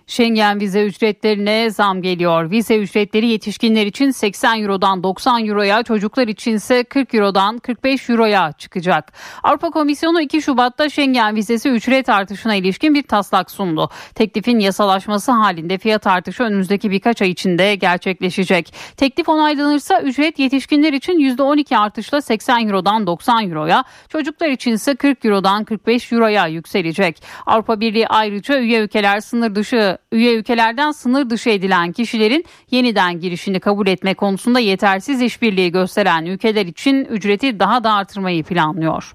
Schengen 0.07 0.61
vize 0.61 0.85
ücretlerine 0.85 1.71
zam 1.71 2.03
geliyor. 2.03 2.51
Vize 2.51 2.77
ücretleri 2.77 3.27
yetişkinler 3.27 3.87
için 3.87 4.11
80 4.11 4.63
Euro'dan 4.63 5.03
90 5.03 5.47
Euro'ya, 5.47 5.83
çocuklar 5.83 6.29
içinse 6.29 6.85
40 6.85 7.15
Euro'dan 7.15 7.59
45 7.59 8.11
Euro'ya 8.11 8.53
çıkacak. 8.53 9.13
Avrupa 9.43 9.71
Komisyonu 9.71 10.21
2 10.21 10.43
Şubat'ta 10.43 10.89
Schengen 10.89 11.37
vizesi 11.37 11.69
ücret 11.69 12.09
artışına 12.09 12.55
ilişkin 12.55 12.95
bir 12.95 13.03
taslak 13.03 13.51
sundu. 13.51 13.91
Teklifin 14.15 14.59
yasalaşması 14.59 15.33
halinde 15.33 15.79
fiyat 15.79 16.07
artışı 16.07 16.43
önümüzdeki 16.43 16.91
birkaç 16.91 17.23
ay 17.23 17.31
içinde 17.31 17.75
gerçekleşecek. 17.75 18.75
Teklif 18.97 19.29
onaylanırsa 19.29 20.01
ücret 20.01 20.39
yetişkinler 20.39 20.93
için 20.93 21.19
%12 21.19 21.77
artışla 21.77 22.23
80 22.23 22.69
Euro'dan 22.69 23.07
90 23.07 23.51
Euro'ya, 23.51 23.85
çocuklar 24.09 24.49
içinse 24.49 24.95
40 24.95 25.25
Euro'dan 25.25 25.65
45 25.65 26.13
Euro'ya 26.13 26.47
yükselecek. 26.47 27.23
Avrupa 27.47 27.81
Birliği 27.81 28.09
ayrıca 28.09 28.59
üye 28.59 28.81
ülkeler 28.81 29.21
sınır 29.21 29.55
dışı 29.55 29.94
üye 30.13 30.35
ülkelerden 30.35 30.91
sınır 30.91 31.31
dışı 31.31 31.51
edilen 31.51 31.93
kişilerin 31.93 32.45
yeniden 32.71 33.21
girişini 33.21 33.61
kabul 33.61 33.87
etme 33.87 34.15
konusunda 34.15 34.61
yetersiz 34.61 35.23
işbirliği 35.23 35.73
gösteren 35.73 36.25
ülkeler 36.25 36.67
için 36.67 37.05
ücreti 37.05 37.61
daha 37.61 37.85
da 37.85 37.93
artırmayı 37.93 38.45
planlıyor. 38.45 39.15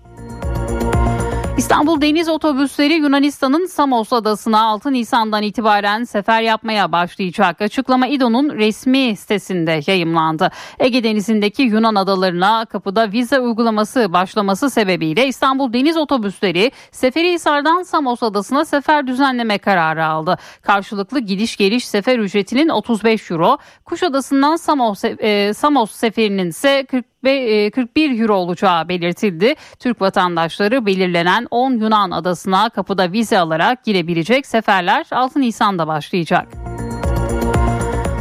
İstanbul 1.60 2.01
Deniz 2.01 2.30
Otobüsleri 2.30 2.93
Yunanistan'ın 2.93 3.66
Samos 3.66 4.14
adasına 4.14 4.62
6 4.62 4.93
Nisan'dan 4.93 5.43
itibaren 5.43 6.03
sefer 6.03 6.41
yapmaya 6.41 6.91
başlayacak. 6.91 7.62
Açıklama 7.62 8.07
İDO'nun 8.07 8.49
resmi 8.49 9.16
sitesinde 9.16 9.82
yayımlandı. 9.88 10.51
Ege 10.80 11.03
Denizi'ndeki 11.03 11.64
Yunan 11.64 11.95
adalarına 11.95 12.66
kapıda 12.66 13.12
vize 13.12 13.39
uygulaması 13.39 14.14
başlaması 14.14 14.70
sebebiyle 14.70 15.28
İstanbul 15.28 15.74
Deniz 15.74 15.97
Otobüsleri 15.97 16.72
Seferihisar'dan 16.91 17.84
Samos 17.84 18.24
adasına 18.24 18.66
sefer 18.66 19.07
düzenleme 19.07 19.57
kararı 19.57 20.05
aldı. 20.05 20.38
Karşılıklı 20.62 21.20
gidiş 21.20 21.57
geliş 21.57 21.88
sefer 21.88 22.20
ücretinin 22.20 22.70
35 22.70 23.32
euro, 23.32 23.57
Kuşadası'ndan 23.86 24.55
Samos, 24.55 25.03
e, 25.03 25.53
Samos 25.53 25.91
seferinin 25.91 26.49
ise 26.49 26.86
40 26.86 27.18
ve 27.24 27.32
e, 27.32 27.72
41 27.72 28.20
euro 28.20 28.36
olacağı 28.36 28.89
belirtildi. 28.89 29.55
Türk 29.80 30.01
vatandaşları 30.01 30.86
belirlenen 30.86 31.47
10 31.51 31.74
Yunan 31.74 32.11
adasına 32.11 32.70
kapıda 32.70 33.11
vize 33.11 33.39
alarak 33.39 33.84
girebilecek 33.84 34.45
seferler 34.47 35.05
6 35.11 35.41
Nisan'da 35.41 35.88
başlayacak. 35.88 36.47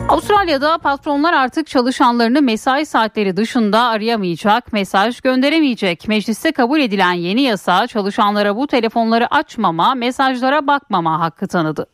Avustralya'da 0.09 0.79
patronlar 0.79 1.33
artık 1.33 1.67
çalışanlarını 1.67 2.43
mesai 2.43 2.87
saatleri 2.87 3.37
dışında 3.37 3.81
arayamayacak, 3.81 4.73
mesaj 4.73 5.21
gönderemeyecek. 5.21 6.09
Mecliste 6.09 6.53
kabul 6.53 6.81
edilen 6.81 7.13
yeni 7.13 7.43
yasa 7.43 7.87
çalışanlara 7.87 8.57
bu 8.57 8.67
telefonları 8.67 9.35
açmama, 9.35 9.95
mesajlara 9.95 10.67
bakmama 10.67 11.21
hakkı 11.21 11.47
tanıdı. 11.49 11.87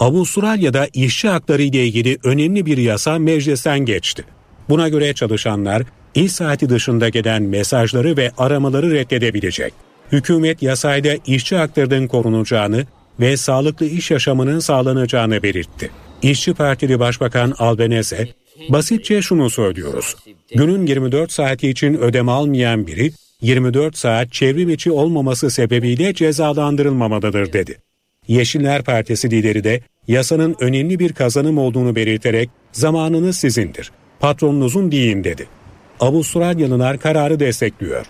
Avustralya'da 0.00 0.86
işçi 0.94 1.28
hakları 1.28 1.62
ile 1.62 1.86
ilgili 1.86 2.18
önemli 2.24 2.66
bir 2.66 2.78
yasa 2.78 3.18
meclisten 3.18 3.78
geçti. 3.78 4.24
Buna 4.68 4.88
göre 4.88 5.14
çalışanlar 5.14 5.82
iş 6.14 6.32
saati 6.32 6.68
dışında 6.68 7.08
gelen 7.08 7.42
mesajları 7.42 8.16
ve 8.16 8.30
aramaları 8.38 8.90
reddedebilecek. 8.90 9.72
Hükümet 10.12 10.62
yasayla 10.62 11.16
işçi 11.26 11.56
haklarının 11.56 12.06
korunacağını 12.06 12.86
ve 13.20 13.36
sağlıklı 13.36 13.86
iş 13.86 14.10
yaşamının 14.10 14.58
sağlanacağını 14.58 15.42
belirtti. 15.42 15.90
İşçi 16.22 16.54
Partili 16.54 17.00
Başbakan 17.00 17.54
Albanese, 17.58 18.28
basitçe 18.68 19.22
şunu 19.22 19.50
söylüyoruz. 19.50 20.14
Günün 20.54 20.86
24 20.86 21.32
saati 21.32 21.68
için 21.68 21.94
ödeme 21.94 22.32
almayan 22.32 22.86
biri 22.86 23.12
24 23.40 23.96
saat 23.96 24.32
çevrim 24.32 24.68
içi 24.68 24.90
olmaması 24.92 25.50
sebebiyle 25.50 26.14
cezalandırılmamalıdır 26.14 27.52
dedi. 27.52 27.78
Yeşiller 28.28 28.82
Partisi 28.84 29.30
lideri 29.30 29.64
de 29.64 29.80
yasanın 30.08 30.56
önemli 30.60 30.98
bir 30.98 31.12
kazanım 31.12 31.58
olduğunu 31.58 31.96
belirterek 31.96 32.50
zamanınız 32.72 33.36
sizindir, 33.36 33.92
patronunuzun 34.20 34.92
değil 34.92 35.24
dedi. 35.24 35.46
Avustralyalılar 36.00 36.98
kararı 36.98 37.40
destekliyor. 37.40 38.06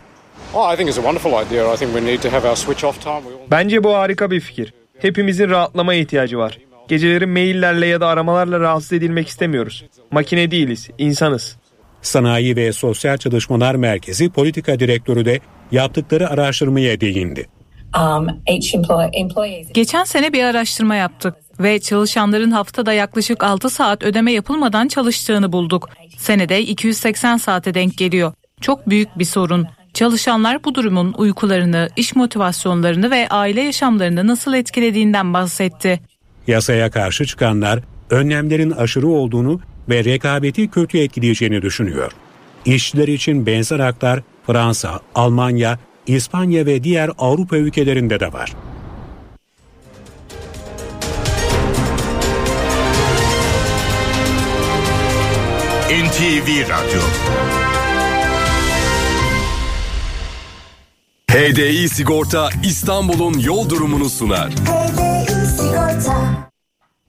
Bence 3.50 3.84
bu 3.84 3.94
harika 3.94 4.30
bir 4.30 4.40
fikir. 4.40 4.74
Hepimizin 4.98 5.50
rahatlamaya 5.50 6.00
ihtiyacı 6.00 6.38
var. 6.38 6.58
Geceleri 6.88 7.26
maillerle 7.26 7.86
ya 7.86 8.00
da 8.00 8.06
aramalarla 8.06 8.60
rahatsız 8.60 8.92
edilmek 8.92 9.28
istemiyoruz. 9.28 9.84
Makine 10.10 10.50
değiliz, 10.50 10.88
insanız. 10.98 11.56
Sanayi 12.02 12.56
ve 12.56 12.72
Sosyal 12.72 13.16
Çalışmalar 13.16 13.74
Merkezi 13.74 14.30
Politika 14.30 14.80
Direktörü 14.80 15.24
de 15.24 15.40
yaptıkları 15.72 16.30
araştırmaya 16.30 17.00
değindi. 17.00 17.46
Geçen 19.74 20.04
sene 20.04 20.32
bir 20.32 20.44
araştırma 20.44 20.94
yaptık 20.94 21.34
ve 21.60 21.80
çalışanların 21.80 22.50
haftada 22.50 22.92
yaklaşık 22.92 23.44
6 23.44 23.70
saat 23.70 24.02
ödeme 24.02 24.32
yapılmadan 24.32 24.88
çalıştığını 24.88 25.52
bulduk. 25.52 25.88
Senede 26.18 26.62
280 26.62 27.36
saate 27.36 27.74
denk 27.74 27.98
geliyor. 27.98 28.32
Çok 28.60 28.88
büyük 28.88 29.18
bir 29.18 29.24
sorun. 29.24 29.66
Çalışanlar 29.94 30.64
bu 30.64 30.74
durumun 30.74 31.14
uykularını, 31.18 31.88
iş 31.96 32.16
motivasyonlarını 32.16 33.10
ve 33.10 33.28
aile 33.28 33.60
yaşamlarını 33.60 34.26
nasıl 34.26 34.54
etkilediğinden 34.54 35.34
bahsetti. 35.34 36.00
Yasaya 36.46 36.90
karşı 36.90 37.26
çıkanlar 37.26 37.80
önlemlerin 38.10 38.70
aşırı 38.70 39.08
olduğunu 39.08 39.60
ve 39.88 40.04
rekabeti 40.04 40.70
kötü 40.70 40.98
etkileyeceğini 40.98 41.62
düşünüyor. 41.62 42.12
İşçiler 42.64 43.08
için 43.08 43.46
benzer 43.46 43.80
haklar 43.80 44.20
Fransa, 44.46 45.00
Almanya, 45.14 45.78
İspanya 46.06 46.66
ve 46.66 46.84
diğer 46.84 47.10
Avrupa 47.18 47.56
ülkelerinde 47.56 48.20
de 48.20 48.32
var. 48.32 48.52
NTV 55.90 56.68
Radyo 56.68 57.00
HDI 61.30 61.88
Sigorta 61.88 62.48
İstanbul'un 62.64 63.38
yol 63.38 63.68
durumunu 63.68 64.10
sunar. 64.10 64.52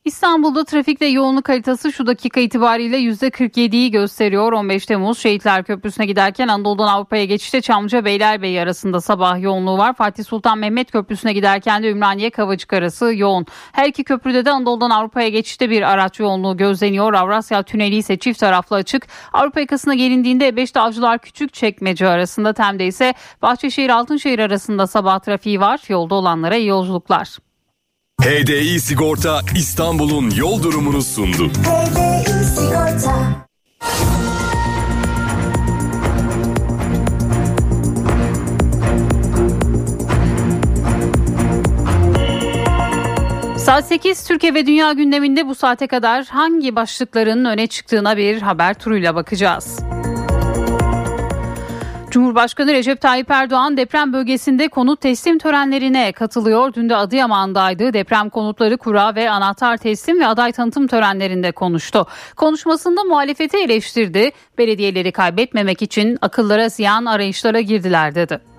İstanbul'da 0.07 0.63
trafik 0.65 1.01
ve 1.01 1.05
yoğunluk 1.05 1.49
haritası 1.49 1.91
şu 1.91 2.07
dakika 2.07 2.39
itibariyle 2.39 2.97
%47'yi 2.97 3.91
gösteriyor. 3.91 4.53
15 4.53 4.85
Temmuz 4.85 5.19
Şehitler 5.19 5.63
Köprüsü'ne 5.63 6.05
giderken 6.05 6.47
Anadolu'dan 6.47 6.87
Avrupa'ya 6.87 7.25
geçişte 7.25 7.61
Çamlıca 7.61 8.05
Beylerbeyi 8.05 8.61
arasında 8.61 9.01
sabah 9.01 9.41
yoğunluğu 9.41 9.77
var. 9.77 9.93
Fatih 9.93 10.23
Sultan 10.23 10.57
Mehmet 10.57 10.91
Köprüsü'ne 10.91 11.33
giderken 11.33 11.83
de 11.83 11.89
Ümraniye 11.89 12.29
Kavacık 12.29 12.73
arası 12.73 13.13
yoğun. 13.15 13.45
Her 13.71 13.87
iki 13.87 14.03
köprüde 14.03 14.45
de 14.45 14.51
Anadolu'dan 14.51 14.89
Avrupa'ya 14.89 15.29
geçişte 15.29 15.69
bir 15.69 15.81
araç 15.81 16.19
yoğunluğu 16.19 16.57
gözleniyor. 16.57 17.13
Avrasya 17.13 17.63
Tüneli 17.63 17.95
ise 17.95 18.17
çift 18.17 18.39
taraflı 18.39 18.75
açık. 18.75 19.07
Avrupa 19.33 19.59
yakasına 19.59 19.93
gelindiğinde 19.93 20.49
E5'te 20.49 20.79
Avcılar 20.79 21.19
Küçük 21.19 21.53
Çekmece 21.53 22.07
arasında 22.07 22.53
Tem'de 22.53 22.85
ise 22.85 23.13
Bahçeşehir 23.41 23.89
Altınşehir 23.89 24.39
arasında 24.39 24.87
sabah 24.87 25.19
trafiği 25.19 25.59
var. 25.59 25.79
Yolda 25.89 26.15
olanlara 26.15 26.55
iyi 26.55 26.67
yolculuklar. 26.67 27.46
HDI 28.21 28.79
Sigorta 28.81 29.41
İstanbul'un 29.55 30.29
yol 30.29 30.63
durumunu 30.63 31.01
sundu. 31.01 31.51
Saat 43.57 43.85
8 43.87 44.23
Türkiye 44.27 44.53
ve 44.53 44.65
Dünya 44.65 44.93
gündeminde 44.93 45.47
bu 45.47 45.55
saate 45.55 45.87
kadar 45.87 46.25
hangi 46.25 46.75
başlıkların 46.75 47.45
öne 47.45 47.67
çıktığına 47.67 48.17
bir 48.17 48.41
haber 48.41 48.73
turuyla 48.73 49.15
bakacağız. 49.15 49.79
Cumhurbaşkanı 52.17 52.73
Recep 52.73 53.01
Tayyip 53.01 53.31
Erdoğan 53.31 53.77
deprem 53.77 54.13
bölgesinde 54.13 54.67
konut 54.67 55.01
teslim 55.01 55.37
törenlerine 55.37 56.11
katılıyor. 56.11 56.73
Dün 56.73 56.89
de 56.89 56.95
Adıyaman'daydı. 56.95 57.93
Deprem 57.93 58.29
konutları 58.29 58.77
kura 58.77 59.15
ve 59.15 59.29
anahtar 59.29 59.77
teslim 59.77 60.19
ve 60.19 60.27
aday 60.27 60.51
tanıtım 60.51 60.87
törenlerinde 60.87 61.51
konuştu. 61.51 62.07
Konuşmasında 62.35 63.03
muhalefeti 63.03 63.57
eleştirdi. 63.57 64.31
Belediyeleri 64.57 65.11
kaybetmemek 65.11 65.81
için 65.81 66.17
akıllara 66.21 66.69
ziyan 66.69 67.05
arayışlara 67.05 67.61
girdiler 67.61 68.15
dedi. 68.15 68.56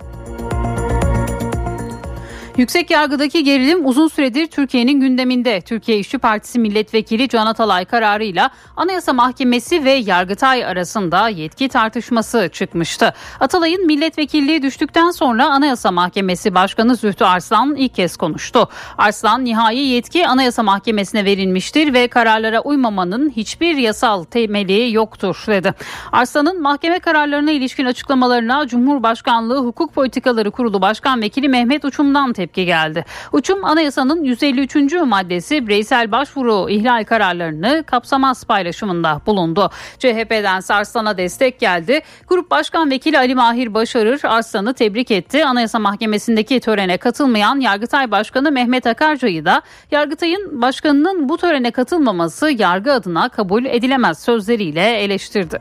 Yüksek 2.58 2.90
yargıdaki 2.90 3.44
gerilim 3.44 3.86
uzun 3.86 4.08
süredir 4.08 4.46
Türkiye'nin 4.46 5.00
gündeminde. 5.00 5.60
Türkiye 5.60 5.98
İşçi 5.98 6.18
Partisi 6.18 6.58
milletvekili 6.58 7.28
Can 7.28 7.46
Atalay 7.46 7.84
kararıyla 7.84 8.50
Anayasa 8.76 9.12
Mahkemesi 9.12 9.84
ve 9.84 9.90
Yargıtay 9.90 10.64
arasında 10.64 11.28
yetki 11.28 11.68
tartışması 11.68 12.50
çıkmıştı. 12.52 13.14
Atalay'ın 13.40 13.86
milletvekilliği 13.86 14.62
düştükten 14.62 15.10
sonra 15.10 15.46
Anayasa 15.46 15.90
Mahkemesi 15.90 16.54
Başkanı 16.54 16.96
Zühtü 16.96 17.24
Arslan 17.24 17.76
ilk 17.76 17.94
kez 17.94 18.16
konuştu. 18.16 18.68
Arslan 18.98 19.44
nihai 19.44 19.78
yetki 19.78 20.26
Anayasa 20.26 20.62
Mahkemesi'ne 20.62 21.24
verilmiştir 21.24 21.92
ve 21.92 22.08
kararlara 22.08 22.60
uymamanın 22.60 23.30
hiçbir 23.30 23.76
yasal 23.76 24.24
temeli 24.24 24.94
yoktur 24.94 25.44
dedi. 25.46 25.74
Arslan'ın 26.12 26.62
mahkeme 26.62 26.98
kararlarına 26.98 27.50
ilişkin 27.50 27.84
açıklamalarına 27.84 28.66
Cumhurbaşkanlığı 28.66 29.58
Hukuk 29.58 29.94
Politikaları 29.94 30.50
Kurulu 30.50 30.82
Başkan 30.82 31.22
Vekili 31.22 31.48
Mehmet 31.48 31.84
Uçum'dan 31.84 32.32
tepki 32.32 32.47
tepki 32.48 32.64
geldi. 32.66 33.04
Uçum 33.32 33.64
anayasanın 33.64 34.24
153. 34.24 34.76
maddesi 34.92 35.66
bireysel 35.66 36.12
başvuru 36.12 36.70
ihlal 36.70 37.04
kararlarını 37.04 37.84
kapsamaz 37.86 38.44
paylaşımında 38.44 39.20
bulundu. 39.26 39.70
CHP'den 39.98 40.62
Arslan'a 40.70 41.18
destek 41.18 41.60
geldi. 41.60 42.00
Grup 42.28 42.50
Başkan 42.50 42.90
Vekili 42.90 43.18
Ali 43.18 43.34
Mahir 43.34 43.74
Başarır 43.74 44.20
Arslan'ı 44.24 44.74
tebrik 44.74 45.10
etti. 45.10 45.44
Anayasa 45.44 45.78
Mahkemesi'ndeki 45.78 46.60
törene 46.60 46.98
katılmayan 46.98 47.60
Yargıtay 47.60 48.10
Başkanı 48.10 48.52
Mehmet 48.52 48.86
Akarca'yı 48.86 49.44
da 49.44 49.62
Yargıtay'ın 49.90 50.62
başkanının 50.62 51.28
bu 51.28 51.36
törene 51.36 51.70
katılmaması 51.70 52.50
yargı 52.50 52.92
adına 52.92 53.28
kabul 53.28 53.64
edilemez 53.64 54.18
sözleriyle 54.18 54.98
eleştirdi. 54.98 55.60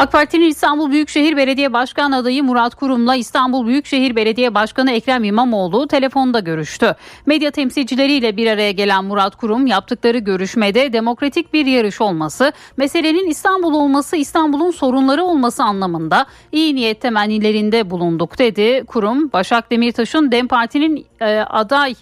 AK 0.00 0.12
Parti'nin 0.12 0.48
İstanbul 0.48 0.90
Büyükşehir 0.90 1.36
Belediye 1.36 1.72
Başkan 1.72 2.12
adayı 2.12 2.44
Murat 2.44 2.74
Kurum'la 2.74 3.16
İstanbul 3.16 3.66
Büyükşehir 3.66 4.16
Belediye 4.16 4.54
Başkanı 4.54 4.92
Ekrem 4.92 5.24
İmamoğlu 5.24 5.88
telefonda 5.88 6.40
görüştü. 6.40 6.94
Medya 7.26 7.50
temsilcileriyle 7.50 8.36
bir 8.36 8.46
araya 8.46 8.72
gelen 8.72 9.04
Murat 9.04 9.36
Kurum 9.36 9.66
yaptıkları 9.66 10.18
görüşmede 10.18 10.92
demokratik 10.92 11.52
bir 11.52 11.66
yarış 11.66 12.00
olması, 12.00 12.52
meselenin 12.76 13.28
İstanbul 13.28 13.74
olması, 13.74 14.16
İstanbul'un 14.16 14.70
sorunları 14.70 15.24
olması 15.24 15.64
anlamında 15.64 16.26
iyi 16.52 16.74
niyet 16.74 17.00
temennilerinde 17.00 17.90
bulunduk 17.90 18.38
dedi. 18.38 18.84
Kurum, 18.86 19.32
Başak 19.32 19.70
Demirtaş'ın 19.70 20.32
DEM 20.32 20.48
Parti'nin 20.48 21.06
e, 21.20 21.38
aday 21.40 21.94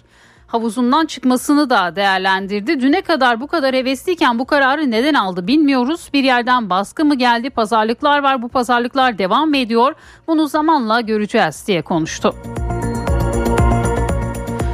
havuzundan 0.51 1.05
çıkmasını 1.05 1.69
da 1.69 1.95
değerlendirdi. 1.95 2.79
Düne 2.79 3.01
kadar 3.01 3.41
bu 3.41 3.47
kadar 3.47 3.75
hevesliyken 3.75 4.39
bu 4.39 4.45
kararı 4.45 4.91
neden 4.91 5.13
aldı 5.13 5.47
bilmiyoruz. 5.47 6.09
Bir 6.13 6.23
yerden 6.23 6.69
baskı 6.69 7.05
mı 7.05 7.15
geldi? 7.15 7.49
Pazarlıklar 7.49 8.23
var. 8.23 8.41
Bu 8.41 8.49
pazarlıklar 8.49 9.17
devam 9.17 9.53
ediyor? 9.53 9.95
Bunu 10.27 10.47
zamanla 10.47 11.01
göreceğiz 11.01 11.67
diye 11.67 11.81
konuştu. 11.81 12.35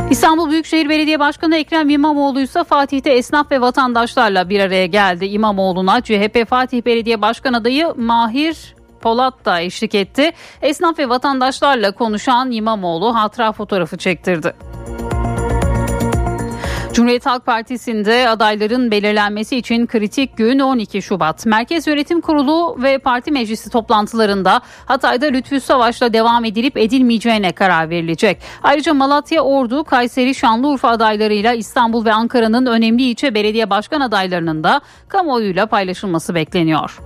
İstanbul 0.09 0.49
Büyükşehir 0.49 0.89
Belediye 0.89 1.19
Başkanı 1.19 1.55
Ekrem 1.55 1.89
İmamoğlu 1.89 2.41
ise 2.41 2.63
Fatih'te 2.63 3.09
esnaf 3.09 3.51
ve 3.51 3.61
vatandaşlarla 3.61 4.49
bir 4.49 4.59
araya 4.59 4.85
geldi. 4.85 5.25
İmamoğlu'na 5.25 6.01
CHP 6.01 6.47
Fatih 6.49 6.85
Belediye 6.85 7.21
Başkan 7.21 7.53
adayı 7.53 7.93
Mahir 7.97 8.75
Polat 9.01 9.45
da 9.45 9.61
eşlik 9.61 9.95
etti. 9.95 10.31
Esnaf 10.61 10.99
ve 10.99 11.09
vatandaşlarla 11.09 11.91
konuşan 11.91 12.51
İmamoğlu 12.51 13.15
hatıra 13.15 13.51
fotoğrafı 13.51 13.97
çektirdi. 13.97 14.53
Cumhuriyet 16.95 17.25
Halk 17.25 17.45
Partisi'nde 17.45 18.29
adayların 18.29 18.91
belirlenmesi 18.91 19.57
için 19.57 19.87
kritik 19.87 20.37
gün 20.37 20.59
12 20.59 21.01
Şubat. 21.01 21.45
Merkez 21.45 21.87
Yönetim 21.87 22.21
Kurulu 22.21 22.83
ve 22.83 22.97
Parti 22.97 23.31
Meclisi 23.31 23.69
toplantılarında 23.69 24.61
Hatay'da 24.85 25.25
Lütfü 25.25 25.59
Savaş'la 25.59 26.13
devam 26.13 26.45
edilip 26.45 26.77
edilmeyeceğine 26.77 27.51
karar 27.51 27.89
verilecek. 27.89 28.41
Ayrıca 28.63 28.93
Malatya, 28.93 29.41
Ordu, 29.41 29.83
Kayseri, 29.83 30.35
Şanlıurfa 30.35 30.89
adaylarıyla 30.89 31.53
İstanbul 31.53 32.05
ve 32.05 32.13
Ankara'nın 32.13 32.65
önemli 32.65 33.03
ilçe 33.03 33.35
belediye 33.35 33.69
başkan 33.69 34.01
adaylarının 34.01 34.63
da 34.63 34.81
kamuoyuyla 35.07 35.65
paylaşılması 35.65 36.35
bekleniyor. 36.35 36.99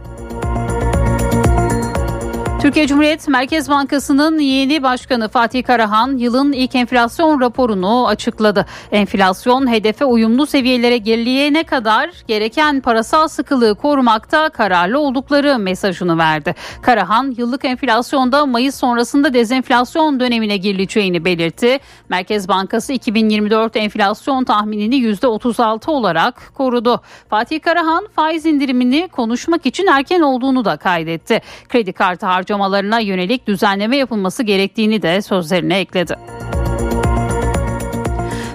Türkiye 2.61 2.87
Cumhuriyet 2.87 3.27
Merkez 3.27 3.69
Bankası'nın 3.69 4.39
yeni 4.39 4.83
başkanı 4.83 5.29
Fatih 5.29 5.63
Karahan 5.63 6.17
yılın 6.17 6.51
ilk 6.51 6.75
enflasyon 6.75 7.41
raporunu 7.41 8.07
açıkladı. 8.07 8.65
Enflasyon 8.91 9.71
hedefe 9.71 10.05
uyumlu 10.05 10.45
seviyelere 10.45 10.97
gerileyene 10.97 11.63
kadar 11.63 12.09
gereken 12.27 12.81
parasal 12.81 13.27
sıkılığı 13.27 13.75
korumakta 13.75 14.49
kararlı 14.49 14.99
oldukları 14.99 15.59
mesajını 15.59 16.17
verdi. 16.17 16.55
Karahan 16.81 17.33
yıllık 17.37 17.65
enflasyonda 17.65 18.45
Mayıs 18.45 18.75
sonrasında 18.75 19.33
dezenflasyon 19.33 20.19
dönemine 20.19 20.57
girileceğini 20.57 21.25
belirtti. 21.25 21.79
Merkez 22.09 22.47
Bankası 22.47 22.93
2024 22.93 23.75
enflasyon 23.75 24.43
tahminini 24.43 24.95
%36 24.95 25.91
olarak 25.91 26.51
korudu. 26.55 27.01
Fatih 27.29 27.61
Karahan 27.61 28.07
faiz 28.15 28.45
indirimini 28.45 29.07
konuşmak 29.07 29.65
için 29.65 29.87
erken 29.87 30.21
olduğunu 30.21 30.65
da 30.65 30.77
kaydetti. 30.77 31.41
Kredi 31.69 31.93
kartı 31.93 32.25
harcamaları 32.25 32.48
harcamalarına 32.49 32.99
yönelik 32.99 33.47
düzenleme 33.47 33.97
yapılması 33.97 34.43
gerektiğini 34.43 35.01
de 35.01 35.21
sözlerine 35.21 35.79
ekledi. 35.79 36.15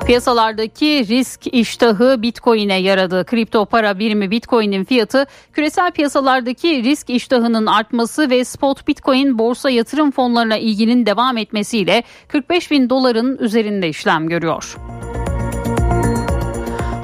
Piyasalardaki 0.07 1.07
risk 1.09 1.55
iştahı 1.55 2.23
Bitcoin'e 2.23 2.75
yaradı. 2.75 3.25
Kripto 3.25 3.67
para 3.67 3.99
birimi 3.99 4.31
Bitcoin'in 4.31 4.85
fiyatı 4.85 5.27
küresel 5.53 5.91
piyasalardaki 5.91 6.83
risk 6.85 7.11
iştahının 7.11 7.67
artması 7.67 8.31
ve 8.31 8.45
spot 8.45 8.89
Bitcoin 8.89 9.39
borsa 9.39 9.71
yatırım 9.71 10.11
fonlarına 10.11 10.57
ilginin 10.57 11.07
devam 11.07 11.37
etmesiyle 11.37 12.03
45 12.29 12.71
bin 12.71 12.91
doların 12.91 13.39
üzerinde 13.39 13.89
işlem 13.89 14.29
görüyor. 14.29 14.77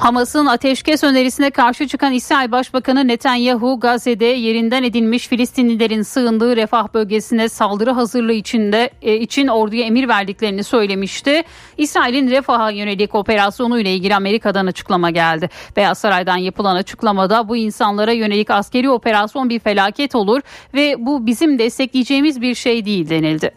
Hamas'ın 0.01 0.45
ateşkes 0.45 1.03
önerisine 1.03 1.51
karşı 1.51 1.87
çıkan 1.87 2.13
İsrail 2.13 2.51
Başbakanı 2.51 3.07
Netanyahu 3.07 3.79
Gazze'de 3.79 4.25
yerinden 4.25 4.83
edilmiş 4.83 5.27
Filistinlilerin 5.27 6.01
sığındığı 6.01 6.55
refah 6.55 6.93
bölgesine 6.93 7.49
saldırı 7.49 7.91
hazırlığı 7.91 8.33
içinde 8.33 8.89
e, 9.01 9.15
için 9.15 9.47
orduya 9.47 9.85
emir 9.85 10.07
verdiklerini 10.07 10.63
söylemişti. 10.63 11.43
İsrail'in 11.77 12.31
refaha 12.31 12.71
yönelik 12.71 13.15
operasyonu 13.15 13.79
ile 13.79 13.93
ilgili 13.93 14.15
Amerika'dan 14.15 14.65
açıklama 14.65 15.09
geldi. 15.09 15.49
Beyaz 15.75 15.97
Saray'dan 15.97 16.37
yapılan 16.37 16.75
açıklamada 16.75 17.47
bu 17.47 17.57
insanlara 17.57 18.11
yönelik 18.11 18.49
askeri 18.49 18.89
operasyon 18.89 19.49
bir 19.49 19.59
felaket 19.59 20.15
olur 20.15 20.41
ve 20.73 20.95
bu 20.99 21.25
bizim 21.25 21.59
destekleyeceğimiz 21.59 22.41
bir 22.41 22.55
şey 22.55 22.85
değil 22.85 23.09
denildi. 23.09 23.51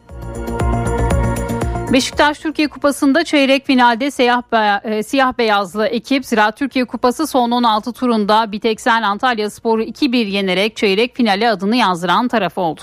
Beşiktaş 1.94 2.38
Türkiye 2.38 2.68
Kupası'nda 2.68 3.24
çeyrek 3.24 3.66
finalde 3.66 4.10
siyah, 4.10 4.42
be- 4.52 4.80
e, 4.96 5.02
siyah 5.02 5.38
beyazlı 5.38 5.86
ekip 5.86 6.26
Ziraat 6.26 6.56
Türkiye 6.58 6.84
Kupası 6.84 7.26
son 7.26 7.50
16 7.50 7.92
turunda 7.92 8.52
Biteksen 8.52 9.02
Antalya 9.02 9.50
Sporu 9.50 9.82
2-1 9.82 10.16
yenerek 10.26 10.76
çeyrek 10.76 11.16
finale 11.16 11.50
adını 11.50 11.76
yazdıran 11.76 12.28
taraf 12.28 12.58
oldu. 12.58 12.80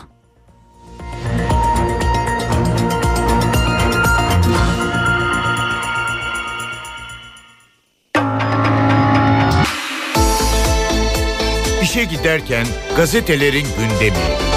İşe 11.81 12.03
giderken 12.03 12.65
gazetelerin 12.97 13.67
gündemi. 13.77 14.50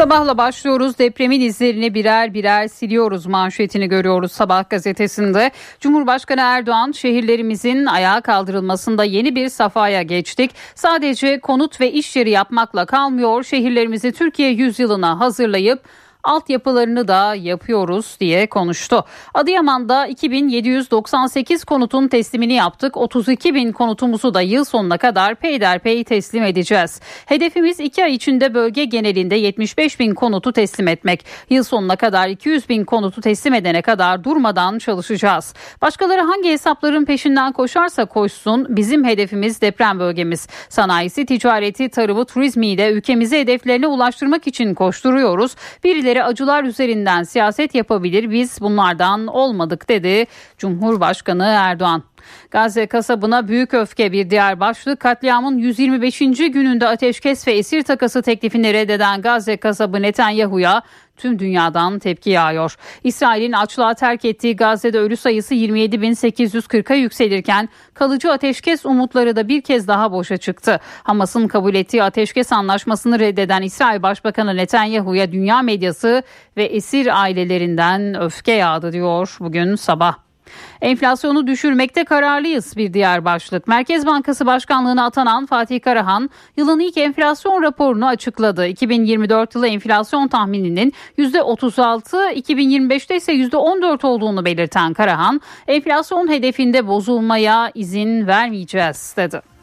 Sabahla 0.00 0.38
başlıyoruz. 0.38 0.98
Depremin 0.98 1.40
izlerini 1.40 1.94
birer 1.94 2.34
birer 2.34 2.68
siliyoruz 2.68 3.26
manşetini 3.26 3.88
görüyoruz 3.88 4.32
Sabah 4.32 4.70
gazetesinde. 4.70 5.50
Cumhurbaşkanı 5.80 6.40
Erdoğan 6.40 6.92
şehirlerimizin 6.92 7.86
ayağa 7.86 8.20
kaldırılmasında 8.20 9.04
yeni 9.04 9.34
bir 9.34 9.48
safhaya 9.48 10.02
geçtik. 10.02 10.50
Sadece 10.74 11.40
konut 11.40 11.80
ve 11.80 11.92
iş 11.92 12.16
yeri 12.16 12.30
yapmakla 12.30 12.86
kalmıyor. 12.86 13.44
Şehirlerimizi 13.44 14.12
Türkiye 14.12 14.50
yüzyılına 14.50 15.20
hazırlayıp 15.20 15.80
altyapılarını 16.24 17.08
da 17.08 17.34
yapıyoruz 17.34 18.16
diye 18.20 18.46
konuştu. 18.46 19.04
Adıyaman'da 19.34 20.06
2798 20.06 21.64
konutun 21.64 22.08
teslimini 22.08 22.54
yaptık. 22.54 22.96
32 22.96 23.54
bin 23.54 23.72
konutumuzu 23.72 24.34
da 24.34 24.40
yıl 24.40 24.64
sonuna 24.64 24.98
kadar 24.98 25.34
peyderpey 25.34 26.04
teslim 26.04 26.44
edeceğiz. 26.44 27.00
Hedefimiz 27.26 27.80
2 27.80 28.04
ay 28.04 28.14
içinde 28.14 28.54
bölge 28.54 28.84
genelinde 28.84 29.34
75 29.34 30.00
bin 30.00 30.14
konutu 30.14 30.52
teslim 30.52 30.88
etmek. 30.88 31.24
Yıl 31.50 31.62
sonuna 31.62 31.96
kadar 31.96 32.28
200 32.28 32.68
bin 32.68 32.84
konutu 32.84 33.20
teslim 33.20 33.54
edene 33.54 33.82
kadar 33.82 34.24
durmadan 34.24 34.78
çalışacağız. 34.78 35.54
Başkaları 35.82 36.20
hangi 36.20 36.50
hesapların 36.50 37.04
peşinden 37.04 37.52
koşarsa 37.52 38.04
koşsun 38.04 38.66
bizim 38.68 39.04
hedefimiz 39.04 39.60
deprem 39.60 39.98
bölgemiz. 39.98 40.48
Sanayisi, 40.68 41.26
ticareti, 41.26 41.88
tarımı, 41.88 42.24
turizmiyle 42.24 42.92
ülkemizi 42.92 43.38
hedeflerine 43.38 43.86
ulaştırmak 43.86 44.46
için 44.46 44.74
koşturuyoruz. 44.74 45.56
Birileri 45.84 46.09
birileri 46.10 46.24
acılar 46.24 46.64
üzerinden 46.64 47.22
siyaset 47.22 47.74
yapabilir 47.74 48.30
biz 48.30 48.60
bunlardan 48.60 49.26
olmadık 49.26 49.88
dedi 49.88 50.26
Cumhurbaşkanı 50.58 51.44
Erdoğan. 51.44 52.02
Gazze 52.50 52.86
kasabına 52.86 53.48
büyük 53.48 53.74
öfke 53.74 54.12
bir 54.12 54.30
diğer 54.30 54.60
başlık 54.60 55.00
katliamın 55.00 55.58
125. 55.58 56.18
gününde 56.18 56.88
ateşkes 56.88 57.48
ve 57.48 57.52
esir 57.52 57.82
takası 57.82 58.22
teklifini 58.22 58.74
reddeden 58.74 59.22
Gazze 59.22 59.56
kasabı 59.56 60.02
Netanyahu'ya 60.02 60.82
tüm 61.20 61.38
dünyadan 61.38 61.98
tepki 61.98 62.30
yağıyor. 62.30 62.76
İsrail'in 63.04 63.52
açlığa 63.52 63.94
terk 63.94 64.24
ettiği 64.24 64.56
Gazze'de 64.56 64.98
ölü 64.98 65.16
sayısı 65.16 65.54
27.840'a 65.54 66.96
yükselirken 66.96 67.68
kalıcı 67.94 68.32
ateşkes 68.32 68.86
umutları 68.86 69.36
da 69.36 69.48
bir 69.48 69.60
kez 69.60 69.88
daha 69.88 70.12
boşa 70.12 70.36
çıktı. 70.36 70.80
Hamas'ın 71.02 71.48
kabul 71.48 71.74
ettiği 71.74 72.02
ateşkes 72.02 72.52
anlaşmasını 72.52 73.18
reddeden 73.18 73.62
İsrail 73.62 74.02
Başbakanı 74.02 74.56
Netanyahu'ya 74.56 75.32
dünya 75.32 75.62
medyası 75.62 76.22
ve 76.56 76.64
esir 76.64 77.20
ailelerinden 77.22 78.20
öfke 78.20 78.52
yağdı 78.52 78.92
diyor 78.92 79.36
bugün 79.40 79.74
sabah. 79.74 80.29
Enflasyonu 80.82 81.46
düşürmekte 81.46 82.04
kararlıyız 82.04 82.76
bir 82.76 82.92
diğer 82.92 83.24
başlık. 83.24 83.68
Merkez 83.68 84.06
Bankası 84.06 84.46
Başkanlığı'na 84.46 85.04
atanan 85.04 85.46
Fatih 85.46 85.80
Karahan 85.80 86.30
yılın 86.56 86.80
ilk 86.80 86.96
enflasyon 86.96 87.62
raporunu 87.62 88.06
açıkladı. 88.06 88.66
2024 88.66 89.54
yılı 89.54 89.68
enflasyon 89.68 90.28
tahmininin 90.28 90.92
%36, 91.18 92.32
2025'te 92.32 93.16
ise 93.16 93.32
%14 93.32 94.06
olduğunu 94.06 94.44
belirten 94.44 94.92
Karahan, 94.92 95.40
enflasyon 95.68 96.28
hedefinde 96.28 96.86
bozulmaya 96.86 97.70
izin 97.74 98.26
vermeyeceğiz 98.26 99.14
dedi. 99.16 99.59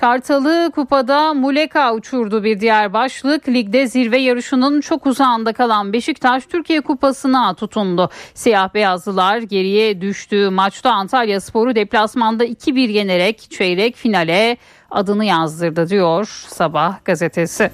Kartalı 0.00 0.70
kupada 0.74 1.34
Muleka 1.34 1.94
uçurdu 1.94 2.44
bir 2.44 2.60
diğer 2.60 2.92
başlık. 2.92 3.48
Ligde 3.48 3.86
zirve 3.86 4.18
yarışının 4.18 4.80
çok 4.80 5.06
uzağında 5.06 5.52
kalan 5.52 5.92
Beşiktaş 5.92 6.46
Türkiye 6.46 6.80
Kupası'na 6.80 7.54
tutundu. 7.54 8.10
Siyah 8.34 8.74
beyazlılar 8.74 9.38
geriye 9.38 10.00
düştüğü 10.00 10.50
maçta 10.50 10.92
Antalya 10.92 11.40
Sporu 11.40 11.74
deplasmanda 11.74 12.44
2-1 12.44 12.90
yenerek 12.90 13.50
çeyrek 13.50 13.96
finale 13.96 14.56
adını 14.90 15.24
yazdırdı 15.24 15.88
diyor 15.88 16.26
Sabah 16.48 17.04
gazetesi. 17.04 17.70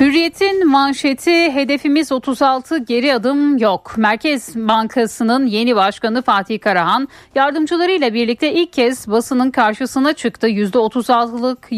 Hürriyet'in 0.00 0.68
manşeti 0.68 1.52
hedefimiz 1.52 2.12
36 2.12 2.78
geri 2.78 3.14
adım 3.14 3.58
yok. 3.58 3.94
Merkez 3.96 4.56
Bankası'nın 4.56 5.46
yeni 5.46 5.76
başkanı 5.76 6.22
Fatih 6.22 6.60
Karahan 6.60 7.08
yardımcılarıyla 7.34 8.14
birlikte 8.14 8.52
ilk 8.52 8.72
kez 8.72 9.08
basının 9.08 9.50
karşısına 9.50 10.12
çıktı. 10.12 10.48
%36'lık 10.48 11.68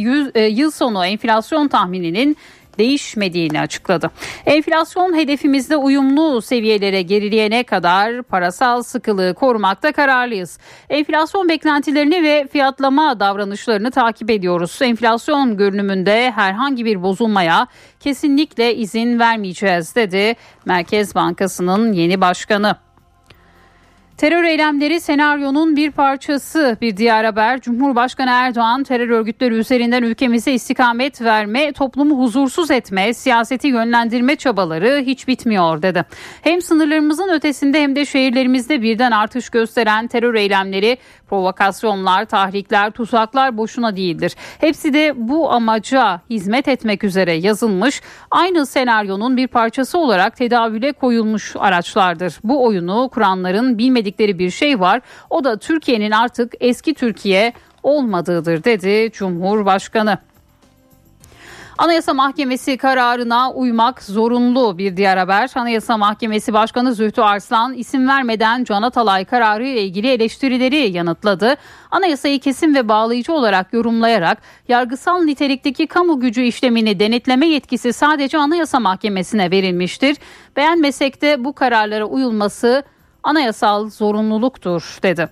yıl 0.58 0.70
sonu 0.70 1.06
enflasyon 1.06 1.68
tahmininin 1.68 2.36
değişmediğini 2.78 3.60
açıkladı. 3.60 4.10
Enflasyon 4.46 5.16
hedefimizde 5.16 5.76
uyumlu 5.76 6.42
seviyelere 6.42 7.02
gerileyene 7.02 7.62
kadar 7.64 8.22
parasal 8.22 8.82
sıkılığı 8.82 9.34
korumakta 9.34 9.92
kararlıyız. 9.92 10.58
Enflasyon 10.90 11.48
beklentilerini 11.48 12.22
ve 12.22 12.48
fiyatlama 12.52 13.20
davranışlarını 13.20 13.90
takip 13.90 14.30
ediyoruz. 14.30 14.78
Enflasyon 14.82 15.56
görünümünde 15.56 16.30
herhangi 16.30 16.84
bir 16.84 17.02
bozulmaya 17.02 17.66
kesinlikle 18.00 18.74
izin 18.74 19.18
vermeyeceğiz 19.18 19.94
dedi 19.94 20.36
Merkez 20.64 21.14
Bankası'nın 21.14 21.92
yeni 21.92 22.20
başkanı. 22.20 22.87
Terör 24.18 24.44
eylemleri 24.44 25.00
senaryonun 25.00 25.76
bir 25.76 25.90
parçası 25.90 26.76
bir 26.80 26.96
diğer 26.96 27.24
haber. 27.24 27.60
Cumhurbaşkanı 27.60 28.30
Erdoğan 28.30 28.84
terör 28.84 29.08
örgütleri 29.08 29.54
üzerinden 29.54 30.02
ülkemize 30.02 30.52
istikamet 30.52 31.22
verme, 31.22 31.72
toplumu 31.72 32.18
huzursuz 32.18 32.70
etme, 32.70 33.14
siyaseti 33.14 33.68
yönlendirme 33.68 34.36
çabaları 34.36 35.02
hiç 35.06 35.28
bitmiyor 35.28 35.82
dedi. 35.82 36.04
Hem 36.42 36.62
sınırlarımızın 36.62 37.28
ötesinde 37.28 37.82
hem 37.82 37.96
de 37.96 38.04
şehirlerimizde 38.04 38.82
birden 38.82 39.10
artış 39.10 39.50
gösteren 39.50 40.06
terör 40.06 40.34
eylemleri, 40.34 40.98
provokasyonlar, 41.28 42.24
tahrikler, 42.24 42.90
tuzaklar 42.90 43.56
boşuna 43.56 43.96
değildir. 43.96 44.34
Hepsi 44.60 44.92
de 44.92 45.12
bu 45.16 45.52
amaca 45.52 46.20
hizmet 46.30 46.68
etmek 46.68 47.04
üzere 47.04 47.32
yazılmış, 47.32 48.02
aynı 48.30 48.66
senaryonun 48.66 49.36
bir 49.36 49.46
parçası 49.46 49.98
olarak 49.98 50.36
tedavüle 50.36 50.92
koyulmuş 50.92 51.56
araçlardır. 51.58 52.38
Bu 52.44 52.64
oyunu 52.64 53.10
kuranların 53.12 53.78
bilmediği 53.78 54.07
bilmedikleri 54.08 54.38
bir 54.38 54.50
şey 54.50 54.80
var. 54.80 55.00
O 55.30 55.44
da 55.44 55.58
Türkiye'nin 55.58 56.10
artık 56.10 56.52
eski 56.60 56.94
Türkiye 56.94 57.52
olmadığıdır 57.82 58.64
dedi 58.64 59.12
Cumhurbaşkanı. 59.12 60.18
Anayasa 61.78 62.14
Mahkemesi 62.14 62.76
kararına 62.76 63.52
uymak 63.52 64.02
zorunlu 64.02 64.78
bir 64.78 64.96
diğer 64.96 65.16
haber. 65.16 65.50
Anayasa 65.54 65.96
Mahkemesi 65.96 66.52
Başkanı 66.52 66.94
Zühtü 66.94 67.20
Arslan 67.20 67.74
isim 67.74 68.08
vermeden 68.08 68.64
Can 68.64 68.82
Atalay 68.82 69.24
kararı 69.24 69.66
ile 69.66 69.82
ilgili 69.82 70.08
eleştirileri 70.08 70.90
yanıtladı. 70.96 71.56
Anayasayı 71.90 72.40
kesin 72.40 72.74
ve 72.74 72.88
bağlayıcı 72.88 73.32
olarak 73.32 73.72
yorumlayarak 73.72 74.38
yargısal 74.68 75.22
nitelikteki 75.22 75.86
kamu 75.86 76.20
gücü 76.20 76.42
işlemini 76.42 76.98
denetleme 76.98 77.46
yetkisi 77.46 77.92
sadece 77.92 78.38
Anayasa 78.38 78.80
Mahkemesi'ne 78.80 79.50
verilmiştir. 79.50 80.16
Beğenmesek 80.56 81.22
de 81.22 81.44
bu 81.44 81.52
kararlara 81.52 82.04
uyulması 82.04 82.82
anayasal 83.22 83.90
zorunluluktur 83.90 84.98
dedi. 85.02 85.28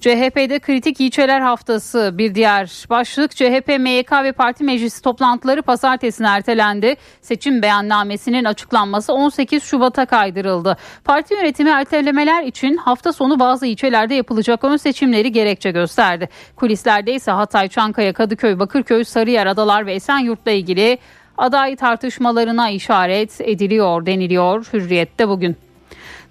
CHP'de 0.00 0.58
kritik 0.58 1.00
ilçeler 1.00 1.40
haftası 1.40 2.10
bir 2.18 2.34
diğer 2.34 2.84
başlık. 2.90 3.36
CHP, 3.36 3.68
MYK 3.80 4.12
ve 4.12 4.32
parti 4.32 4.64
meclisi 4.64 5.02
toplantıları 5.02 5.62
pazartesine 5.62 6.28
ertelendi. 6.28 6.96
Seçim 7.20 7.62
beyannamesinin 7.62 8.44
açıklanması 8.44 9.12
18 9.12 9.62
Şubat'a 9.62 10.06
kaydırıldı. 10.06 10.76
Parti 11.04 11.34
yönetimi 11.34 11.70
ertelemeler 11.70 12.42
için 12.42 12.76
hafta 12.76 13.12
sonu 13.12 13.40
bazı 13.40 13.66
ilçelerde 13.66 14.14
yapılacak 14.14 14.64
ön 14.64 14.76
seçimleri 14.76 15.32
gerekçe 15.32 15.70
gösterdi. 15.70 16.28
Kulislerde 16.56 17.14
ise 17.14 17.30
Hatay, 17.30 17.68
Çankaya, 17.68 18.12
Kadıköy, 18.12 18.58
Bakırköy, 18.58 19.04
Sarıyer, 19.04 19.46
Adalar 19.46 19.86
ve 19.86 19.94
Esenyurt'la 19.94 20.50
ilgili 20.50 20.98
aday 21.38 21.76
tartışmalarına 21.76 22.70
işaret 22.70 23.40
ediliyor 23.40 24.06
deniliyor 24.06 24.68
Hürriyet'te 24.72 25.28
bugün. 25.28 25.69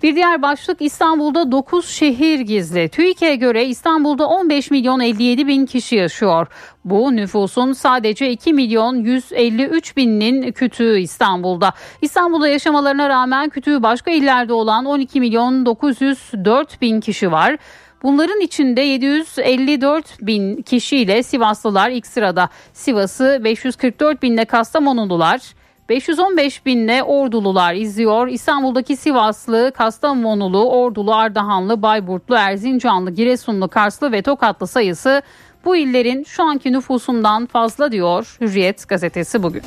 Bir 0.03 0.15
diğer 0.15 0.41
başlık 0.41 0.81
İstanbul'da 0.81 1.51
9 1.51 1.89
şehir 1.89 2.39
gizli. 2.39 2.89
TÜİK'e 2.89 3.35
göre 3.35 3.65
İstanbul'da 3.65 4.27
15 4.27 4.71
milyon 4.71 4.99
57 4.99 5.47
bin 5.47 5.65
kişi 5.65 5.95
yaşıyor. 5.95 6.47
Bu 6.85 7.15
nüfusun 7.15 7.73
sadece 7.73 8.31
2 8.31 8.53
milyon 8.53 8.95
153 8.95 9.97
bininin 9.97 10.51
kütüğü 10.51 10.99
İstanbul'da. 10.99 11.73
İstanbul'da 12.01 12.47
yaşamalarına 12.47 13.09
rağmen 13.09 13.49
kütüğü 13.49 13.83
başka 13.83 14.11
illerde 14.11 14.53
olan 14.53 14.85
12 14.85 15.19
milyon 15.19 15.65
904 15.65 16.81
bin 16.81 16.99
kişi 16.99 17.31
var. 17.31 17.57
Bunların 18.03 18.41
içinde 18.41 18.81
754 18.81 20.05
bin 20.21 20.61
kişiyle 20.61 21.23
Sivaslılar 21.23 21.89
ilk 21.89 22.07
sırada. 22.07 22.49
Sivas'ı 22.73 23.41
544 23.43 24.23
binle 24.23 24.45
Kastamonulular, 24.45 25.41
515 25.89 26.65
binle 26.65 27.03
Ordulular 27.03 27.73
izliyor. 27.73 28.27
İstanbul'daki 28.27 28.97
Sivaslı, 28.97 29.71
Kastamonulu, 29.75 30.69
Ordulu, 30.69 31.15
Ardahanlı, 31.15 31.81
Bayburtlu, 31.81 32.35
Erzincanlı, 32.35 33.11
Giresunlu, 33.11 33.67
Karslı 33.67 34.11
ve 34.11 34.21
Tokatlı 34.21 34.67
sayısı 34.67 35.21
bu 35.65 35.75
illerin 35.75 36.23
şu 36.23 36.43
anki 36.43 36.73
nüfusundan 36.73 37.45
fazla 37.45 37.91
diyor 37.91 38.37
Hürriyet 38.41 38.87
gazetesi 38.87 39.43
bugün. 39.43 39.61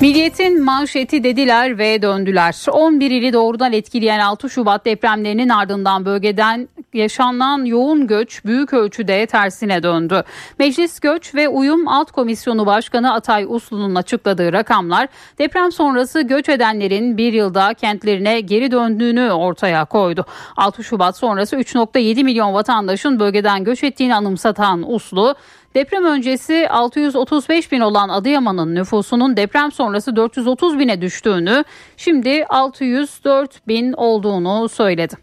Milliyetin 0.00 0.64
manşeti 0.64 1.24
dediler 1.24 1.78
ve 1.78 2.02
döndüler. 2.02 2.66
11 2.72 3.10
ili 3.10 3.32
doğrudan 3.32 3.72
etkileyen 3.72 4.18
6 4.18 4.50
Şubat 4.50 4.84
depremlerinin 4.84 5.48
ardından 5.48 6.04
bölgeden 6.04 6.68
yaşanan 6.94 7.64
yoğun 7.64 8.06
göç 8.06 8.44
büyük 8.44 8.72
ölçüde 8.72 9.26
tersine 9.26 9.82
döndü. 9.82 10.22
Meclis 10.58 11.00
Göç 11.00 11.34
ve 11.34 11.48
Uyum 11.48 11.88
Alt 11.88 12.10
Komisyonu 12.12 12.66
Başkanı 12.66 13.12
Atay 13.14 13.44
Uslu'nun 13.48 13.94
açıkladığı 13.94 14.52
rakamlar 14.52 15.08
deprem 15.38 15.72
sonrası 15.72 16.20
göç 16.20 16.48
edenlerin 16.48 17.16
bir 17.16 17.32
yılda 17.32 17.74
kentlerine 17.74 18.40
geri 18.40 18.70
döndüğünü 18.70 19.30
ortaya 19.30 19.84
koydu. 19.84 20.26
6 20.56 20.84
Şubat 20.84 21.16
sonrası 21.16 21.56
3.7 21.56 22.24
milyon 22.24 22.54
vatandaşın 22.54 23.20
bölgeden 23.20 23.64
göç 23.64 23.84
ettiğini 23.84 24.14
anımsatan 24.14 24.92
Uslu, 24.92 25.34
Deprem 25.74 26.04
öncesi 26.04 26.68
635 26.68 27.72
bin 27.72 27.80
olan 27.80 28.08
Adıyaman'ın 28.08 28.74
nüfusunun 28.74 29.36
deprem 29.36 29.72
sonrası 29.72 30.16
430 30.16 30.78
bine 30.78 31.00
düştüğünü, 31.00 31.64
şimdi 31.96 32.44
604 32.48 33.68
bin 33.68 33.92
olduğunu 33.92 34.68
söyledi. 34.68 35.14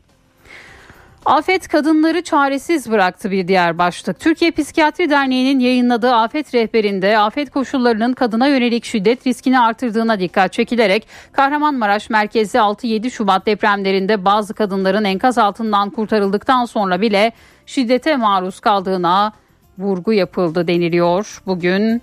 Afet 1.26 1.68
kadınları 1.68 2.22
çaresiz 2.22 2.92
bıraktı 2.92 3.32
bir 3.32 3.48
diğer 3.48 3.78
başlık. 3.78 4.20
Türkiye 4.20 4.52
Psikiyatri 4.52 5.10
Derneği'nin 5.10 5.60
yayınladığı 5.60 6.14
afet 6.14 6.54
rehberinde 6.54 7.18
afet 7.18 7.52
koşullarının 7.52 8.14
kadına 8.14 8.48
yönelik 8.48 8.86
şiddet 8.86 9.28
riskini 9.28 9.60
artırdığına 9.60 10.20
dikkat 10.20 10.54
çekilerek 10.54 11.08
Kahramanmaraş 11.32 12.10
merkezi 12.10 12.58
6-7 12.58 13.12
Şubat 13.12 13.46
depremlerinde 13.46 14.26
bazı 14.26 14.54
kadınların 14.54 15.04
enkaz 15.04 15.38
altından 15.38 15.90
kurtarıldıktan 15.90 16.66
sonra 16.66 17.02
bile 17.02 17.32
şiddete 17.66 18.16
maruz 18.16 18.60
kaldığına 18.60 19.34
vurgu 19.80 20.14
yapıldı 20.14 20.68
deniliyor. 20.68 21.42
Bugün 21.46 22.02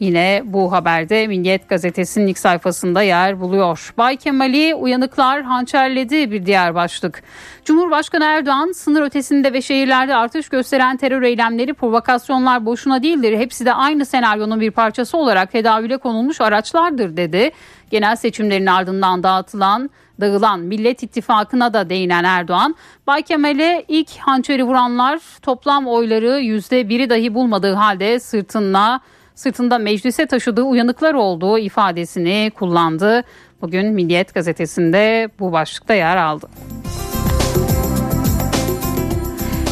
Yine 0.00 0.42
bu 0.44 0.72
haberde 0.72 1.26
Milliyet 1.26 1.68
gazetesinin 1.68 2.26
ilk 2.26 2.38
sayfasında 2.38 3.02
yer 3.02 3.40
buluyor. 3.40 3.94
Bay 3.98 4.16
Kemal'i 4.16 4.74
uyanıklar 4.74 5.42
hançerledi 5.42 6.30
bir 6.30 6.46
diğer 6.46 6.74
başlık. 6.74 7.22
Cumhurbaşkanı 7.64 8.24
Erdoğan 8.24 8.72
sınır 8.72 9.02
ötesinde 9.02 9.52
ve 9.52 9.62
şehirlerde 9.62 10.14
artış 10.14 10.48
gösteren 10.48 10.96
terör 10.96 11.22
eylemleri 11.22 11.74
provokasyonlar 11.74 12.66
boşuna 12.66 13.02
değildir. 13.02 13.38
Hepsi 13.38 13.66
de 13.66 13.72
aynı 13.72 14.06
senaryonun 14.06 14.60
bir 14.60 14.70
parçası 14.70 15.18
olarak 15.18 15.52
tedavüle 15.52 15.96
konulmuş 15.96 16.40
araçlardır 16.40 17.16
dedi. 17.16 17.50
Genel 17.90 18.16
seçimlerin 18.16 18.66
ardından 18.66 19.22
dağıtılan 19.22 19.90
dağılan 20.20 20.60
Millet 20.60 21.02
İttifakı'na 21.02 21.74
da 21.74 21.90
değinen 21.90 22.24
Erdoğan, 22.24 22.74
Bay 23.06 23.22
Kemal'e 23.22 23.84
ilk 23.88 24.16
hançeri 24.18 24.64
vuranlar 24.64 25.20
toplam 25.42 25.86
oyları 25.86 26.40
yüzde 26.40 26.88
biri 26.88 27.10
dahi 27.10 27.34
bulmadığı 27.34 27.74
halde 27.74 28.20
sırtına 28.20 29.00
sırtında 29.38 29.78
meclise 29.78 30.26
taşıdığı 30.26 30.62
uyanıklar 30.62 31.14
olduğu 31.14 31.58
ifadesini 31.58 32.52
kullandı. 32.54 33.22
Bugün 33.62 33.92
Milliyet 33.92 34.34
gazetesinde 34.34 35.30
bu 35.38 35.52
başlıkta 35.52 35.94
yer 35.94 36.16
aldı. 36.16 36.48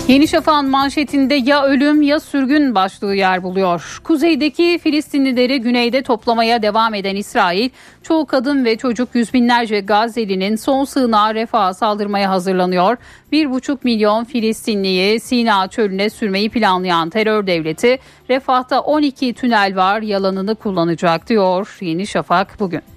Yeni 0.09 0.29
Şafak'ın 0.29 0.71
manşetinde 0.71 1.35
ya 1.35 1.65
ölüm 1.65 2.03
ya 2.03 2.21
sürgün 2.21 2.75
başlığı 2.75 3.15
yer 3.15 3.43
buluyor. 3.43 4.01
Kuzeydeki 4.05 4.79
Filistinlileri 4.83 5.61
güneyde 5.61 6.03
toplamaya 6.03 6.63
devam 6.63 6.95
eden 6.95 7.17
İsrail, 7.17 7.71
çoğu 8.03 8.27
kadın 8.27 8.65
ve 8.65 8.77
çocuk 8.77 9.15
yüz 9.15 9.35
binlerce 9.35 9.81
Gazze'linin 9.81 10.57
son 10.57 10.85
sığınağı 10.85 11.35
refaha 11.35 11.75
saldırmaya 11.75 12.31
hazırlanıyor. 12.31 12.97
Bir 13.33 13.51
buçuk 13.51 13.85
milyon 13.85 14.25
Filistinliyi 14.25 15.21
Sina 15.21 15.69
çölüne 15.69 16.11
sürmeyi 16.11 16.51
planlayan 16.51 17.11
terör 17.11 17.47
devleti, 17.47 17.99
refahta 18.31 18.81
12 18.81 19.35
tünel 19.35 19.77
var 19.77 20.03
yalanını 20.03 20.55
kullanacak 20.55 21.29
diyor 21.29 21.79
Yeni 21.81 22.07
Şafak 22.07 22.61
bugün. 22.61 22.96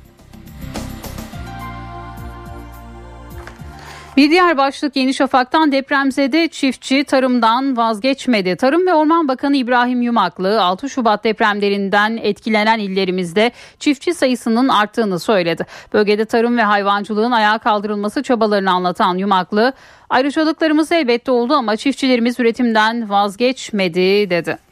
Bir 4.20 4.32
diğer 4.32 4.58
başlık 4.58 4.96
Yeni 4.96 5.14
Şafak'tan 5.14 5.72
depremzede 5.72 6.48
çiftçi 6.48 7.04
tarımdan 7.04 7.78
vazgeçmedi. 7.78 8.56
Tarım 8.56 8.88
ve 8.88 8.94
Orman 8.94 9.28
Bakanı 9.28 9.56
İbrahim 9.56 10.02
Yumaklı 10.02 10.62
6 10.64 10.90
Şubat 10.90 11.24
depremlerinden 11.24 12.18
etkilenen 12.18 12.80
illerimizde 12.80 13.52
çiftçi 13.80 14.14
sayısının 14.14 14.68
arttığını 14.68 15.20
söyledi. 15.20 15.66
Bölgede 15.94 16.26
tarım 16.26 16.58
ve 16.58 16.64
hayvancılığın 16.64 17.32
ayağa 17.32 17.58
kaldırılması 17.58 18.24
çabalarını 18.24 18.72
anlatan 18.72 19.18
Yumaklı, 19.18 19.74
ayrıcalıklarımız 20.10 20.92
elbette 20.92 21.32
oldu 21.32 21.54
ama 21.54 21.76
çiftçilerimiz 21.76 22.40
üretimden 22.40 23.10
vazgeçmedi 23.10 24.30
dedi. 24.30 24.69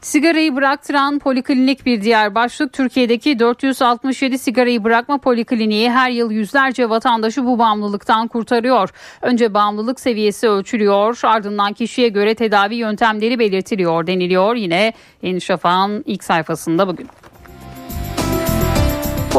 Sigarayı 0.00 0.56
bıraktıran 0.56 1.18
poliklinik 1.18 1.86
bir 1.86 2.02
diğer 2.02 2.34
başlık 2.34 2.72
Türkiye'deki 2.72 3.38
467 3.38 4.38
sigarayı 4.38 4.84
bırakma 4.84 5.18
polikliniği 5.18 5.90
her 5.90 6.10
yıl 6.10 6.30
yüzlerce 6.30 6.90
vatandaşı 6.90 7.44
bu 7.44 7.58
bağımlılıktan 7.58 8.28
kurtarıyor. 8.28 8.90
Önce 9.22 9.54
bağımlılık 9.54 10.00
seviyesi 10.00 10.48
ölçülüyor 10.48 11.20
ardından 11.22 11.72
kişiye 11.72 12.08
göre 12.08 12.34
tedavi 12.34 12.74
yöntemleri 12.74 13.38
belirtiliyor 13.38 14.06
deniliyor 14.06 14.56
yine 14.56 14.92
Yeni 15.22 15.40
Şafak'ın 15.40 16.02
ilk 16.06 16.24
sayfasında 16.24 16.88
bugün. 16.88 17.08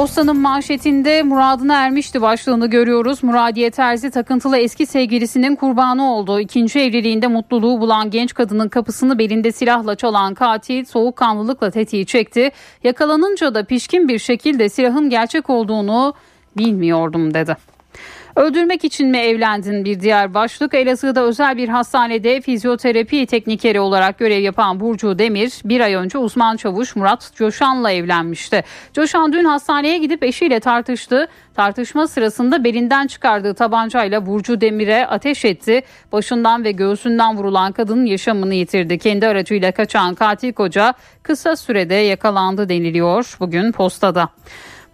Postanın 0.01 0.39
manşetinde 0.39 1.23
muradına 1.23 1.85
ermişti 1.85 2.21
başlığını 2.21 2.69
görüyoruz. 2.69 3.23
Muradiye 3.23 3.71
Terzi 3.71 4.11
takıntılı 4.11 4.57
eski 4.57 4.85
sevgilisinin 4.85 5.55
kurbanı 5.55 6.13
oldu. 6.13 6.39
İkinci 6.39 6.79
evliliğinde 6.79 7.27
mutluluğu 7.27 7.81
bulan 7.81 8.09
genç 8.09 8.33
kadının 8.33 8.69
kapısını 8.69 9.19
belinde 9.19 9.51
silahla 9.51 9.95
çalan 9.95 10.33
katil 10.33 10.85
soğukkanlılıkla 10.85 11.71
tetiği 11.71 12.05
çekti. 12.05 12.51
Yakalanınca 12.83 13.55
da 13.55 13.63
pişkin 13.63 14.07
bir 14.07 14.19
şekilde 14.19 14.69
silahın 14.69 15.09
gerçek 15.09 15.49
olduğunu 15.49 16.13
bilmiyordum 16.57 17.33
dedi. 17.33 17.57
Öldürmek 18.35 18.83
için 18.83 19.07
mi 19.07 19.17
evlendin 19.17 19.85
bir 19.85 19.99
diğer 19.99 20.33
başlık. 20.33 20.73
Elazığ'da 20.73 21.23
özel 21.23 21.57
bir 21.57 21.69
hastanede 21.69 22.41
fizyoterapi 22.41 23.25
teknikeri 23.25 23.79
olarak 23.79 24.19
görev 24.19 24.39
yapan 24.39 24.79
Burcu 24.79 25.19
Demir 25.19 25.51
bir 25.65 25.79
ay 25.79 25.93
önce 25.93 26.17
uzman 26.17 26.57
çavuş 26.57 26.95
Murat 26.95 27.31
Coşan'la 27.35 27.91
evlenmişti. 27.91 28.63
Coşan 28.93 29.33
dün 29.33 29.45
hastaneye 29.45 29.97
gidip 29.97 30.23
eşiyle 30.23 30.59
tartıştı. 30.59 31.27
Tartışma 31.55 32.07
sırasında 32.07 32.63
belinden 32.63 33.07
çıkardığı 33.07 33.53
tabancayla 33.53 34.25
Burcu 34.25 34.61
Demir'e 34.61 35.07
ateş 35.07 35.45
etti. 35.45 35.81
Başından 36.11 36.63
ve 36.63 36.71
göğsünden 36.71 37.37
vurulan 37.37 37.71
kadının 37.71 38.05
yaşamını 38.05 38.53
yitirdi. 38.53 38.97
Kendi 38.97 39.27
aracıyla 39.27 39.71
kaçan 39.71 40.15
katil 40.15 40.53
koca 40.53 40.93
kısa 41.23 41.55
sürede 41.55 41.95
yakalandı 41.95 42.69
deniliyor 42.69 43.35
bugün 43.39 43.71
postada. 43.71 44.29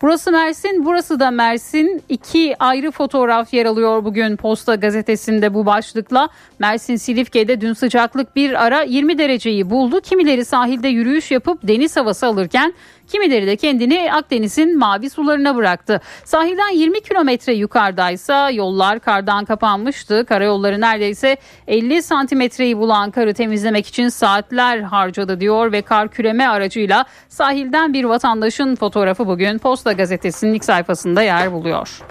Burası 0.01 0.31
Mersin, 0.31 0.85
burası 0.85 1.19
da 1.19 1.31
Mersin. 1.31 2.03
İki 2.09 2.55
ayrı 2.59 2.91
fotoğraf 2.91 3.53
yer 3.53 3.65
alıyor 3.65 4.05
bugün 4.05 4.35
Posta 4.35 4.75
gazetesinde 4.75 5.53
bu 5.53 5.65
başlıkla. 5.65 6.29
Mersin 6.59 6.95
Silifke'de 6.95 7.61
dün 7.61 7.73
sıcaklık 7.73 8.35
bir 8.35 8.65
ara 8.65 8.81
20 8.81 9.17
dereceyi 9.17 9.69
buldu. 9.69 10.01
Kimileri 10.01 10.45
sahilde 10.45 10.87
yürüyüş 10.87 11.31
yapıp 11.31 11.59
deniz 11.63 11.97
havası 11.97 12.27
alırken 12.27 12.73
Kimileri 13.07 13.47
de 13.47 13.55
kendini 13.55 14.13
Akdeniz'in 14.13 14.77
mavi 14.77 15.09
sularına 15.09 15.55
bıraktı. 15.55 16.01
Sahilden 16.25 16.69
20 16.69 17.01
kilometre 17.01 17.53
yukarıdaysa 17.53 18.51
yollar 18.51 18.99
kardan 18.99 19.45
kapanmıştı. 19.45 20.25
Karayolları 20.25 20.81
neredeyse 20.81 21.37
50 21.67 22.03
santimetreyi 22.03 22.77
bulan 22.77 23.11
karı 23.11 23.33
temizlemek 23.33 23.87
için 23.87 24.09
saatler 24.09 24.79
harcadı 24.79 25.39
diyor 25.39 25.71
ve 25.71 25.81
kar 25.81 26.07
küreme 26.07 26.47
aracıyla 26.47 27.05
sahilden 27.29 27.93
bir 27.93 28.03
vatandaşın 28.03 28.75
fotoğrafı 28.75 29.27
bugün 29.27 29.57
Posta 29.57 29.91
Gazetesi'nin 29.91 30.53
ilk 30.53 30.65
sayfasında 30.65 31.21
yer 31.21 31.51
buluyor. 31.51 32.01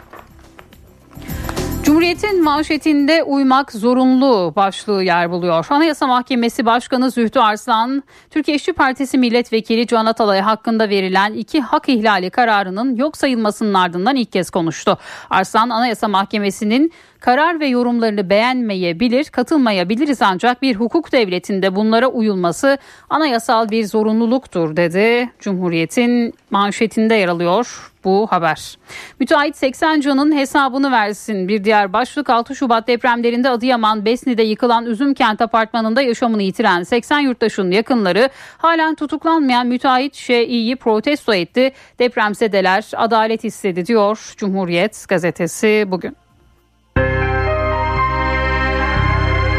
Cumhuriyet'in 1.86 2.44
manşetinde 2.44 3.22
uymak 3.22 3.72
zorunlu 3.72 4.52
başlığı 4.56 5.02
yer 5.02 5.30
buluyor. 5.30 5.66
Anayasa 5.70 6.06
Mahkemesi 6.06 6.66
Başkanı 6.66 7.10
Zühtü 7.10 7.38
Arslan, 7.38 8.02
Türkiye 8.30 8.56
İşçi 8.56 8.72
Partisi 8.72 9.18
Milletvekili 9.18 9.86
Can 9.86 10.06
Atalay 10.06 10.40
hakkında 10.40 10.88
verilen 10.88 11.32
iki 11.32 11.60
hak 11.60 11.88
ihlali 11.88 12.30
kararının 12.30 12.96
yok 12.96 13.16
sayılmasının 13.16 13.74
ardından 13.74 14.16
ilk 14.16 14.32
kez 14.32 14.50
konuştu. 14.50 14.98
Arslan, 15.30 15.70
Anayasa 15.70 16.08
Mahkemesi'nin 16.08 16.92
karar 17.26 17.60
ve 17.60 17.66
yorumlarını 17.66 18.30
beğenmeyebilir, 18.30 19.24
katılmayabiliriz 19.24 20.22
ancak 20.22 20.62
bir 20.62 20.76
hukuk 20.76 21.12
devletinde 21.12 21.76
bunlara 21.76 22.06
uyulması 22.06 22.78
anayasal 23.10 23.70
bir 23.70 23.84
zorunluluktur 23.84 24.76
dedi. 24.76 25.30
Cumhuriyet'in 25.38 26.34
manşetinde 26.50 27.14
yer 27.14 27.28
alıyor 27.28 27.92
bu 28.04 28.26
haber. 28.30 28.78
Müteahhit 29.20 29.56
80 29.56 30.00
canın 30.00 30.36
hesabını 30.36 30.92
versin. 30.92 31.48
Bir 31.48 31.64
diğer 31.64 31.92
başlık 31.92 32.30
6 32.30 32.56
Şubat 32.56 32.88
depremlerinde 32.88 33.50
Adıyaman 33.50 34.04
Besni'de 34.04 34.42
yıkılan 34.42 34.86
Üzümkent 34.86 35.40
apartmanında 35.40 36.02
yaşamını 36.02 36.42
yitiren 36.42 36.82
80 36.82 37.20
yurttaşın 37.20 37.70
yakınları 37.70 38.30
halen 38.58 38.94
tutuklanmayan 38.94 39.66
müteahhit 39.66 40.14
Şii'yi 40.14 40.76
protesto 40.76 41.34
etti. 41.34 41.72
Depremzedeler 41.98 42.90
adalet 42.96 43.44
istedi 43.44 43.86
diyor 43.86 44.34
Cumhuriyet 44.36 45.04
gazetesi 45.08 45.84
bugün. 45.88 46.25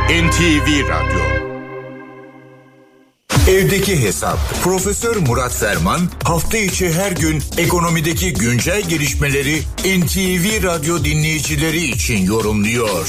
NTV 0.08 0.68
Radyo 0.94 1.24
Evdeki 3.56 3.96
Hesap 4.06 4.38
Profesör 4.64 5.16
Murat 5.28 5.54
Ferman 5.62 6.02
hafta 6.32 6.58
içi 6.58 6.86
her 7.00 7.12
gün 7.24 7.38
ekonomideki 7.64 8.28
güncel 8.44 8.82
gelişmeleri 8.92 9.56
NTV 10.00 10.46
Radyo 10.70 10.96
dinleyicileri 11.08 11.84
için 11.96 12.20
yorumluyor. 12.34 13.06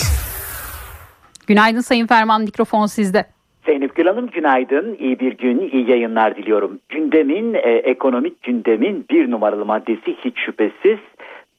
Günaydın 1.47 1.81
Sayın 1.81 2.07
Ferman 2.07 2.41
mikrofon 2.41 2.87
sizde. 2.87 3.27
Zeynep 3.67 3.95
Gül 3.95 4.07
Hanım 4.07 4.27
günaydın, 4.27 4.97
iyi 5.01 5.21
bir 5.21 5.33
gün, 5.39 5.71
iyi 5.73 5.91
yayınlar 5.91 6.37
diliyorum. 6.37 6.79
Gündemin, 6.89 7.55
e, 7.55 7.71
ekonomik 7.95 8.43
gündemin 8.43 9.07
bir 9.11 9.31
numaralı 9.31 9.65
maddesi 9.65 10.17
hiç 10.25 10.39
şüphesiz 10.47 10.99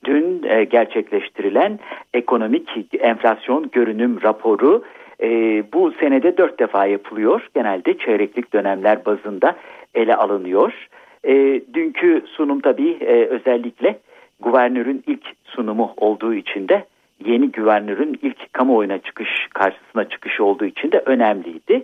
dün 0.05 0.43
e, 0.43 0.63
gerçekleştirilen 0.63 1.79
ekonomik 2.13 2.69
enflasyon 2.99 3.69
görünüm 3.71 4.21
raporu 4.23 4.83
e, 5.21 5.27
bu 5.73 5.91
senede 5.91 6.37
dört 6.37 6.59
defa 6.59 6.85
yapılıyor. 6.85 7.47
Genelde 7.55 7.97
çeyreklik 7.97 8.53
dönemler 8.53 9.05
bazında 9.05 9.55
ele 9.95 10.15
alınıyor. 10.15 10.87
E, 11.23 11.61
dünkü 11.73 12.23
sunum 12.27 12.59
tabii 12.59 12.97
e, 13.01 13.25
özellikle 13.25 13.99
guvernörün 14.39 15.03
ilk 15.07 15.23
sunumu 15.43 15.93
olduğu 15.97 16.33
için 16.33 16.67
de 16.67 16.85
yeni 17.25 17.51
guvernörün 17.51 18.19
ilk 18.21 18.53
kamuoyuna 18.53 18.97
çıkış 18.97 19.47
karşısına 19.53 20.09
çıkışı 20.09 20.43
olduğu 20.43 20.65
için 20.65 20.91
de 20.91 21.03
önemliydi. 21.05 21.83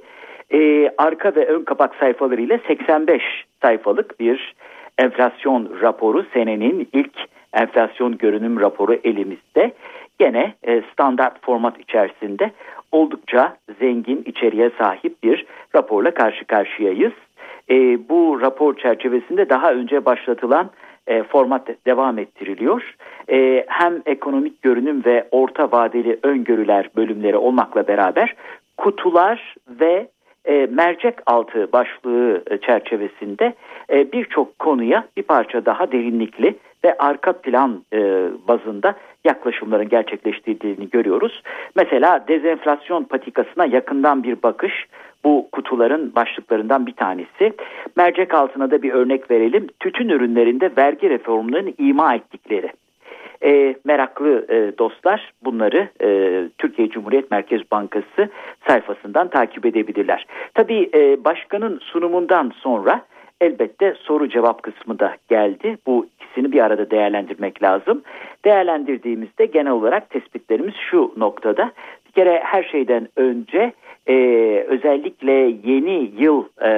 E, 0.53 0.89
arka 0.97 1.35
ve 1.35 1.45
ön 1.45 1.63
kapak 1.63 1.95
sayfalarıyla 1.95 2.59
85 2.67 3.21
sayfalık 3.61 4.19
bir 4.19 4.55
enflasyon 4.97 5.69
raporu 5.81 6.25
senenin 6.33 6.87
ilk 6.93 7.13
enflasyon 7.53 8.17
görünüm 8.17 8.59
raporu 8.59 8.93
elimizde. 9.03 9.73
Gene 10.19 10.53
e, 10.67 10.81
standart 10.93 11.45
format 11.45 11.79
içerisinde 11.79 12.51
oldukça 12.91 13.57
zengin 13.79 14.23
içeriğe 14.25 14.71
sahip 14.77 15.23
bir 15.23 15.45
raporla 15.75 16.13
karşı 16.13 16.45
karşıyayız. 16.45 17.13
E, 17.69 17.75
bu 18.09 18.41
rapor 18.41 18.75
çerçevesinde 18.77 19.49
daha 19.49 19.73
önce 19.73 20.05
başlatılan 20.05 20.69
e, 21.07 21.23
format 21.23 21.69
devam 21.85 22.19
ettiriliyor. 22.19 22.95
E, 23.29 23.65
hem 23.67 24.01
ekonomik 24.05 24.61
görünüm 24.61 25.05
ve 25.05 25.27
orta 25.31 25.71
vadeli 25.71 26.19
öngörüler 26.23 26.89
bölümleri 26.95 27.37
olmakla 27.37 27.87
beraber 27.87 28.35
kutular 28.77 29.55
ve 29.69 30.07
e, 30.45 30.67
mercek 30.71 31.15
altı 31.25 31.71
başlığı 31.73 32.43
e, 32.51 32.57
çerçevesinde 32.57 33.53
e, 33.89 34.11
birçok 34.11 34.59
konuya 34.59 35.07
bir 35.17 35.23
parça 35.23 35.65
daha 35.65 35.91
derinlikli 35.91 36.55
ve 36.85 36.97
arka 36.97 37.33
plan 37.33 37.81
e, 37.93 37.99
bazında 38.47 38.95
yaklaşımların 39.23 39.89
gerçekleştirdiğini 39.89 40.89
görüyoruz. 40.89 41.43
Mesela 41.75 42.25
dezenflasyon 42.27 43.03
patikasına 43.03 43.65
yakından 43.65 44.23
bir 44.23 44.43
bakış 44.43 44.87
bu 45.23 45.47
kutuların 45.51 46.15
başlıklarından 46.15 46.85
bir 46.87 46.93
tanesi. 46.93 47.53
Mercek 47.95 48.33
altına 48.33 48.71
da 48.71 48.81
bir 48.81 48.93
örnek 48.93 49.31
verelim. 49.31 49.67
Tütün 49.79 50.09
ürünlerinde 50.09 50.71
vergi 50.77 51.09
reformlarının 51.09 51.73
ima 51.77 52.15
ettikleri. 52.15 52.71
E, 53.43 53.75
meraklı 53.85 54.45
e, 54.49 54.77
dostlar 54.77 55.33
bunları 55.43 55.89
e, 56.01 56.09
Türkiye 56.57 56.89
Cumhuriyet 56.89 57.31
Merkez 57.31 57.61
Bankası 57.71 58.29
sayfasından 58.67 59.27
takip 59.27 59.65
edebilirler. 59.65 60.25
Tabii 60.53 60.89
e, 60.93 61.23
başkanın 61.23 61.79
sunumundan 61.79 62.51
sonra 62.55 63.01
elbette 63.41 63.93
soru 63.99 64.29
cevap 64.29 64.63
kısmı 64.63 64.99
da 64.99 65.15
geldi. 65.29 65.77
Bu 65.85 66.07
ikisini 66.15 66.51
bir 66.51 66.59
arada 66.59 66.91
değerlendirmek 66.91 67.63
lazım. 67.63 68.03
Değerlendirdiğimizde 68.45 69.45
genel 69.45 69.71
olarak 69.71 70.09
tespitlerimiz 70.09 70.73
şu 70.91 71.13
noktada. 71.17 71.71
Bir 72.07 72.11
kere 72.11 72.39
her 72.43 72.63
şeyden 72.63 73.07
önce 73.15 73.73
e, 74.07 74.15
özellikle 74.67 75.31
yeni 75.63 76.11
yıl 76.17 76.43
e, 76.61 76.71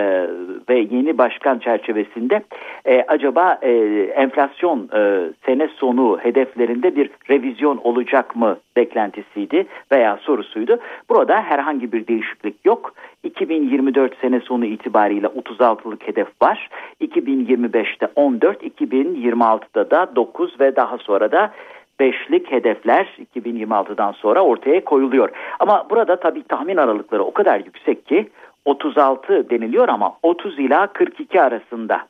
ve 0.69 0.79
yeni 0.79 1.17
başkan 1.17 1.59
çerçevesinde 1.59 2.41
e, 2.85 3.03
acaba 3.07 3.59
e, 3.61 3.71
enflasyon 4.15 4.89
e, 4.93 5.29
sene 5.45 5.67
sonu 5.67 6.19
hedeflerinde 6.21 6.95
bir 6.95 7.09
revizyon 7.29 7.77
olacak 7.77 8.35
mı 8.35 8.57
beklentisiydi 8.75 9.65
veya 9.91 10.17
sorusuydu. 10.17 10.79
Burada 11.09 11.41
herhangi 11.41 11.91
bir 11.91 12.07
değişiklik 12.07 12.55
yok. 12.65 12.93
2024 13.23 14.17
sene 14.21 14.39
sonu 14.39 14.65
itibariyle 14.65 15.27
36'lık 15.27 16.07
hedef 16.07 16.27
var. 16.41 16.69
2025'te 17.01 18.07
14, 18.15 18.63
2026'da 18.63 19.91
da 19.91 20.15
9 20.15 20.59
ve 20.59 20.75
daha 20.75 20.97
sonra 20.97 21.31
da 21.31 21.51
beşlik 21.99 22.51
hedefler 22.51 23.17
2026'dan 23.35 24.11
sonra 24.11 24.41
ortaya 24.41 24.83
koyuluyor. 24.85 25.29
Ama 25.59 25.85
burada 25.89 26.19
tabii 26.19 26.43
tahmin 26.43 26.77
aralıkları 26.77 27.23
o 27.23 27.33
kadar 27.33 27.59
yüksek 27.59 28.05
ki 28.05 28.29
36 28.65 29.49
deniliyor 29.49 29.89
ama 29.89 30.17
30 30.23 30.59
ila 30.59 30.87
42 30.87 31.41
arasında. 31.41 32.01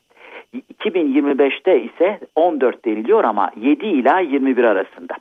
2025'te 0.54 1.82
ise 1.82 2.18
14 2.36 2.84
deniliyor 2.84 3.24
ama 3.24 3.50
7 3.56 3.86
ila 3.86 4.20
21 4.20 4.64
arasında. 4.64 5.14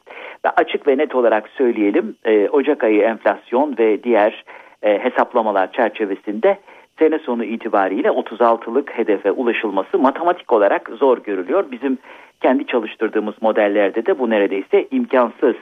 Ve 0.46 0.50
açık 0.50 0.88
ve 0.88 0.98
net 0.98 1.16
olarak 1.16 1.50
söyleyelim 1.50 2.16
e, 2.26 2.50
Ocak 2.50 2.84
ayı 2.84 3.02
enflasyon 3.02 3.76
ve 3.80 4.04
diğer 4.04 4.44
e, 4.84 5.00
hesaplamalar 5.00 5.72
çerçevesinde 5.72 6.58
sene 7.00 7.20
sonu 7.20 7.44
itibariyle 7.44 8.08
36'lık 8.08 8.98
hedefe 8.98 9.32
ulaşılması 9.32 10.00
matematik 10.00 10.54
olarak 10.54 10.90
zor 11.00 11.18
görülüyor. 11.18 11.66
Bizim 11.72 11.98
kendi 12.42 12.66
çalıştırdığımız 12.66 13.36
modellerde 13.42 14.06
de 14.06 14.20
bu 14.20 14.30
neredeyse 14.30 14.88
imkansız. 14.92 15.56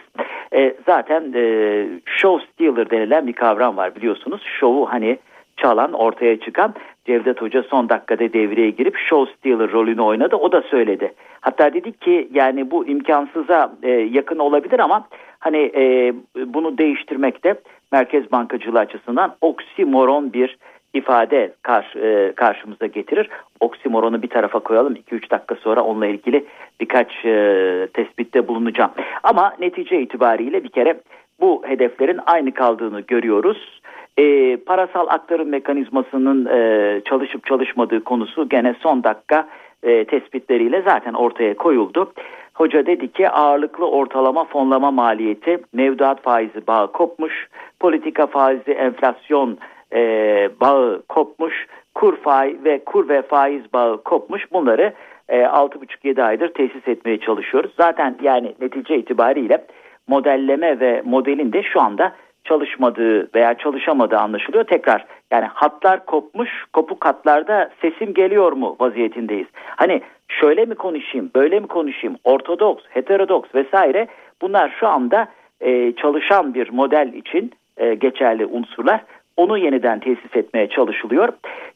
E, 0.53 0.75
zaten 0.85 1.33
e, 1.35 1.85
show 2.05 2.45
stealer 2.45 2.89
denilen 2.89 3.27
bir 3.27 3.33
kavram 3.33 3.77
var 3.77 3.95
biliyorsunuz. 3.95 4.41
Show'u 4.59 4.85
hani 4.85 5.17
çalan, 5.57 5.93
ortaya 5.93 6.39
çıkan 6.39 6.73
Cevdet 7.05 7.41
Hoca 7.41 7.63
son 7.63 7.89
dakikada 7.89 8.33
devreye 8.33 8.69
girip 8.69 8.97
show 8.97 9.33
stealer 9.33 9.71
rolünü 9.71 10.01
oynadı. 10.01 10.35
O 10.35 10.51
da 10.51 10.61
söyledi. 10.61 11.13
Hatta 11.41 11.73
dedik 11.73 12.01
ki 12.01 12.27
yani 12.33 12.71
bu 12.71 12.87
imkansıza 12.87 13.73
e, 13.83 13.91
yakın 13.91 14.39
olabilir 14.39 14.79
ama 14.79 15.07
hani 15.39 15.71
e, 15.75 16.13
bunu 16.35 16.77
değiştirmekte 16.77 17.55
Merkez 17.91 18.31
Bankacılığı 18.31 18.79
açısından 18.79 19.35
oksimoron 19.41 20.33
bir 20.33 20.57
ifade 20.95 21.53
karşı, 21.61 21.99
e, 21.99 22.31
karşımıza 22.35 22.85
getirir. 22.85 23.29
Oksimoronu 23.59 24.21
bir 24.21 24.29
tarafa 24.29 24.59
koyalım. 24.59 24.95
2-3 24.95 25.31
dakika 25.31 25.55
sonra 25.55 25.81
onunla 25.81 26.05
ilgili 26.05 26.45
birkaç 26.79 27.25
e, 27.25 27.87
tespitte 27.93 28.47
bulunacağım. 28.47 28.91
Ama 29.23 29.53
netice 29.59 30.01
itibariyle 30.01 30.63
bir 30.63 30.69
kere 30.69 30.99
bu 31.41 31.63
hedeflerin 31.65 32.19
aynı 32.25 32.51
kaldığını 32.53 33.01
görüyoruz. 33.01 33.81
E, 34.17 34.57
parasal 34.57 35.07
aktarım 35.07 35.49
mekanizmasının 35.49 36.45
e, 36.45 37.01
çalışıp 37.01 37.45
çalışmadığı 37.45 38.03
konusu 38.03 38.49
gene 38.49 38.75
son 38.79 39.03
dakika 39.03 39.47
e, 39.83 40.05
tespitleriyle 40.05 40.81
zaten 40.81 41.13
ortaya 41.13 41.53
koyuldu. 41.53 42.13
Hoca 42.53 42.85
dedi 42.85 43.11
ki 43.11 43.29
ağırlıklı 43.29 43.89
ortalama 43.89 44.45
fonlama 44.45 44.91
maliyeti 44.91 45.59
mevduat 45.73 46.21
faizi 46.21 46.67
bağı 46.67 46.91
kopmuş, 46.91 47.47
politika 47.79 48.27
faizi 48.27 48.71
enflasyon 48.71 49.57
e, 49.95 50.49
bağı 50.61 51.03
kopmuş. 51.09 51.67
kur 51.95 52.17
faiz 52.17 52.65
ve 52.65 52.83
kur 52.85 53.09
ve 53.09 53.21
faiz 53.21 53.73
bağı 53.73 54.03
kopmuş. 54.03 54.51
Bunları 54.53 54.93
e, 55.29 55.41
6,5-7 55.41 56.23
aydır 56.23 56.53
tesis 56.53 56.87
etmeye 56.87 57.19
çalışıyoruz. 57.19 57.71
Zaten 57.77 58.17
yani 58.21 58.55
netice 58.61 58.97
itibariyle 58.97 59.65
modelleme 60.07 60.79
ve 60.79 61.01
modelin 61.05 61.53
de 61.53 61.63
şu 61.63 61.81
anda 61.81 62.15
çalışmadığı 62.43 63.29
veya 63.35 63.53
çalışamadığı 63.53 64.17
anlaşılıyor. 64.17 64.63
Tekrar 64.63 65.05
yani 65.31 65.45
hatlar 65.45 66.05
kopmuş, 66.05 66.49
kopuk 66.73 67.05
hatlarda 67.05 67.69
sesim 67.81 68.13
geliyor 68.13 68.51
mu 68.51 68.75
vaziyetindeyiz. 68.79 69.47
Hani 69.65 70.01
şöyle 70.27 70.65
mi 70.65 70.75
konuşayım, 70.75 71.31
böyle 71.35 71.59
mi 71.59 71.67
konuşayım, 71.67 72.17
ortodoks, 72.23 72.83
heterodoks 72.89 73.55
vesaire 73.55 74.07
bunlar 74.41 74.75
şu 74.79 74.87
anda 74.87 75.27
e, 75.61 75.93
çalışan 75.95 76.53
bir 76.53 76.69
model 76.69 77.13
için 77.13 77.51
e, 77.77 77.95
geçerli 77.95 78.45
unsurlar. 78.45 79.03
Onu 79.37 79.57
yeniden 79.57 79.99
tesis 79.99 80.35
etmeye 80.35 80.69
çalışılıyor. 80.69 81.29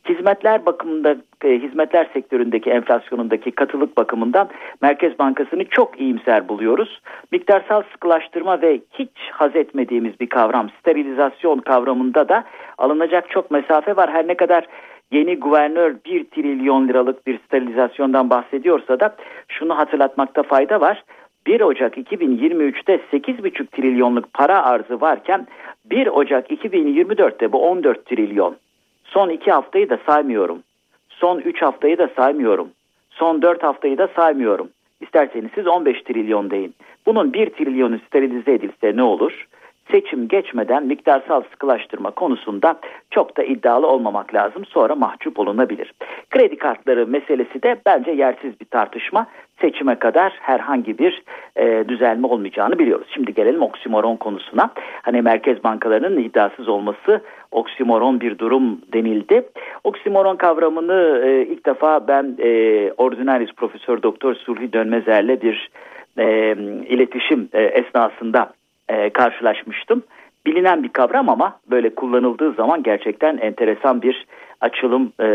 Hizmetler 0.09 0.65
bakımında, 0.65 1.15
e, 1.43 1.49
hizmetler 1.49 2.09
sektöründeki 2.13 2.69
enflasyonundaki 2.69 3.51
katılık 3.51 3.97
bakımından 3.97 4.49
Merkez 4.81 5.19
Bankası'nı 5.19 5.65
çok 5.65 5.99
iyimser 5.99 6.49
buluyoruz. 6.49 7.01
Miktarsal 7.31 7.83
sıkılaştırma 7.91 8.61
ve 8.61 8.81
hiç 8.93 9.11
haz 9.31 9.55
etmediğimiz 9.55 10.19
bir 10.19 10.29
kavram, 10.29 10.69
sterilizasyon 10.79 11.57
kavramında 11.59 12.29
da 12.29 12.43
alınacak 12.77 13.29
çok 13.29 13.51
mesafe 13.51 13.95
var. 13.95 14.09
Her 14.11 14.27
ne 14.27 14.35
kadar 14.35 14.65
yeni 15.11 15.39
guvernör 15.39 15.95
1 16.05 16.25
trilyon 16.25 16.87
liralık 16.87 17.27
bir 17.27 17.39
sterilizasyondan 17.39 18.29
bahsediyorsa 18.29 18.99
da 18.99 19.15
şunu 19.47 19.77
hatırlatmakta 19.77 20.43
fayda 20.43 20.81
var. 20.81 21.03
1 21.47 21.61
Ocak 21.61 21.97
2023'te 21.97 22.99
8,5 23.11 23.67
trilyonluk 23.67 24.33
para 24.33 24.63
arzı 24.63 25.01
varken 25.01 25.47
1 25.85 26.07
Ocak 26.07 26.51
2024'te 26.51 27.51
bu 27.51 27.69
14 27.69 28.05
trilyon. 28.05 28.55
Son 29.03 29.29
2 29.29 29.51
haftayı 29.51 29.89
da 29.89 29.99
saymıyorum. 30.05 30.63
Son 31.09 31.39
3 31.39 31.61
haftayı 31.61 31.97
da 31.97 32.09
saymıyorum. 32.15 32.69
Son 33.09 33.41
4 33.41 33.63
haftayı 33.63 33.97
da 33.97 34.07
saymıyorum. 34.07 34.69
İsterseniz 35.01 35.49
siz 35.55 35.67
15 35.67 36.01
trilyon 36.01 36.51
deyin. 36.51 36.75
Bunun 37.05 37.33
1 37.33 37.49
trilyonu 37.49 37.99
sterilize 38.07 38.53
edilse 38.53 38.95
ne 38.95 39.03
olur? 39.03 39.47
Seçim 39.91 40.27
geçmeden 40.27 40.85
miktarsal 40.85 41.41
sıkılaştırma 41.51 42.11
konusunda 42.11 42.79
çok 43.11 43.37
da 43.37 43.43
iddialı 43.43 43.87
olmamak 43.87 44.33
lazım. 44.33 44.65
Sonra 44.65 44.95
mahcup 44.95 45.39
olunabilir. 45.39 45.93
Kredi 46.29 46.57
kartları 46.57 47.07
meselesi 47.07 47.63
de 47.63 47.81
bence 47.85 48.11
yersiz 48.11 48.59
bir 48.59 48.65
tartışma. 48.65 49.27
Seçime 49.61 49.95
kadar 49.95 50.33
herhangi 50.39 50.97
bir 50.97 51.23
e, 51.55 51.85
düzelme 51.87 52.27
olmayacağını 52.27 52.79
biliyoruz. 52.79 53.07
Şimdi 53.13 53.33
gelelim 53.33 53.61
oksimoron 53.61 54.15
konusuna. 54.15 54.69
Hani 55.01 55.21
merkez 55.21 55.63
bankalarının 55.63 56.17
iddiasız 56.17 56.67
olması 56.67 57.21
oksimoron 57.51 58.21
bir 58.21 58.37
durum 58.37 58.81
denildi. 58.93 59.49
Oksimoron 59.83 60.35
kavramını 60.35 61.21
e, 61.25 61.41
ilk 61.41 61.65
defa 61.65 62.07
ben 62.07 62.35
e, 62.39 62.91
ordinaris 62.97 63.51
profesör 63.51 64.03
doktor 64.03 64.35
Sulhi 64.35 64.73
Dönmezer'le 64.73 65.41
bir 65.41 65.69
e, 66.17 66.55
iletişim 66.89 67.49
e, 67.53 67.63
esnasında 67.63 68.53
e, 68.89 69.09
karşılaşmıştım. 69.09 70.03
Bilinen 70.45 70.83
bir 70.83 70.89
kavram 70.89 71.29
ama 71.29 71.59
böyle 71.71 71.95
kullanıldığı 71.95 72.51
zaman 72.51 72.83
gerçekten 72.83 73.37
enteresan 73.37 74.01
bir 74.01 74.25
açılım 74.61 75.13
e, 75.19 75.25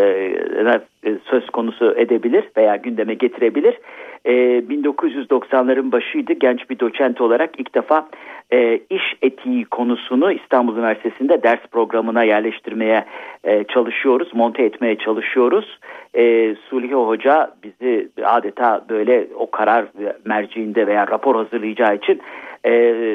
e 1.06 1.14
söz 1.30 1.50
konusu 1.50 1.94
edebilir 1.96 2.44
veya 2.56 2.76
gündeme 2.76 3.14
getirebilir. 3.14 3.78
E, 4.24 4.32
1990'ların 4.58 5.92
başıydı 5.92 6.32
genç 6.32 6.70
bir 6.70 6.78
doçent 6.78 7.20
olarak 7.20 7.60
ilk 7.60 7.74
defa 7.74 8.08
e, 8.52 8.80
iş 8.90 9.02
etiği 9.22 9.64
konusunu 9.64 10.32
İstanbul 10.32 10.76
Üniversitesi'nde 10.76 11.42
ders 11.42 11.66
programına 11.72 12.24
yerleştirmeye 12.24 13.04
e, 13.44 13.64
çalışıyoruz, 13.64 14.34
monte 14.34 14.62
etmeye 14.62 14.98
çalışıyoruz. 14.98 15.78
E, 16.14 16.54
Sulhi 16.70 16.94
Hoca 16.94 17.50
bizi 17.62 18.08
adeta 18.24 18.84
böyle 18.88 19.26
o 19.34 19.50
karar 19.50 19.84
merciinde 20.24 20.86
veya 20.86 21.06
rapor 21.08 21.36
hazırlayacağı 21.36 21.96
için 21.96 22.20
e, 22.64 22.70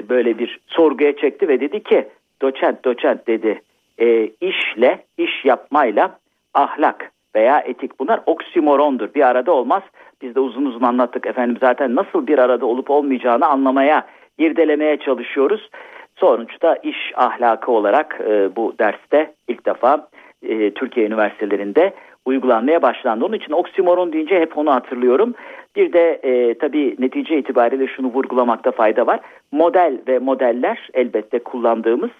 böyle 0.09 0.37
bir 0.37 0.59
sorguya 0.67 1.15
çekti 1.15 1.47
ve 1.47 1.59
dedi 1.59 1.83
ki 1.83 2.07
doçent 2.41 2.85
doçent 2.85 3.27
dedi. 3.27 3.61
E, 3.97 4.29
işle 4.41 5.03
iş 5.17 5.45
yapmayla 5.45 6.19
ahlak 6.53 7.11
veya 7.35 7.59
etik 7.59 7.99
bunlar 7.99 8.21
oksimorondur. 8.25 9.13
Bir 9.13 9.27
arada 9.27 9.51
olmaz. 9.51 9.83
Biz 10.21 10.35
de 10.35 10.39
uzun 10.39 10.65
uzun 10.65 10.81
anlattık 10.81 11.25
efendim. 11.25 11.57
Zaten 11.61 11.95
nasıl 11.95 12.27
bir 12.27 12.39
arada 12.39 12.65
olup 12.65 12.89
olmayacağını 12.89 13.45
anlamaya 13.45 14.07
irdelemeye 14.37 14.97
çalışıyoruz. 14.97 15.69
Sonuçta 16.15 16.75
iş 16.75 17.11
ahlakı 17.15 17.71
olarak 17.71 18.21
e, 18.29 18.55
bu 18.55 18.73
derste 18.79 19.33
ilk 19.47 19.65
defa 19.65 20.07
e, 20.43 20.71
Türkiye 20.73 21.05
üniversitelerinde 21.05 21.93
uygulanmaya 22.25 22.81
başlandı. 22.81 23.25
Onun 23.25 23.37
için 23.37 23.51
oksimoron 23.51 24.13
deyince 24.13 24.39
hep 24.39 24.57
onu 24.57 24.71
hatırlıyorum. 24.71 25.33
Bir 25.75 25.93
de 25.93 26.19
e, 26.23 26.57
tabii 26.57 26.95
netice 26.99 27.37
itibariyle 27.37 27.87
şunu 27.87 28.07
vurgulamakta 28.07 28.71
fayda 28.71 29.07
var. 29.07 29.19
Model 29.51 29.97
ve 30.07 30.19
modeller 30.19 30.89
elbette 30.93 31.39
kullandığımız 31.39 32.11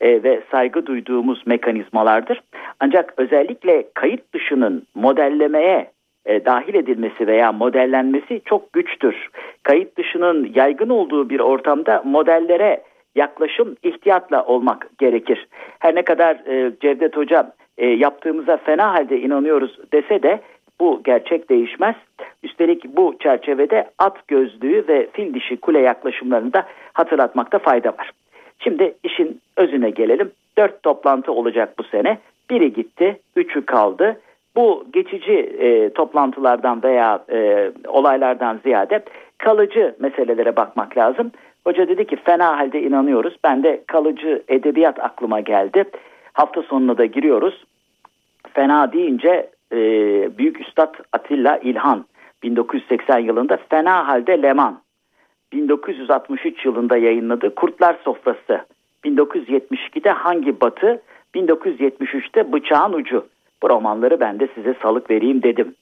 e, 0.00 0.22
ve 0.22 0.40
saygı 0.50 0.86
duyduğumuz 0.86 1.46
mekanizmalardır. 1.46 2.42
Ancak 2.80 3.14
özellikle 3.16 3.84
kayıt 3.94 4.34
dışının 4.34 4.86
modellemeye 4.94 5.90
e, 6.26 6.44
dahil 6.44 6.74
edilmesi 6.74 7.26
veya 7.26 7.52
modellenmesi 7.52 8.40
çok 8.44 8.72
güçtür. 8.72 9.28
Kayıt 9.62 9.98
dışının 9.98 10.52
yaygın 10.54 10.88
olduğu 10.88 11.30
bir 11.30 11.40
ortamda 11.40 12.02
modellere 12.04 12.82
yaklaşım 13.14 13.76
ihtiyatla 13.82 14.44
olmak 14.44 14.88
gerekir. 14.98 15.48
Her 15.78 15.94
ne 15.94 16.02
kadar 16.02 16.34
e, 16.46 16.72
Cevdet 16.80 17.16
Hoca 17.16 17.52
e, 17.78 17.86
yaptığımıza 17.86 18.56
fena 18.56 18.94
halde 18.94 19.20
inanıyoruz 19.20 19.78
dese 19.92 20.22
de 20.22 20.40
bu 20.80 21.00
gerçek 21.04 21.50
değişmez. 21.50 21.94
Üstelik 22.42 22.96
bu 22.96 23.16
çerçevede 23.20 23.90
at 23.98 24.28
gözlüğü 24.28 24.84
ve 24.88 25.08
fil 25.12 25.34
dişi 25.34 25.56
kule 25.56 25.80
yaklaşımlarını 25.80 26.52
da 26.52 26.66
hatırlatmakta 26.92 27.58
fayda 27.58 27.88
var. 27.88 28.10
Şimdi 28.58 28.94
işin 29.02 29.40
özüne 29.56 29.90
gelelim. 29.90 30.30
Dört 30.58 30.82
toplantı 30.82 31.32
olacak 31.32 31.74
bu 31.78 31.82
sene. 31.82 32.18
Biri 32.50 32.72
gitti, 32.72 33.20
üçü 33.36 33.66
kaldı. 33.66 34.20
Bu 34.56 34.84
geçici 34.92 35.32
e, 35.32 35.90
toplantılardan 35.90 36.82
veya 36.82 37.24
e, 37.32 37.70
olaylardan 37.88 38.60
ziyade 38.64 39.04
kalıcı 39.38 39.94
meselelere 39.98 40.56
bakmak 40.56 40.96
lazım. 40.96 41.32
Hoca 41.64 41.88
dedi 41.88 42.06
ki 42.06 42.16
fena 42.16 42.58
halde 42.58 42.82
inanıyoruz. 42.82 43.36
Ben 43.44 43.62
de 43.62 43.82
kalıcı 43.86 44.42
edebiyat 44.48 44.98
aklıma 45.00 45.40
geldi. 45.40 45.84
Hafta 46.32 46.62
sonuna 46.62 46.98
da 46.98 47.04
giriyoruz. 47.04 47.64
Fena 48.56 48.92
deyince 48.92 49.50
e, 49.72 49.78
Büyük 50.38 50.60
Üstad 50.60 50.94
Atilla 51.12 51.58
İlhan 51.58 52.04
1980 52.42 53.18
yılında 53.18 53.58
Fena 53.68 54.08
Halde 54.08 54.42
Leman 54.42 54.80
1963 55.52 56.64
yılında 56.64 56.96
yayınladığı 56.96 57.54
Kurtlar 57.54 57.96
Sofrası 58.04 58.66
1972'de 59.04 60.10
Hangi 60.10 60.60
Batı 60.60 61.02
1973'te 61.34 62.52
Bıçağın 62.52 62.92
Ucu 62.92 63.26
bu 63.62 63.68
romanları 63.68 64.20
ben 64.20 64.40
de 64.40 64.48
size 64.54 64.74
salık 64.82 65.10
vereyim 65.10 65.42
dedim. 65.42 65.74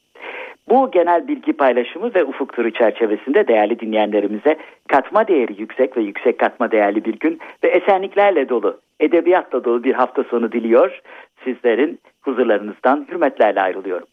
Bu 0.69 0.91
genel 0.91 1.29
bilgi 1.29 1.53
paylaşımı 1.53 2.15
ve 2.15 2.25
ufuk 2.25 2.57
turu 2.57 2.73
çerçevesinde 2.73 3.49
değerli 3.49 3.81
dinleyenlerimize 3.81 4.57
katma 4.89 5.29
değeri 5.29 5.61
yüksek 5.61 5.97
ve 5.97 6.03
yüksek 6.03 6.39
katma 6.39 6.71
değerli 6.71 7.05
bir 7.05 7.19
gün 7.19 7.41
ve 7.65 7.69
esenliklerle 7.69 8.49
dolu, 8.49 8.81
edebiyatla 9.01 9.65
dolu 9.65 9.85
bir 9.85 9.95
hafta 9.95 10.25
sonu 10.25 10.53
diliyor. 10.53 11.01
Sizlerin 11.45 12.01
huzurlarınızdan 12.23 13.07
hürmetlerle 13.11 13.61
ayrılıyorum. 13.61 14.07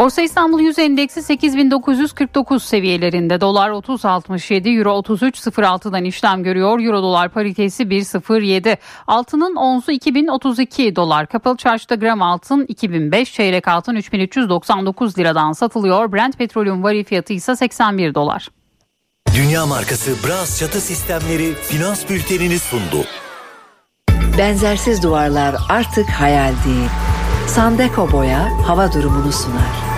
Borsa 0.00 0.22
İstanbul 0.22 0.60
Yüz 0.60 0.78
Endeksi 0.78 1.22
8949 1.22 2.62
seviyelerinde 2.62 3.40
dolar 3.40 3.70
30.67 3.70 4.78
euro 4.78 4.90
33.06'dan 4.90 6.04
işlem 6.04 6.42
görüyor. 6.42 6.80
Euro 6.80 7.02
dolar 7.02 7.28
paritesi 7.28 7.82
1.07. 7.82 8.76
Altının 9.06 9.56
onzu 9.56 9.92
2032 9.92 10.96
dolar. 10.96 11.26
Kapalı 11.26 11.56
çarşıda 11.56 11.94
gram 11.94 12.22
altın 12.22 12.64
2005 12.68 13.32
çeyrek 13.32 13.68
altın 13.68 13.94
3399 13.94 15.18
liradan 15.18 15.52
satılıyor. 15.52 16.12
Brent 16.12 16.38
petrolün 16.38 16.82
varil 16.82 17.04
fiyatı 17.04 17.32
ise 17.32 17.56
81 17.56 18.14
dolar. 18.14 18.48
Dünya 19.34 19.66
markası 19.66 20.10
Bras 20.26 20.60
çatı 20.60 20.80
sistemleri 20.80 21.54
finans 21.54 22.10
bültenini 22.10 22.58
sundu. 22.58 23.04
Benzersiz 24.38 25.02
duvarlar 25.02 25.54
artık 25.68 26.06
hayal 26.10 26.52
değil 26.66 26.90
Sandeko 27.46 28.12
Boya 28.12 28.48
hava 28.66 28.92
durumunu 28.92 29.32
sunar. 29.32 29.89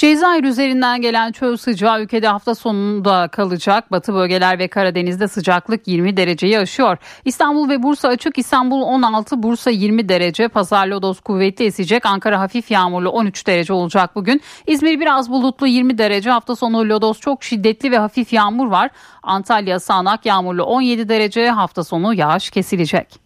Cezayir 0.00 0.44
üzerinden 0.44 1.00
gelen 1.02 1.32
çöl 1.32 1.56
sıcağı 1.56 2.02
ülkede 2.02 2.28
hafta 2.28 2.54
sonunda 2.54 3.28
kalacak. 3.28 3.90
Batı 3.90 4.14
bölgeler 4.14 4.58
ve 4.58 4.68
Karadeniz'de 4.68 5.28
sıcaklık 5.28 5.88
20 5.88 6.16
dereceyi 6.16 6.58
aşıyor. 6.58 6.96
İstanbul 7.24 7.68
ve 7.68 7.82
Bursa 7.82 8.08
açık. 8.08 8.38
İstanbul 8.38 8.82
16, 8.82 9.42
Bursa 9.42 9.70
20 9.70 10.08
derece. 10.08 10.48
Pazar 10.48 10.86
Lodos 10.86 11.20
kuvvetli 11.20 11.64
esecek. 11.64 12.06
Ankara 12.06 12.40
hafif 12.40 12.70
yağmurlu 12.70 13.10
13 13.10 13.46
derece 13.46 13.72
olacak 13.72 14.16
bugün. 14.16 14.40
İzmir 14.66 15.00
biraz 15.00 15.30
bulutlu 15.30 15.66
20 15.66 15.98
derece. 15.98 16.30
Hafta 16.30 16.56
sonu 16.56 16.88
Lodos 16.88 17.20
çok 17.20 17.44
şiddetli 17.44 17.90
ve 17.90 17.98
hafif 17.98 18.32
yağmur 18.32 18.66
var. 18.66 18.90
Antalya 19.22 19.80
sağanak 19.80 20.26
yağmurlu 20.26 20.62
17 20.62 21.08
derece. 21.08 21.50
Hafta 21.50 21.84
sonu 21.84 22.14
yağış 22.14 22.50
kesilecek. 22.50 23.20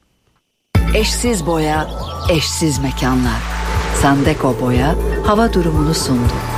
Eşsiz 0.95 1.47
boya, 1.47 1.87
eşsiz 2.31 2.79
mekanlar. 2.79 3.41
Sandeko 4.03 4.57
Boya 4.61 4.95
hava 5.27 5.53
durumunu 5.53 5.95
sundu. 5.95 6.54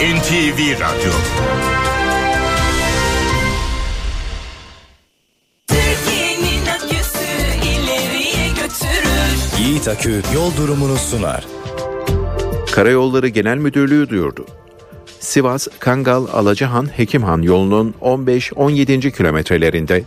NTV 0.00 0.80
Radyo 0.80 1.12
Türkiye'nin 5.68 6.66
aküsü 6.66 7.24
ileriye 7.64 8.48
götürür. 8.48 9.58
Yiğit 9.58 9.88
Akü 9.88 10.22
yol 10.34 10.56
durumunu 10.56 10.96
sunar. 10.96 11.46
Karayolları 12.72 13.28
Genel 13.28 13.56
Müdürlüğü 13.56 14.08
duyurdu. 14.08 14.46
Sivas, 15.20 15.68
Kangal, 15.78 16.26
Alacahan, 16.32 16.86
Hekimhan 16.98 17.42
yolunun 17.42 17.94
15-17. 18.00 19.10
kilometrelerinde 19.10 20.02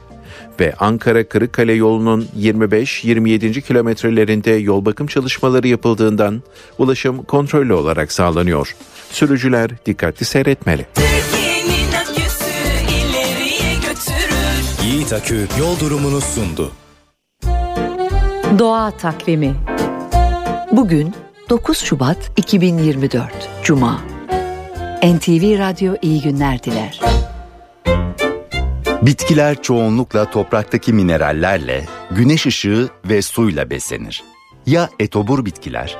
ve 0.59 0.73
Ankara 0.79 1.23
Kırıkkale 1.23 1.73
yolunun 1.73 2.27
25-27. 2.39 3.61
kilometrelerinde 3.61 4.51
yol 4.51 4.85
bakım 4.85 5.07
çalışmaları 5.07 5.67
yapıldığından 5.67 6.41
ulaşım 6.77 7.23
kontrollü 7.23 7.73
olarak 7.73 8.11
sağlanıyor. 8.11 8.75
Sürücüler 9.11 9.71
dikkatli 9.85 10.25
seyretmeli. 10.25 10.85
Yiğit 14.83 15.13
Akü 15.13 15.47
yol 15.59 15.79
durumunu 15.79 16.21
sundu. 16.21 16.71
Doğa 18.59 18.91
takvimi. 18.91 19.55
Bugün 20.71 21.13
9 21.49 21.77
Şubat 21.77 22.31
2024 22.37 23.31
Cuma. 23.63 24.01
NTV 25.03 25.59
Radyo 25.59 25.95
iyi 26.01 26.21
günler 26.21 26.63
diler. 26.63 26.99
Bitkiler 29.05 29.61
çoğunlukla 29.61 30.31
topraktaki 30.31 30.93
minerallerle, 30.93 31.85
güneş 32.11 32.45
ışığı 32.45 32.89
ve 33.05 33.21
suyla 33.21 33.69
beslenir. 33.69 34.23
Ya 34.65 34.89
etobur 34.99 35.45
bitkiler? 35.45 35.97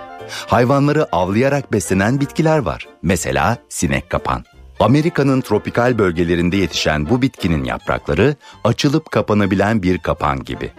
Hayvanları 0.47 1.16
avlayarak 1.16 1.74
beslenen 1.74 2.20
bitkiler 2.20 2.58
var. 2.58 2.88
Mesela 3.01 3.58
sinek 3.70 4.10
kapan. 4.10 4.43
Amerika'nın 4.80 5.41
tropikal 5.41 5.97
bölgelerinde 5.97 6.58
yetişen 6.58 7.10
bu 7.10 7.22
bitkinin 7.22 7.64
yaprakları 7.64 8.36
açılıp 8.64 9.12
kapanabilen 9.12 9.84
bir 9.84 9.97
kapan 9.97 10.43
gibi. 10.43 10.72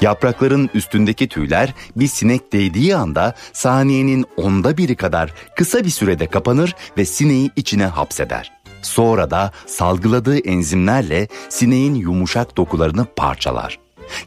Yaprakların 0.00 0.70
üstündeki 0.74 1.28
tüyler 1.28 1.74
bir 1.96 2.06
sinek 2.06 2.52
değdiği 2.52 2.96
anda 2.96 3.34
saniyenin 3.52 4.26
onda 4.36 4.76
biri 4.76 4.96
kadar 4.96 5.34
kısa 5.56 5.84
bir 5.84 5.90
sürede 5.90 6.26
kapanır 6.26 6.74
ve 6.98 7.04
sineği 7.04 7.50
içine 7.56 7.86
hapseder. 7.86 8.61
Sonra 8.82 9.30
da 9.30 9.52
salgıladığı 9.66 10.38
enzimlerle 10.38 11.28
sineğin 11.48 11.94
yumuşak 11.94 12.56
dokularını 12.56 13.06
parçalar. 13.16 13.78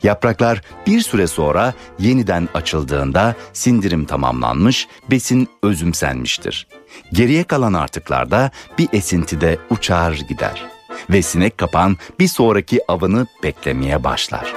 Yapraklar 0.04 0.62
bir 0.88 1.02
süre 1.02 1.28
sonra 1.28 1.74
yeniden 2.00 2.50
açıldığında 2.54 3.36
sindirim 3.54 4.06
tamamlanmış, 4.06 4.88
besin 5.12 5.48
özümsenmiştir. 5.64 6.68
Geriye 7.14 7.44
kalan 7.44 7.74
artıklarda 7.74 8.52
bir 8.78 8.88
esintide 8.94 9.58
uçar 9.70 10.14
gider. 10.30 10.66
Ve 11.10 11.22
sinek 11.22 11.58
kapan 11.58 11.98
bir 12.20 12.28
sonraki 12.28 12.80
avını 12.88 13.28
beklemeye 13.44 14.04
başlar. 14.04 14.54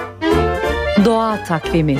Doğa 1.05 1.43
takvimi. 1.43 1.97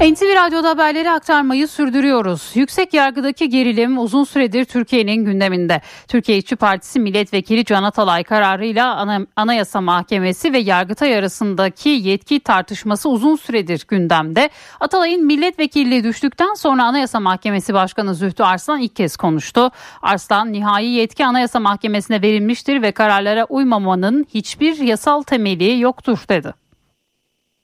NTV 0.00 0.34
Radyo'da 0.36 0.68
haberleri 0.68 1.10
aktarmayı 1.10 1.68
sürdürüyoruz. 1.68 2.50
Yüksek 2.54 2.94
yargıdaki 2.94 3.48
gerilim 3.48 3.98
uzun 3.98 4.24
süredir 4.24 4.64
Türkiye'nin 4.64 5.24
gündeminde. 5.24 5.80
Türkiye 6.08 6.38
İşçi 6.38 6.56
Partisi 6.56 7.00
Milletvekili 7.00 7.64
Can 7.64 7.82
Atalay 7.82 8.24
kararıyla 8.24 9.06
Anayasa 9.36 9.80
Mahkemesi 9.80 10.52
ve 10.52 10.58
Yargıtay 10.58 11.18
arasındaki 11.18 11.88
yetki 11.88 12.40
tartışması 12.40 13.08
uzun 13.08 13.36
süredir 13.36 13.84
gündemde. 13.88 14.50
Atalay'ın 14.80 15.26
milletvekilliği 15.26 16.04
düştükten 16.04 16.54
sonra 16.54 16.84
Anayasa 16.84 17.20
Mahkemesi 17.20 17.74
Başkanı 17.74 18.14
Zühtü 18.14 18.42
Arslan 18.42 18.80
ilk 18.80 18.96
kez 18.96 19.16
konuştu. 19.16 19.70
Arslan 20.02 20.52
nihai 20.52 20.86
yetki 20.86 21.26
Anayasa 21.26 21.60
Mahkemesi'ne 21.60 22.22
verilmiştir 22.22 22.82
ve 22.82 22.92
kararlara 22.92 23.44
uymamanın 23.44 24.26
hiçbir 24.34 24.78
yasal 24.78 25.22
temeli 25.22 25.80
yoktur 25.80 26.18
dedi. 26.28 26.65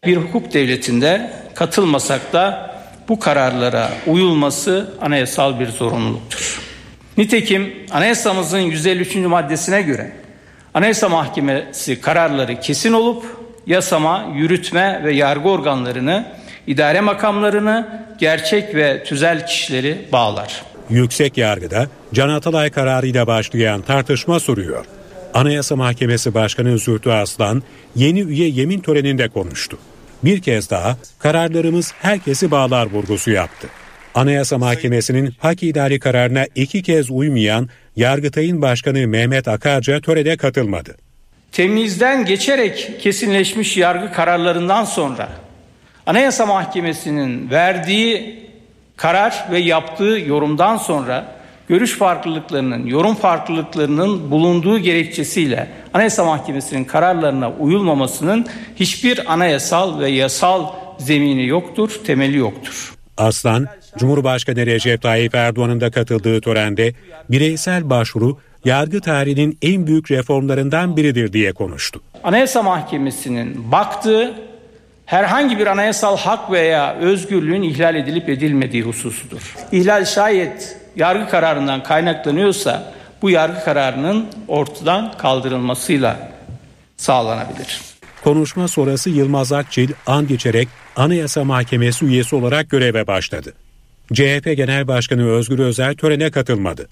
Bir 0.06 0.16
hukuk 0.16 0.54
devletinde 0.54 1.30
katılmasak 1.54 2.32
da 2.32 2.74
bu 3.08 3.18
kararlara 3.18 3.90
uyulması 4.06 4.94
anayasal 5.00 5.60
bir 5.60 5.68
zorunluluktur. 5.68 6.60
Nitekim 7.18 7.72
anayasamızın 7.90 8.58
153. 8.58 9.16
maddesine 9.16 9.82
göre 9.82 10.12
Anayasa 10.74 11.08
Mahkemesi 11.08 12.00
kararları 12.00 12.60
kesin 12.60 12.92
olup 12.92 13.24
yasama, 13.66 14.26
yürütme 14.34 15.00
ve 15.04 15.12
yargı 15.12 15.48
organlarını, 15.48 16.26
idare 16.66 17.00
makamlarını, 17.00 18.06
gerçek 18.18 18.74
ve 18.74 19.04
tüzel 19.04 19.46
kişileri 19.46 20.08
bağlar. 20.12 20.62
Yüksek 20.90 21.38
yargıda 21.38 21.86
Can 22.14 22.28
Atalay 22.28 22.70
kararıyla 22.70 23.26
başlayan 23.26 23.82
tartışma 23.82 24.40
sürüyor. 24.40 24.84
Anayasa 25.34 25.76
Mahkemesi 25.76 26.34
Başkanı 26.34 26.78
Zühtü 26.78 27.10
Aslan 27.10 27.62
yeni 27.96 28.20
üye 28.20 28.48
yemin 28.48 28.80
töreninde 28.80 29.28
konuştu 29.28 29.78
bir 30.24 30.42
kez 30.42 30.70
daha 30.70 30.96
kararlarımız 31.18 31.92
herkesi 32.02 32.50
bağlar 32.50 32.86
vurgusu 32.86 33.30
yaptı. 33.30 33.68
Anayasa 34.14 34.58
Mahkemesi'nin 34.58 35.34
hak 35.38 35.62
idari 35.62 36.00
kararına 36.00 36.46
iki 36.54 36.82
kez 36.82 37.10
uymayan 37.10 37.68
Yargıtay'ın 37.96 38.62
Başkanı 38.62 39.08
Mehmet 39.08 39.48
Akarca 39.48 40.00
törede 40.00 40.36
katılmadı. 40.36 40.96
Temizden 41.52 42.24
geçerek 42.24 43.00
kesinleşmiş 43.00 43.76
yargı 43.76 44.12
kararlarından 44.12 44.84
sonra 44.84 45.28
Anayasa 46.06 46.46
Mahkemesi'nin 46.46 47.50
verdiği 47.50 48.42
karar 48.96 49.46
ve 49.50 49.58
yaptığı 49.58 50.18
yorumdan 50.26 50.76
sonra 50.76 51.41
görüş 51.72 51.98
farklılıklarının, 51.98 52.86
yorum 52.86 53.14
farklılıklarının 53.14 54.30
bulunduğu 54.30 54.78
gerekçesiyle 54.78 55.68
Anayasa 55.94 56.24
Mahkemesi'nin 56.24 56.84
kararlarına 56.84 57.50
uyulmamasının 57.50 58.46
hiçbir 58.76 59.32
anayasal 59.32 60.00
ve 60.00 60.10
yasal 60.10 60.66
zemini 60.98 61.46
yoktur, 61.46 62.00
temeli 62.06 62.36
yoktur. 62.36 62.94
Aslan, 63.16 63.66
Cumhurbaşkanı 63.98 64.66
Recep 64.66 65.02
Tayyip 65.02 65.34
Erdoğan'ın 65.34 65.80
da 65.80 65.90
katıldığı 65.90 66.40
törende 66.40 66.92
bireysel 67.30 67.90
başvuru 67.90 68.38
yargı 68.64 69.00
tarihinin 69.00 69.58
en 69.62 69.86
büyük 69.86 70.10
reformlarından 70.10 70.96
biridir 70.96 71.32
diye 71.32 71.52
konuştu. 71.52 72.00
Anayasa 72.24 72.62
Mahkemesi'nin 72.62 73.72
baktığı 73.72 74.34
herhangi 75.06 75.58
bir 75.58 75.66
anayasal 75.66 76.16
hak 76.16 76.50
veya 76.50 76.94
özgürlüğün 76.94 77.62
ihlal 77.62 77.96
edilip 77.96 78.28
edilmediği 78.28 78.82
hususudur. 78.82 79.56
İhlal 79.72 80.04
şayet 80.04 80.81
yargı 80.96 81.30
kararından 81.30 81.82
kaynaklanıyorsa 81.82 82.92
bu 83.22 83.30
yargı 83.30 83.64
kararının 83.64 84.26
ortadan 84.48 85.12
kaldırılmasıyla 85.18 86.32
sağlanabilir. 86.96 87.80
Konuşma 88.24 88.68
sonrası 88.68 89.10
Yılmaz 89.10 89.52
Akçil 89.52 89.90
an 90.06 90.26
geçerek 90.26 90.68
Anayasa 90.96 91.44
Mahkemesi 91.44 92.04
üyesi 92.04 92.36
olarak 92.36 92.70
göreve 92.70 93.06
başladı. 93.06 93.52
CHP 94.12 94.56
Genel 94.56 94.88
Başkanı 94.88 95.28
Özgür 95.28 95.58
Özel 95.58 95.94
törene 95.94 96.30
katılmadı. 96.30 96.88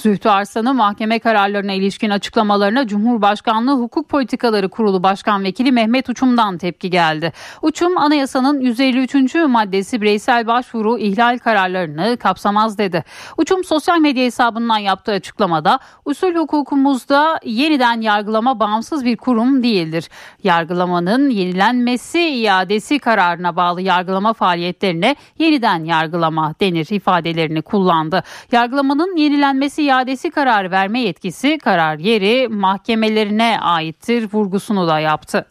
Zühtü 0.00 0.28
Arslan'ın 0.28 0.76
mahkeme 0.76 1.18
kararlarına 1.18 1.72
ilişkin 1.72 2.10
açıklamalarına 2.10 2.86
Cumhurbaşkanlığı 2.86 3.72
Hukuk 3.72 4.08
Politikaları 4.08 4.68
Kurulu 4.68 5.02
Başkan 5.02 5.44
Vekili 5.44 5.72
Mehmet 5.72 6.08
Uçum'dan 6.08 6.58
tepki 6.58 6.90
geldi. 6.90 7.32
Uçum 7.62 7.98
anayasanın 7.98 8.60
153. 8.60 9.34
maddesi 9.34 10.02
bireysel 10.02 10.46
başvuru 10.46 10.98
ihlal 10.98 11.38
kararlarını 11.38 12.16
kapsamaz 12.16 12.78
dedi. 12.78 13.04
Uçum 13.36 13.64
sosyal 13.64 13.98
medya 13.98 14.24
hesabından 14.24 14.78
yaptığı 14.78 15.12
açıklamada 15.12 15.78
usul 16.04 16.34
hukukumuzda 16.34 17.40
yeniden 17.44 18.00
yargılama 18.00 18.60
bağımsız 18.60 19.04
bir 19.04 19.16
kurum 19.16 19.62
değildir. 19.62 20.08
Yargılamanın 20.44 21.30
yenilenmesi 21.30 22.20
iadesi 22.20 22.98
kararına 22.98 23.56
bağlı 23.56 23.82
yargılama 23.82 24.32
faaliyetlerine 24.32 25.16
yeniden 25.38 25.84
yargılama 25.84 26.54
denir 26.60 26.86
ifadelerini 26.90 27.62
kullandı. 27.62 28.22
Yargılamanın 28.52 29.16
yenilenmesi 29.16 29.89
iadesi 29.90 30.30
karar 30.30 30.70
verme 30.70 31.00
yetkisi 31.00 31.58
karar 31.58 31.98
yeri 31.98 32.48
mahkemelerine 32.48 33.58
aittir 33.60 34.28
vurgusunu 34.32 34.88
da 34.88 35.00
yaptı. 35.00 35.46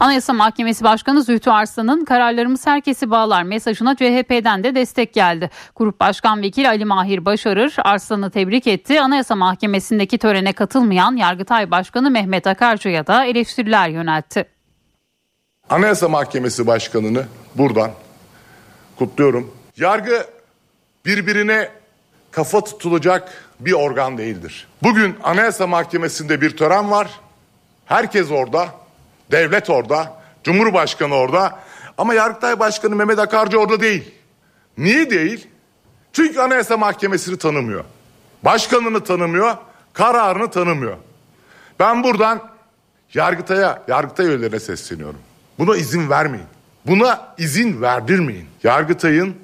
Anayasa 0.00 0.32
Mahkemesi 0.32 0.84
Başkanı 0.84 1.22
Zühtü 1.22 1.50
Arslan'ın 1.50 2.04
kararlarımız 2.04 2.66
herkesi 2.66 3.10
bağlar 3.10 3.42
mesajına 3.42 3.96
CHP'den 3.96 4.64
de 4.64 4.74
destek 4.74 5.14
geldi. 5.14 5.50
Grup 5.76 6.00
Başkan 6.00 6.42
Vekili 6.42 6.68
Ali 6.68 6.84
Mahir 6.84 7.24
Başarır 7.24 7.74
Arslan'ı 7.78 8.30
tebrik 8.30 8.66
etti. 8.66 9.00
Anayasa 9.00 9.36
Mahkemesi'ndeki 9.36 10.18
törene 10.18 10.52
katılmayan 10.52 11.16
Yargıtay 11.16 11.70
Başkanı 11.70 12.10
Mehmet 12.10 12.46
Akarcı'ya 12.46 13.06
da 13.06 13.24
eleştiriler 13.24 13.88
yöneltti. 13.88 14.44
Anayasa 15.70 16.08
Mahkemesi 16.08 16.66
Başkanı'nı 16.66 17.24
buradan 17.54 17.90
kutluyorum. 18.98 19.54
Yargı 19.76 20.26
birbirine 21.04 21.70
kafa 22.30 22.64
tutulacak 22.64 23.32
bir 23.60 23.72
organ 23.72 24.18
değildir. 24.18 24.68
Bugün 24.82 25.16
Anayasa 25.22 25.66
Mahkemesi'nde 25.66 26.40
bir 26.40 26.56
tören 26.56 26.90
var. 26.90 27.10
Herkes 27.86 28.30
orada. 28.30 28.68
Devlet 29.30 29.70
orada. 29.70 30.22
Cumhurbaşkanı 30.44 31.14
orada. 31.14 31.58
Ama 31.98 32.14
Yargıtay 32.14 32.58
Başkanı 32.58 32.96
Mehmet 32.96 33.18
Akarcı 33.18 33.58
orada 33.58 33.80
değil. 33.80 34.14
Niye 34.78 35.10
değil? 35.10 35.48
Çünkü 36.12 36.40
Anayasa 36.40 36.76
Mahkemesi'ni 36.76 37.38
tanımıyor. 37.38 37.84
Başkanını 38.42 39.04
tanımıyor, 39.04 39.56
kararını 39.92 40.50
tanımıyor. 40.50 40.96
Ben 41.80 42.02
buradan 42.04 42.50
Yargıtay'a, 43.14 43.82
Yargıtay 43.88 44.26
üyelerine 44.26 44.60
sesleniyorum. 44.60 45.20
Buna 45.58 45.76
izin 45.76 46.10
vermeyin. 46.10 46.46
Buna 46.86 47.34
izin 47.38 47.82
verdirmeyin. 47.82 48.48
Yargıtay'ın 48.62 49.36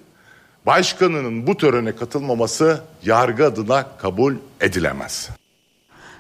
başkanının 0.69 1.47
bu 1.47 1.57
törene 1.57 1.97
katılmaması 1.97 2.81
yargı 3.03 3.47
adına 3.47 3.87
kabul 3.99 4.35
edilemez. 4.61 5.31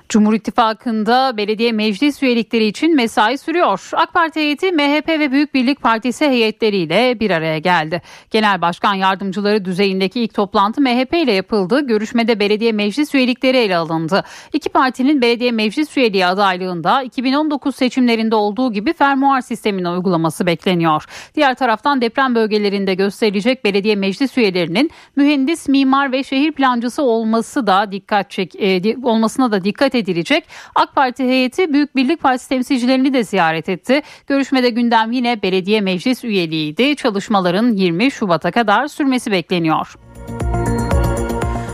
Cumhur 0.09 0.35
İttifakı'nda 0.35 1.37
belediye 1.37 1.73
meclis 1.73 2.23
üyelikleri 2.23 2.65
için 2.65 2.97
mesai 2.97 3.39
sürüyor. 3.39 3.91
AK 3.93 4.15
Parti 4.15 4.41
heyeti 4.41 4.73
MHP 4.73 5.09
ve 5.09 5.33
Büyük 5.33 5.55
Birlik 5.55 5.83
Partisi 5.83 6.29
heyetleriyle 6.29 7.21
bir 7.21 7.31
araya 7.31 7.59
geldi. 7.59 8.03
Genel 8.31 8.61
Başkan 8.61 8.95
Yardımcıları 8.95 9.65
düzeyindeki 9.65 10.21
ilk 10.21 10.35
toplantı 10.35 10.81
MHP 10.81 11.15
ile 11.15 11.33
yapıldı. 11.33 11.87
Görüşmede 11.87 12.41
belediye 12.41 12.73
meclis 12.73 13.15
üyelikleri 13.15 13.57
ele 13.57 13.77
alındı. 13.77 14.25
İki 14.53 14.69
partinin 14.69 15.23
belediye 15.23 15.53
meclis 15.53 15.97
üyeliği 15.97 16.27
adaylığında 16.27 17.03
2019 17.03 17.77
seçimlerinde 17.77 18.35
olduğu 18.35 18.73
gibi 18.73 18.93
fermuar 18.93 19.41
sisteminin 19.41 19.89
uygulaması 19.89 20.47
bekleniyor. 20.47 21.05
Diğer 21.35 21.55
taraftan 21.55 22.01
deprem 22.01 22.35
bölgelerinde 22.35 22.95
gösterilecek 22.95 23.65
belediye 23.65 23.97
meclis 23.97 24.39
üyelerinin 24.39 24.91
mühendis, 25.17 25.69
mimar 25.69 26.13
ve 26.13 26.25
şehir 26.25 26.53
plancısı 26.53 27.03
olması 27.03 27.67
da 27.67 27.93
dikkat 27.93 28.31
çek, 28.31 28.55
e, 28.57 28.97
olmasına 29.03 29.53
da 29.53 29.65
dikkat 29.65 29.98
edilecek. 29.99 30.45
AK 30.75 30.95
Parti 30.95 31.25
heyeti 31.25 31.73
Büyük 31.73 31.97
Birlik 31.97 32.23
Partisi 32.23 32.49
temsilcilerini 32.49 33.15
de 33.15 33.25
ziyaret 33.25 33.69
etti. 33.69 34.03
Görüşmede 34.27 34.71
gündem 34.71 35.13
yine 35.13 35.43
belediye 35.43 35.81
meclis 35.81 36.25
üyeliğiydi. 36.25 36.97
Çalışmaların 36.97 37.73
20 37.73 38.11
Şubat'a 38.11 38.51
kadar 38.51 38.89
sürmesi 38.89 39.33
bekleniyor. 39.33 39.95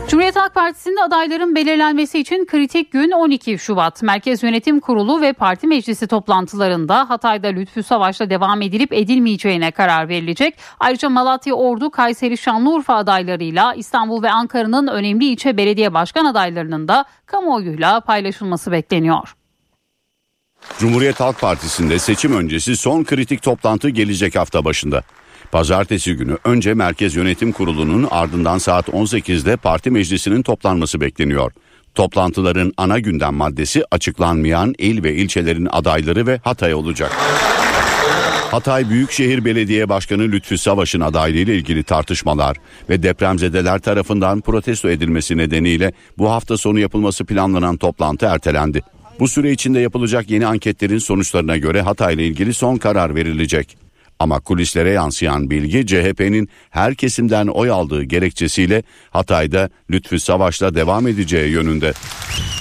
Cumhuriyet 0.07 0.35
Halk 0.35 0.53
Partisi'nde 0.53 1.03
adayların 1.03 1.55
belirlenmesi 1.55 2.19
için 2.19 2.45
kritik 2.45 2.91
gün 2.91 3.11
12 3.11 3.59
Şubat. 3.59 4.03
Merkez 4.03 4.43
Yönetim 4.43 4.79
Kurulu 4.79 5.21
ve 5.21 5.33
Parti 5.33 5.67
Meclisi 5.67 6.07
toplantılarında 6.07 7.09
Hatay'da 7.09 7.47
Lütfü 7.47 7.83
Savaş'la 7.83 8.29
devam 8.29 8.61
edilip 8.61 8.93
edilmeyeceğine 8.93 9.71
karar 9.71 10.09
verilecek. 10.09 10.57
Ayrıca 10.79 11.09
Malatya, 11.09 11.53
Ordu, 11.53 11.91
Kayseri, 11.91 12.37
Şanlıurfa 12.37 12.95
adaylarıyla 12.95 13.73
İstanbul 13.73 14.23
ve 14.23 14.31
Ankara'nın 14.31 14.87
önemli 14.87 15.25
ilçe 15.25 15.57
belediye 15.57 15.93
başkan 15.93 16.25
adaylarının 16.25 16.87
da 16.87 17.05
kamuoyuyla 17.25 17.99
paylaşılması 17.99 18.71
bekleniyor. 18.71 19.35
Cumhuriyet 20.79 21.19
Halk 21.19 21.41
Partisi'nde 21.41 21.99
seçim 21.99 22.33
öncesi 22.33 22.77
son 22.77 23.03
kritik 23.03 23.41
toplantı 23.41 23.89
gelecek 23.89 24.35
hafta 24.35 24.65
başında. 24.65 25.03
Pazartesi 25.51 26.15
günü 26.15 26.37
önce 26.43 26.73
Merkez 26.73 27.15
Yönetim 27.15 27.51
Kurulu'nun 27.51 28.07
ardından 28.11 28.57
saat 28.57 28.87
18'de 28.87 29.55
parti 29.55 29.91
meclisinin 29.91 30.41
toplanması 30.41 31.01
bekleniyor. 31.01 31.51
Toplantıların 31.95 32.73
ana 32.77 32.99
gündem 32.99 33.33
maddesi 33.33 33.83
açıklanmayan 33.91 34.75
il 34.77 35.03
ve 35.03 35.15
ilçelerin 35.15 35.67
adayları 35.71 36.27
ve 36.27 36.39
Hatay 36.43 36.73
olacak. 36.73 37.11
Hatay 38.51 38.89
Büyükşehir 38.89 39.45
Belediye 39.45 39.89
Başkanı 39.89 40.21
Lütfü 40.21 40.57
Savaş'ın 40.57 41.01
adaylığı 41.01 41.37
ile 41.37 41.55
ilgili 41.55 41.83
tartışmalar 41.83 42.57
ve 42.89 43.03
depremzedeler 43.03 43.79
tarafından 43.79 44.41
protesto 44.41 44.89
edilmesi 44.89 45.37
nedeniyle 45.37 45.93
bu 46.17 46.31
hafta 46.31 46.57
sonu 46.57 46.79
yapılması 46.79 47.25
planlanan 47.25 47.77
toplantı 47.77 48.25
ertelendi. 48.25 48.81
Bu 49.19 49.27
süre 49.27 49.51
içinde 49.51 49.79
yapılacak 49.79 50.29
yeni 50.29 50.47
anketlerin 50.47 50.97
sonuçlarına 50.97 51.57
göre 51.57 51.81
Hatay 51.81 52.13
ile 52.13 52.27
ilgili 52.27 52.53
son 52.53 52.77
karar 52.77 53.15
verilecek. 53.15 53.84
Ama 54.19 54.39
kulislere 54.39 54.89
yansıyan 54.89 55.49
bilgi 55.49 55.85
CHP'nin 55.85 56.49
her 56.69 56.95
kesimden 56.95 57.47
oy 57.47 57.69
aldığı 57.69 58.03
gerekçesiyle 58.03 58.83
Hatay'da 59.09 59.69
Lütfü 59.91 60.19
Savaş'la 60.19 60.75
devam 60.75 61.07
edeceği 61.07 61.51
yönünde. 61.51 61.93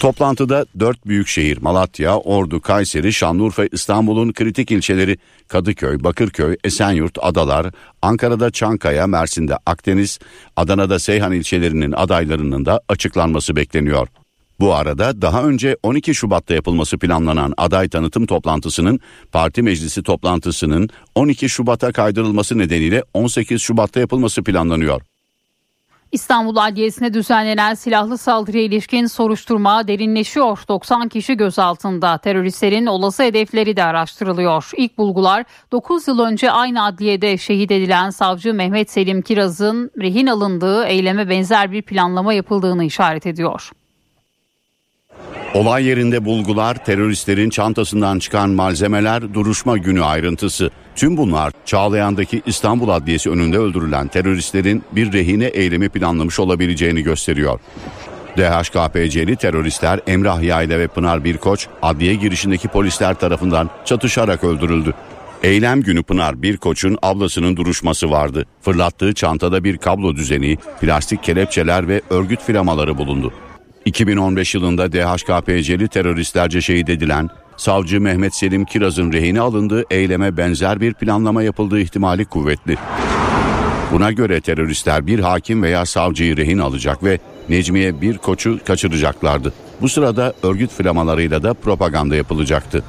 Toplantıda 0.01 0.67
dört 0.81 1.07
büyük 1.07 1.29
şehir 1.29 1.59
Malatya, 1.63 2.19
Ordu, 2.19 2.61
Kayseri, 2.61 3.13
Şanlıurfa, 3.13 3.65
İstanbul'un 3.73 4.33
kritik 4.33 4.71
ilçeleri 4.71 5.19
Kadıköy, 5.49 6.05
Bakırköy, 6.05 6.57
Esenyurt, 6.65 7.19
Adalar, 7.21 7.67
Ankara'da 8.03 8.51
Çankaya, 8.51 9.07
Mersin'de 9.07 9.57
Akdeniz, 9.67 10.19
Adana'da 10.57 10.99
Seyhan 10.99 11.33
ilçelerinin 11.33 11.93
adaylarının 11.93 12.65
da 12.65 12.81
açıklanması 12.89 13.57
bekleniyor. 13.57 14.09
Bu 14.61 14.75
arada 14.75 15.23
daha 15.23 15.43
önce 15.43 15.77
12 15.83 16.15
Şubat'ta 16.15 16.55
yapılması 16.55 16.99
planlanan 16.99 17.55
aday 17.57 17.89
tanıtım 17.89 18.27
toplantısının 18.27 19.01
parti 19.33 19.63
meclisi 19.63 20.03
toplantısının 20.03 20.89
12 21.15 21.49
Şubat'a 21.49 21.93
kaydırılması 21.93 22.59
nedeniyle 22.59 23.03
18 23.15 23.63
Şubat'ta 23.63 24.01
yapılması 24.01 24.43
planlanıyor. 24.43 25.03
İstanbul 26.13 26.57
Adliyesi'ne 26.57 27.15
düzenlenen 27.15 27.75
silahlı 27.75 28.19
saldırıya 28.19 28.65
ilişkin 28.65 29.07
soruşturma 29.07 29.89
derinleşiyor. 29.89 30.59
90 30.69 31.09
kişi 31.09 31.37
gözaltında. 31.37 32.19
Teröristlerin 32.19 32.87
olası 32.87 33.23
hedefleri 33.23 33.77
de 33.77 33.85
araştırılıyor. 33.85 34.71
İlk 34.77 34.99
bulgular 34.99 35.45
9 35.73 36.09
yıl 36.09 36.19
önce 36.19 36.51
aynı 36.51 36.85
adliyede 36.85 37.39
şehit 37.39 37.71
edilen 37.71 38.11
savcı 38.11 38.55
Mehmet 38.55 38.91
Selim 38.91 39.23
Kiraz'ın 39.23 39.91
rehin 40.01 40.27
alındığı 40.27 40.85
eyleme 40.85 41.29
benzer 41.29 41.73
bir 41.73 41.83
planlama 41.83 42.33
yapıldığını 42.33 42.85
işaret 42.85 43.27
ediyor. 43.27 43.71
Olay 45.55 45.85
yerinde 45.85 46.25
bulgular, 46.25 46.85
teröristlerin 46.85 47.51
çantasından 47.51 48.19
çıkan 48.19 48.51
malzemeler, 48.51 49.35
duruşma 49.35 49.79
günü 49.79 50.05
ayrıntısı. 50.05 50.71
Tüm 50.97 51.17
bunlar 51.17 51.53
Çağlayan'daki 51.65 52.43
İstanbul 52.47 52.89
Adliyesi 52.89 53.31
önünde 53.31 53.59
öldürülen 53.59 54.09
teröristlerin 54.09 54.83
bir 54.93 55.13
rehine 55.13 55.45
eylemi 55.45 55.89
planlamış 55.89 56.41
olabileceğini 56.41 57.03
gösteriyor. 57.03 57.61
DHKPC'li 58.37 59.37
teröristler 59.37 60.01
Emrah 60.07 60.43
Yayla 60.43 60.79
ve 60.79 60.87
Pınar 60.87 61.25
Birkoç 61.25 61.67
adliye 61.83 62.15
girişindeki 62.15 62.69
polisler 62.69 63.15
tarafından 63.15 63.71
çatışarak 63.85 64.45
öldürüldü. 64.45 64.95
Eylem 65.43 65.83
günü 65.83 66.03
Pınar 66.03 66.43
Birkoç'un 66.43 66.99
ablasının 67.03 67.57
duruşması 67.57 68.11
vardı. 68.11 68.47
Fırlattığı 68.63 69.15
çantada 69.15 69.65
bir 69.65 69.79
kablo 69.79 70.17
düzeni, 70.17 70.57
plastik 70.81 71.23
kelepçeler 71.23 71.89
ve 71.89 72.03
örgüt 72.11 72.43
firamaları 72.43 72.99
bulundu. 72.99 73.33
2015 73.85 74.55
yılında 74.55 74.93
DHKPC'li 74.93 75.89
teröristlerce 75.89 76.61
şehit 76.61 76.89
edilen 76.89 77.31
savcı 77.57 78.01
Mehmet 78.01 78.35
Selim 78.35 78.65
Kiraz'ın 78.65 79.13
rehine 79.13 79.41
alındığı 79.41 79.85
eyleme 79.91 80.37
benzer 80.37 80.81
bir 80.81 80.95
planlama 80.95 81.43
yapıldığı 81.43 81.81
ihtimali 81.81 82.25
kuvvetli. 82.25 82.77
Buna 83.93 84.13
göre 84.13 84.41
teröristler 84.41 85.07
bir 85.07 85.19
hakim 85.19 85.63
veya 85.63 85.87
savcıyı 85.87 86.37
rehin 86.37 86.59
alacak 86.59 87.05
ve 87.05 87.19
Necmiye 87.49 88.01
bir 88.01 88.19
koçu 88.19 88.59
kaçıracaklardı. 88.67 89.53
Bu 89.81 89.89
sırada 89.89 90.35
örgüt 90.43 90.71
flamalarıyla 90.71 91.43
da 91.43 91.55
propaganda 91.55 92.17
yapılacaktı. 92.17 92.85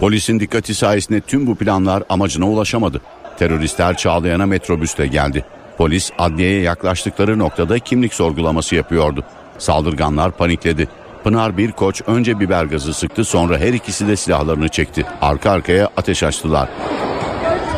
Polisin 0.00 0.40
dikkati 0.40 0.74
sayesinde 0.74 1.20
tüm 1.20 1.46
bu 1.46 1.54
planlar 1.54 2.02
amacına 2.08 2.48
ulaşamadı. 2.48 3.00
Teröristler 3.38 3.96
Çağlayan'a 3.96 4.46
metrobüsle 4.46 5.06
geldi. 5.06 5.44
Polis 5.78 6.10
adliyeye 6.18 6.60
yaklaştıkları 6.60 7.38
noktada 7.38 7.78
kimlik 7.78 8.14
sorgulaması 8.14 8.74
yapıyordu. 8.74 9.24
Saldırganlar 9.60 10.36
panikledi. 10.36 10.88
Pınar 11.24 11.56
bir 11.56 11.72
koç 11.72 12.02
önce 12.06 12.40
biber 12.40 12.64
gazı 12.64 12.94
sıktı 12.94 13.24
sonra 13.24 13.58
her 13.58 13.72
ikisi 13.72 14.08
de 14.08 14.16
silahlarını 14.16 14.68
çekti. 14.68 15.06
Arka 15.20 15.50
arkaya 15.50 15.88
ateş 15.96 16.22
açtılar. 16.22 16.68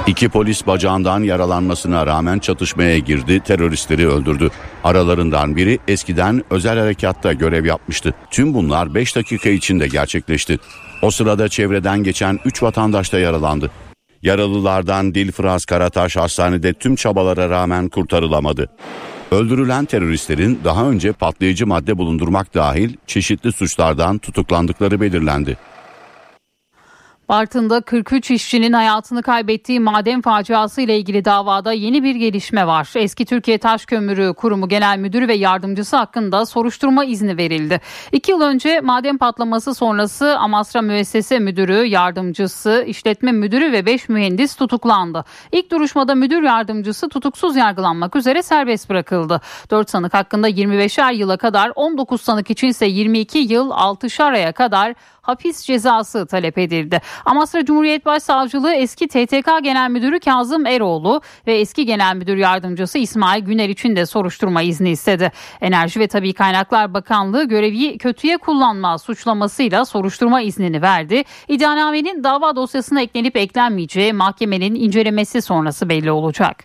İki 0.06 0.28
polis 0.28 0.66
bacağından 0.66 1.22
yaralanmasına 1.22 2.06
rağmen 2.06 2.38
çatışmaya 2.38 2.98
girdi, 2.98 3.40
teröristleri 3.40 4.09
öldürdü. 4.09 4.50
Aralarından 4.84 5.56
biri 5.56 5.78
eskiden 5.88 6.44
özel 6.50 6.78
harekatta 6.78 7.32
görev 7.32 7.64
yapmıştı. 7.64 8.14
Tüm 8.30 8.54
bunlar 8.54 8.94
5 8.94 9.16
dakika 9.16 9.48
içinde 9.48 9.88
gerçekleşti. 9.88 10.59
O 11.02 11.10
sırada 11.10 11.48
çevreden 11.48 12.02
geçen 12.02 12.38
3 12.44 12.62
vatandaş 12.62 13.12
da 13.12 13.18
yaralandı. 13.18 13.70
Yaralılardan 14.22 15.14
Dilfraz 15.14 15.64
Karataş 15.64 16.16
hastanede 16.16 16.72
tüm 16.72 16.96
çabalara 16.96 17.50
rağmen 17.50 17.88
kurtarılamadı. 17.88 18.68
Öldürülen 19.32 19.84
teröristlerin 19.84 20.60
daha 20.64 20.90
önce 20.90 21.12
patlayıcı 21.12 21.66
madde 21.66 21.98
bulundurmak 21.98 22.54
dahil 22.54 22.96
çeşitli 23.06 23.52
suçlardan 23.52 24.18
tutuklandıkları 24.18 25.00
belirlendi. 25.00 25.56
Bartın'da 27.28 27.80
43 27.80 28.30
işçinin 28.30 28.72
hayatını 28.72 29.22
kaybettiği 29.22 29.80
maden 29.80 30.20
faciası 30.20 30.80
ile 30.80 30.98
ilgili 30.98 31.24
davada 31.24 31.72
yeni 31.72 32.02
bir 32.02 32.14
gelişme 32.14 32.66
var. 32.66 32.92
Eski 32.96 33.24
Türkiye 33.24 33.58
Taş 33.58 33.86
Kömürü 33.86 34.34
Kurumu 34.34 34.68
Genel 34.68 34.98
Müdürü 34.98 35.28
ve 35.28 35.34
yardımcısı 35.34 35.96
hakkında 35.96 36.46
soruşturma 36.46 37.04
izni 37.04 37.36
verildi. 37.36 37.80
İki 38.12 38.30
yıl 38.32 38.40
önce 38.40 38.80
maden 38.80 39.18
patlaması 39.18 39.74
sonrası 39.74 40.38
Amasra 40.38 40.82
Müessese 40.82 41.38
Müdürü, 41.38 41.84
yardımcısı, 41.84 42.84
işletme 42.86 43.32
müdürü 43.32 43.72
ve 43.72 43.86
5 43.86 44.08
mühendis 44.08 44.56
tutuklandı. 44.56 45.24
İlk 45.52 45.70
duruşmada 45.70 46.14
müdür 46.14 46.42
yardımcısı 46.42 47.08
tutuksuz 47.08 47.56
yargılanmak 47.56 48.16
üzere 48.16 48.42
serbest 48.42 48.90
bırakıldı. 48.90 49.40
4 49.70 49.90
sanık 49.90 50.14
hakkında 50.14 50.48
25'er 50.48 51.14
yıla 51.14 51.36
kadar 51.36 51.72
19 51.74 52.20
sanık 52.20 52.50
içinse 52.50 52.86
22 52.86 53.38
yıl 53.38 53.70
6'şar 53.70 54.32
aya 54.32 54.52
kadar 54.52 54.94
hapis 55.22 55.62
cezası 55.62 56.26
talep 56.26 56.58
edildi. 56.58 57.00
Amasra 57.24 57.64
Cumhuriyet 57.64 58.06
Başsavcılığı 58.06 58.74
eski 58.74 59.08
TTK 59.08 59.48
Genel 59.62 59.90
Müdürü 59.90 60.20
Kazım 60.20 60.66
Eroğlu 60.66 61.20
ve 61.46 61.54
eski 61.58 61.86
Genel 61.86 62.16
Müdür 62.16 62.36
Yardımcısı 62.36 62.98
İsmail 62.98 63.44
Güner 63.44 63.68
için 63.68 63.96
de 63.96 64.06
soruşturma 64.06 64.62
izni 64.62 64.90
istedi. 64.90 65.32
Enerji 65.60 66.00
ve 66.00 66.06
Tabi 66.06 66.32
Kaynaklar 66.32 66.94
Bakanlığı 66.94 67.44
görevi 67.44 67.98
kötüye 67.98 68.36
kullanma 68.36 68.98
suçlamasıyla 68.98 69.84
soruşturma 69.84 70.40
iznini 70.40 70.82
verdi. 70.82 71.24
İddianamenin 71.48 72.24
dava 72.24 72.56
dosyasına 72.56 73.00
eklenip 73.00 73.36
eklenmeyeceği 73.36 74.12
mahkemenin 74.12 74.74
incelemesi 74.74 75.42
sonrası 75.42 75.88
belli 75.88 76.10
olacak. 76.10 76.64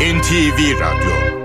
NTV 0.00 0.80
Radyo 0.80 1.37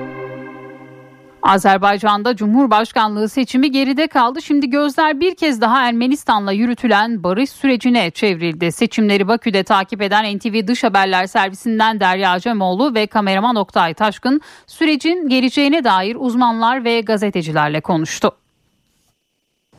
Azerbaycan'da 1.44 2.36
Cumhurbaşkanlığı 2.36 3.30
seçimi 3.30 3.72
geride 3.72 4.08
kaldı. 4.08 4.42
Şimdi 4.42 4.70
gözler 4.70 5.20
bir 5.20 5.36
kez 5.36 5.62
daha 5.62 5.88
Ermenistan'la 5.88 6.52
yürütülen 6.52 7.24
barış 7.24 7.50
sürecine 7.50 8.12
çevrildi. 8.12 8.72
Seçimleri 8.72 9.28
Bakü'de 9.28 9.64
takip 9.64 10.02
eden 10.02 10.38
NTV 10.38 10.68
Dış 10.68 10.84
Haberler 10.84 11.28
Servisinden 11.28 12.00
Derya 12.00 12.32
Acemoğlu 12.32 12.96
ve 12.96 13.08
kameraman 13.08 13.56
Oktay 13.56 13.94
Taşkın 13.94 14.42
sürecin 14.68 15.30
geleceğine 15.30 15.84
dair 15.84 16.16
uzmanlar 16.20 16.86
ve 16.86 17.02
gazetecilerle 17.02 17.82
konuştu. 17.82 18.32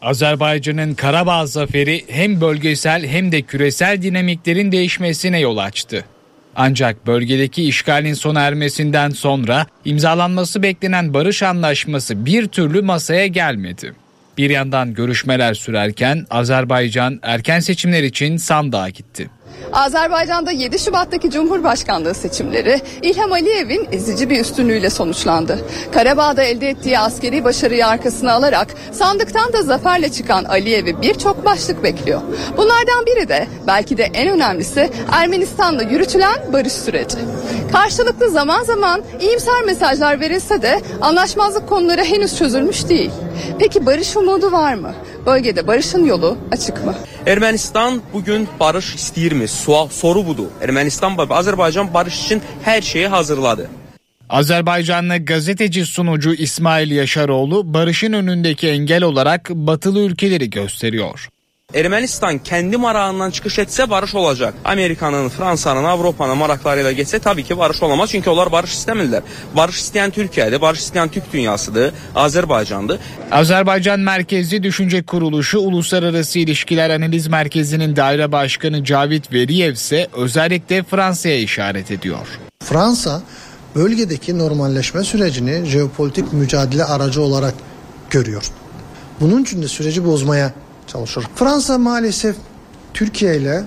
Azerbaycan'ın 0.03 0.95
Karabağ 0.95 1.47
zaferi 1.47 2.05
hem 2.09 2.41
bölgesel 2.41 3.07
hem 3.07 3.32
de 3.32 3.43
küresel 3.43 4.03
dinamiklerin 4.03 4.73
değişmesine 4.73 5.41
yol 5.41 5.57
açtı. 5.57 6.05
Ancak 6.56 7.06
bölgedeki 7.06 7.64
işgalin 7.64 8.14
sona 8.14 8.40
ermesinden 8.40 9.10
sonra 9.10 9.66
imzalanması 9.85 10.62
beklenen 10.62 11.14
barış 11.14 11.43
anlaşması 11.43 12.26
bir 12.26 12.47
türlü 12.47 12.82
masaya 12.82 13.26
gelmedi. 13.26 13.94
Bir 14.39 14.51
yandan 14.51 14.94
görüşmeler 14.94 15.55
sürerken 15.55 16.26
Azerbaycan 16.31 17.18
erken 17.22 17.60
seçimler 17.60 18.02
için 18.02 18.36
sandığa 18.36 18.89
gitti. 18.89 19.31
Azerbaycan'da 19.72 20.51
7 20.51 20.78
Şubat'taki 20.78 21.31
Cumhurbaşkanlığı 21.31 22.14
seçimleri 22.14 22.81
İlham 23.02 23.32
Aliyev'in 23.32 23.89
ezici 23.93 24.31
bir 24.31 24.40
üstünlüğüyle 24.40 24.90
sonuçlandı. 24.90 25.59
Karabağ'da 25.93 26.43
elde 26.43 26.68
ettiği 26.68 26.98
askeri 26.98 27.44
başarıyı 27.44 27.86
arkasına 27.86 28.32
alarak 28.32 28.68
sandıktan 28.93 29.52
da 29.52 29.62
zaferle 29.62 30.12
çıkan 30.12 30.44
Aliyev'i 30.44 31.02
birçok 31.02 31.44
başlık 31.44 31.82
bekliyor. 31.82 32.20
Bunlardan 32.56 33.06
biri 33.06 33.28
de 33.28 33.47
belki 33.66 33.97
de 33.97 34.02
en 34.02 34.28
önemlisi 34.28 34.90
Ermenistan'la 35.12 35.82
yürütülen 35.82 36.52
barış 36.52 36.72
süreci. 36.72 37.16
Karşılıklı 37.72 38.31
zaman 38.31 38.64
zaman 38.64 39.02
iyimser 39.20 39.62
mesajlar 39.62 40.20
verilse 40.20 40.62
de 40.62 40.81
anlaşmazlık 41.01 41.68
konuları 41.68 42.05
henüz 42.05 42.39
çözülmüş 42.39 42.89
değil. 42.89 43.10
Peki 43.59 43.86
barış 43.86 44.16
umudu 44.16 44.52
var 44.52 44.74
mı? 44.74 44.94
Bölgede 45.26 45.66
barışın 45.66 46.05
yolu 46.05 46.38
açık 46.52 46.84
mı? 46.84 46.94
Ermənistan 47.26 48.01
bugün 48.12 48.48
barış 48.60 48.94
istəyirmi? 48.94 49.48
Sual 49.48 49.88
soru 49.88 50.26
budur. 50.26 50.51
Ermənistan 50.60 51.16
və 51.16 51.24
Azərbaycan 51.40 51.94
barış 51.94 52.24
üçün 52.24 52.42
hər 52.64 52.82
şeyi 52.82 53.09
hazırladı. 53.09 53.68
Azerbaycanlı 54.28 55.24
gazeteci 55.24 55.86
sunucu 55.86 56.34
İsmail 56.34 56.90
Yaşaroğlu 56.90 57.74
barışın 57.74 58.12
önündeki 58.12 58.68
engel 58.68 59.02
olarak 59.02 59.51
batılı 59.51 60.01
ülkeleri 60.01 60.51
gösteriyor. 60.51 61.28
Ermənistan 61.74 62.38
kendi 62.38 62.76
marağından 62.76 63.30
çıxış 63.30 63.59
etsə 63.59 63.90
barış 63.90 64.14
olacaq. 64.14 64.52
Amerikanın, 64.64 65.28
Fransanın, 65.28 65.84
Avropanın 65.84 66.38
maraqları 66.38 66.80
ilə 66.84 66.92
getsə 66.94 67.18
tabii 67.20 67.44
ki 67.44 67.59
barış 67.59 67.82
olamaz. 67.82 68.10
Çünki 68.10 68.30
onlar 68.30 68.52
barış 68.52 68.76
istəmirlər. 68.76 69.22
Barış 69.56 69.80
istəyən 69.82 70.14
Türkiyədir, 70.14 70.60
barış 70.60 70.80
istəyən 70.80 71.10
Türk 71.10 71.32
dünyasıdır, 71.32 71.92
Azərbaycandır. 72.14 72.98
Azerbaycan 73.30 74.01
Merkezli 74.01 74.62
Düşünce 74.62 75.02
Kuruluşu 75.02 75.59
Uluslararası 75.59 76.38
İlişkiler 76.38 76.90
Analiz 76.90 77.26
Merkezi'nin 77.26 77.96
daire 77.96 78.32
başkanı 78.32 78.84
Cavit 78.84 79.32
Veriyev 79.32 79.72
ise 79.72 80.09
özellikle 80.12 80.82
Fransa'ya 80.82 81.38
işaret 81.38 81.90
ediyor. 81.90 82.26
Fransa 82.64 83.22
bölgedeki 83.74 84.38
normalleşme 84.38 85.05
sürecini 85.05 85.64
jeopolitik 85.66 86.32
mücadele 86.32 86.84
aracı 86.84 87.22
olarak 87.22 87.55
görüyor. 88.10 88.44
Bunun 89.20 89.42
için 89.42 89.62
de 89.62 89.68
süreci 89.68 90.05
bozmaya 90.05 90.52
çalışıyor. 90.86 91.27
Fransa 91.35 91.78
maalesef 91.78 92.36
Türkiye 92.94 93.36
ile 93.36 93.65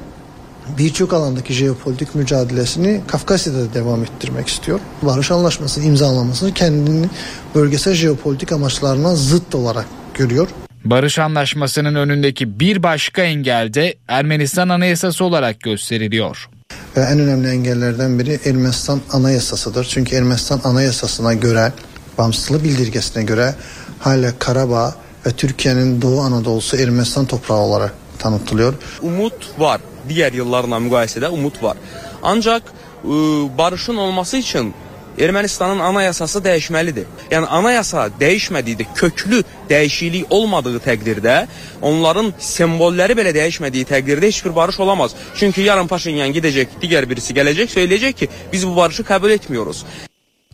birçok 0.78 1.14
alandaki 1.14 1.54
jeopolitik 1.54 2.16
mücadelesini 2.16 3.02
Kafkasya'da 3.08 3.60
da 3.60 3.74
devam 3.74 4.04
ettirmek 4.04 4.48
istiyor. 4.48 4.80
Barış 5.02 5.32
Anlaşması 5.32 5.82
imzalamasını 5.82 6.54
kendini 6.54 7.10
bölgesel 7.56 7.94
jeopolitik 7.94 8.52
amaçlarına 8.52 9.16
zıt 9.16 9.56
olarak 9.56 9.86
görüyor. 10.14 10.48
Barış 10.86 11.20
Anlaşması'nın 11.20 11.96
önündeki 11.96 12.60
bir 12.60 12.84
başka 12.84 13.22
engel 13.22 13.74
de 13.74 13.96
Ermenistan 14.08 14.70
Anayasası 14.70 15.26
olarak 15.26 15.60
gösteriliyor. 15.60 16.50
Ve 16.98 17.02
en 17.02 17.20
önemli 17.20 17.48
engellerden 17.48 18.20
biri 18.20 18.40
Ermenistan 18.46 19.02
Anayasasıdır. 19.12 19.86
Çünkü 19.86 20.16
Ermenistan 20.16 20.62
Anayasası'na 20.64 21.34
göre, 21.34 21.74
bağımsızlığı 22.18 22.64
bildirgesine 22.64 23.24
göre 23.24 23.56
hala 24.00 24.40
Karabağ 24.40 24.96
ve 25.28 25.32
Türkiye'nin 25.32 26.02
Doğu 26.02 26.22
Anadolu'su 26.22 26.78
Ermenistan 26.78 27.26
toprağı 27.26 27.58
olarak 27.58 27.94
tanıtılıyor. 28.20 28.74
Umut 29.02 29.60
var. 29.60 29.82
Diğer 30.10 30.34
yıllarla 30.34 30.78
müqayisədə 30.78 31.28
umut 31.28 31.64
var. 31.64 31.78
Ancaq 32.24 32.62
ə, 33.04 33.58
barışın 33.58 33.96
olması 33.96 34.38
üçün 34.38 34.74
Ermənistanın 35.18 35.80
anayasası 35.80 36.40
dəyişməlidir. 36.46 37.06
Yəni 37.32 37.46
anayasa 37.46 38.06
dəyişmədikdə, 38.20 38.86
köklü 38.96 39.40
dəyişiklik 39.70 40.26
olmadığı 40.30 40.78
təqdirdə, 40.86 41.38
onların 41.82 42.30
simvolləri 42.40 43.18
belə 43.18 43.34
dəyişmədiyi 43.34 43.90
təqdirdə 43.90 44.30
heç 44.30 44.44
bir 44.46 44.56
barış 44.56 44.80
olamaz. 44.80 45.16
Çünki 45.36 45.62
yarın 45.62 45.90
Paşinyan 45.90 46.36
gedəcək, 46.38 46.78
digər 46.84 47.10
birisi 47.10 47.34
gələcək, 47.34 47.74
söyləyəcək 47.74 48.14
ki, 48.14 48.30
biz 48.54 48.68
bu 48.68 48.76
barışı 48.76 49.04
qəbul 49.10 49.34
etmiyoruz. 49.40 49.86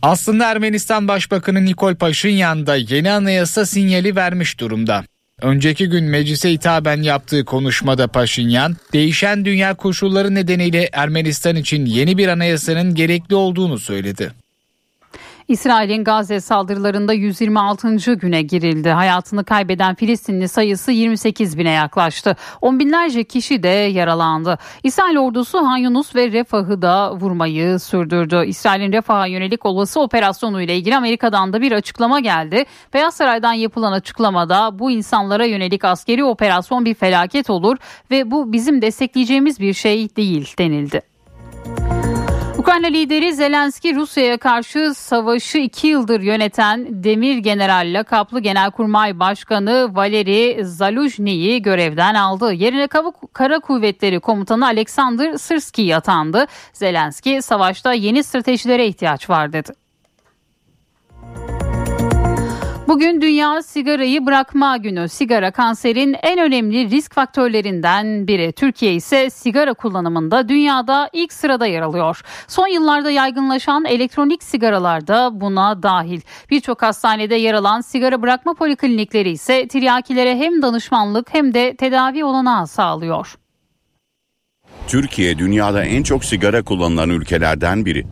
Aslında 0.04 0.50
Ermenistan 0.50 1.08
Başbakanı 1.08 1.64
Nikol 1.64 1.94
Paşinyan 1.94 2.66
da 2.66 2.76
yeni 2.76 3.10
anayasa 3.10 3.66
sinyali 3.66 4.16
vermiş 4.16 4.60
durumda. 4.60 5.04
Önceki 5.42 5.88
gün 5.88 6.04
meclise 6.04 6.50
hitaben 6.50 7.02
yaptığı 7.02 7.44
konuşmada 7.44 8.08
Paşinyan, 8.08 8.76
değişen 8.92 9.44
dünya 9.44 9.74
koşulları 9.74 10.34
nedeniyle 10.34 10.88
Ermenistan 10.92 11.56
için 11.56 11.86
yeni 11.86 12.18
bir 12.18 12.28
anayasanın 12.28 12.94
gerekli 12.94 13.34
olduğunu 13.34 13.78
söyledi. 13.78 14.32
İsrail'in 15.48 16.04
Gazze 16.04 16.40
saldırılarında 16.40 17.12
126. 17.12 18.14
güne 18.14 18.42
girildi. 18.42 18.90
Hayatını 18.90 19.44
kaybeden 19.44 19.94
Filistinli 19.94 20.48
sayısı 20.48 20.92
28 20.92 21.58
bine 21.58 21.70
yaklaştı. 21.70 22.36
On 22.60 22.78
binlerce 22.78 23.24
kişi 23.24 23.62
de 23.62 23.68
yaralandı. 23.68 24.58
İsrail 24.82 25.16
ordusu 25.16 25.58
Han 25.58 25.76
Yunus 25.76 26.16
ve 26.16 26.32
Refah'ı 26.32 26.82
da 26.82 27.14
vurmayı 27.16 27.78
sürdürdü. 27.78 28.44
İsrail'in 28.46 28.92
Refah'a 28.92 29.26
yönelik 29.26 29.66
olası 29.66 30.00
operasyonu 30.00 30.62
ile 30.62 30.76
ilgili 30.76 30.96
Amerika'dan 30.96 31.52
da 31.52 31.60
bir 31.60 31.72
açıklama 31.72 32.20
geldi. 32.20 32.64
Beyaz 32.94 33.14
Saray'dan 33.14 33.52
yapılan 33.52 33.92
açıklamada 33.92 34.78
bu 34.78 34.90
insanlara 34.90 35.44
yönelik 35.44 35.84
askeri 35.84 36.24
operasyon 36.24 36.84
bir 36.84 36.94
felaket 36.94 37.50
olur 37.50 37.76
ve 38.10 38.30
bu 38.30 38.52
bizim 38.52 38.82
destekleyeceğimiz 38.82 39.60
bir 39.60 39.72
şey 39.72 40.16
değil 40.16 40.54
denildi. 40.58 41.02
Ukrayna 42.64 42.86
lideri 42.86 43.34
Zelenski 43.34 43.94
Rusya'ya 43.94 44.38
karşı 44.38 44.94
savaşı 44.94 45.58
iki 45.58 45.86
yıldır 45.86 46.20
yöneten 46.20 47.04
Demir 47.04 47.36
General 47.38 47.90
lakaplı 47.94 48.40
Genelkurmay 48.40 49.18
Başkanı 49.20 49.96
Valeri 49.96 50.64
Zaluzhny'yi 50.64 51.62
görevden 51.62 52.14
aldı. 52.14 52.52
Yerine 52.52 52.88
Kara 53.32 53.60
Kuvvetleri 53.60 54.20
Komutanı 54.20 54.66
Alexander 54.66 55.36
Sırski 55.36 55.96
atandı. 55.96 56.46
Zelenski 56.72 57.42
savaşta 57.42 57.92
yeni 57.92 58.24
stratejilere 58.24 58.86
ihtiyaç 58.86 59.30
var 59.30 59.52
dedi. 59.52 59.83
Bugün 62.88 63.20
Dünya 63.20 63.62
Sigarayı 63.62 64.26
Bırakma 64.26 64.76
Günü. 64.76 65.08
Sigara 65.08 65.50
kanserin 65.50 66.16
en 66.22 66.38
önemli 66.38 66.90
risk 66.90 67.14
faktörlerinden 67.14 68.26
biri. 68.26 68.52
Türkiye 68.52 68.94
ise 68.94 69.30
sigara 69.30 69.74
kullanımında 69.74 70.48
dünyada 70.48 71.10
ilk 71.12 71.32
sırada 71.32 71.66
yer 71.66 71.80
alıyor. 71.82 72.20
Son 72.48 72.66
yıllarda 72.66 73.10
yaygınlaşan 73.10 73.84
elektronik 73.84 74.42
sigaralar 74.42 75.06
da 75.06 75.40
buna 75.40 75.82
dahil. 75.82 76.20
Birçok 76.50 76.82
hastanede 76.82 77.34
yer 77.34 77.54
alan 77.54 77.80
sigara 77.80 78.22
bırakma 78.22 78.54
poliklinikleri 78.54 79.30
ise 79.30 79.68
tiryakilere 79.68 80.36
hem 80.36 80.62
danışmanlık 80.62 81.34
hem 81.34 81.54
de 81.54 81.76
tedavi 81.76 82.24
olanağı 82.24 82.66
sağlıyor. 82.66 83.34
Türkiye 84.88 85.38
dünyada 85.38 85.84
en 85.84 86.02
çok 86.02 86.24
sigara 86.24 86.62
kullanılan 86.62 87.10
ülkelerden 87.10 87.84
biri. 87.84 88.06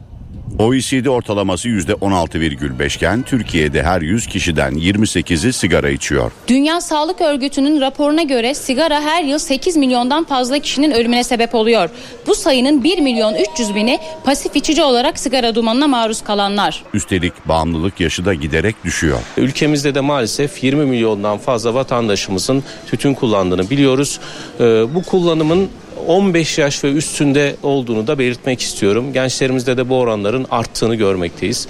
OECD 0.59 1.07
ortalaması 1.07 1.69
%16,5 1.69 2.97
iken 2.97 3.23
Türkiye'de 3.23 3.83
her 3.83 4.01
100 4.01 4.27
kişiden 4.27 4.74
28'i 4.74 5.53
sigara 5.53 5.91
içiyor. 5.91 6.33
Dünya 6.49 6.81
Sağlık 6.81 7.20
Örgütü'nün 7.20 7.81
raporuna 7.81 8.23
göre 8.23 8.55
sigara 8.55 9.01
her 9.01 9.24
yıl 9.24 9.39
8 9.39 9.77
milyondan 9.77 10.24
fazla 10.24 10.59
kişinin 10.59 10.91
ölümüne 10.91 11.24
sebep 11.24 11.55
oluyor. 11.55 11.91
Bu 12.27 12.35
sayının 12.35 12.85
1 12.85 12.99
milyon 12.99 13.35
300 13.53 13.74
bini 13.74 13.99
pasif 14.24 14.57
içici 14.57 14.83
olarak 14.83 15.19
sigara 15.19 15.55
dumanına 15.55 15.87
maruz 15.89 16.24
kalanlar. 16.24 16.83
Üstelik 16.95 17.49
bağımlılık 17.49 18.01
yaşı 18.01 18.24
da 18.24 18.35
giderek 18.35 18.85
düşüyor. 18.85 19.19
Ülkemizde 19.37 19.95
de 19.95 20.01
maalesef 20.01 20.65
20 20.65 20.85
milyondan 20.85 21.39
fazla 21.39 21.74
vatandaşımızın 21.74 22.65
tütün 22.87 23.15
kullandığını 23.15 23.70
biliyoruz. 23.70 24.20
Ee, 24.61 24.65
bu 24.95 25.03
kullanımın 25.03 25.69
15 26.09 26.59
yaş 26.59 26.85
ve 26.85 26.93
üstünde 26.93 27.57
olduğunu 27.62 28.07
da 28.07 28.19
belirtmek 28.19 28.61
istiyorum. 28.61 29.12
Gençlerimizde 29.12 29.77
de 29.77 29.89
bu 29.89 29.99
oranların 29.99 30.47
arttığını 30.51 30.95
görmekteyiz. 30.95 31.66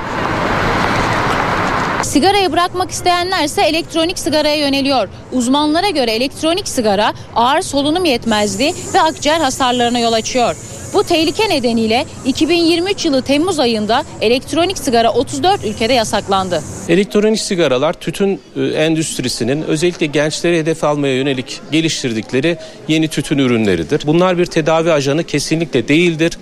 Sigarayı 2.02 2.52
bırakmak 2.52 2.90
isteyenler 2.90 3.44
ise 3.44 3.62
elektronik 3.62 4.18
sigaraya 4.18 4.56
yöneliyor. 4.56 5.08
Uzmanlara 5.32 5.88
göre 5.88 6.10
elektronik 6.10 6.68
sigara 6.68 7.12
ağır 7.36 7.62
solunum 7.62 8.04
yetmezliği 8.04 8.74
ve 8.94 9.00
akciğer 9.00 9.40
hasarlarına 9.40 9.98
yol 9.98 10.12
açıyor. 10.12 10.56
Bu 10.94 11.04
tehlike 11.04 11.48
nedeniyle 11.48 12.06
2023 12.24 13.04
yılı 13.04 13.22
Temmuz 13.22 13.58
ayında 13.58 14.04
elektronik 14.20 14.78
sigara 14.78 15.12
34 15.12 15.64
ülkede 15.64 15.92
yasaklandı. 15.92 16.62
Elektronik 16.88 17.40
sigaralar 17.40 17.92
tütün 17.92 18.40
e, 18.56 18.60
endüstrisinin 18.66 19.62
özellikle 19.62 20.06
gençleri 20.06 20.58
hedef 20.58 20.84
almaya 20.84 21.16
yönelik 21.16 21.60
geliştirdikleri 21.72 22.58
yeni 22.88 23.08
tütün 23.08 23.38
ürünleridir. 23.38 24.02
Bunlar 24.06 24.38
bir 24.38 24.46
tedavi 24.46 24.92
ajanı 24.92 25.24
kesinlikle 25.24 25.88
değildir. 25.88 26.38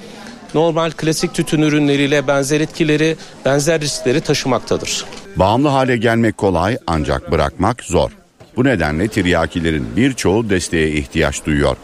Normal 0.55 0.91
klasik 0.91 1.35
tütün 1.35 1.63
ürünleriyle 1.63 2.27
benzer 2.27 2.61
etkileri, 2.61 3.17
benzer 3.45 3.81
riskleri 3.81 4.21
taşımaktadır. 4.21 5.05
Bağımlı 5.37 5.69
hale 5.69 5.97
gelmek 5.97 6.37
kolay 6.37 6.79
ancak 6.87 7.31
bırakmak 7.31 7.85
zor. 7.85 8.11
Bu 8.57 8.65
nedenle 8.65 9.09
tiryakilerin 9.09 9.87
birçoğu 9.97 10.51
desteğe 10.51 10.89
ihtiyaç 10.91 11.47
duyuyor. 11.47 11.77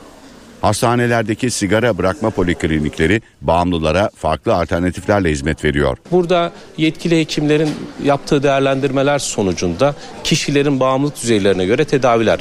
Hastanelerdeki 0.61 1.51
sigara 1.51 1.99
bırakma 1.99 2.31
poliklinikleri 2.31 3.23
bağımlılara 3.43 4.11
farklı 4.17 4.55
alternatiflerle 4.55 5.31
hizmet 5.31 5.65
veriyor. 5.65 5.99
Burada 6.11 6.53
yetkili 6.77 7.21
hekimlerin 7.21 7.71
yaptığı 8.05 8.43
değerlendirmeler 8.43 9.19
sonucunda 9.19 9.95
kişilerin 10.25 10.81
bağımlılık 10.81 11.23
düzeylerine 11.23 11.67
göre 11.67 11.85
tedaviler 11.85 12.41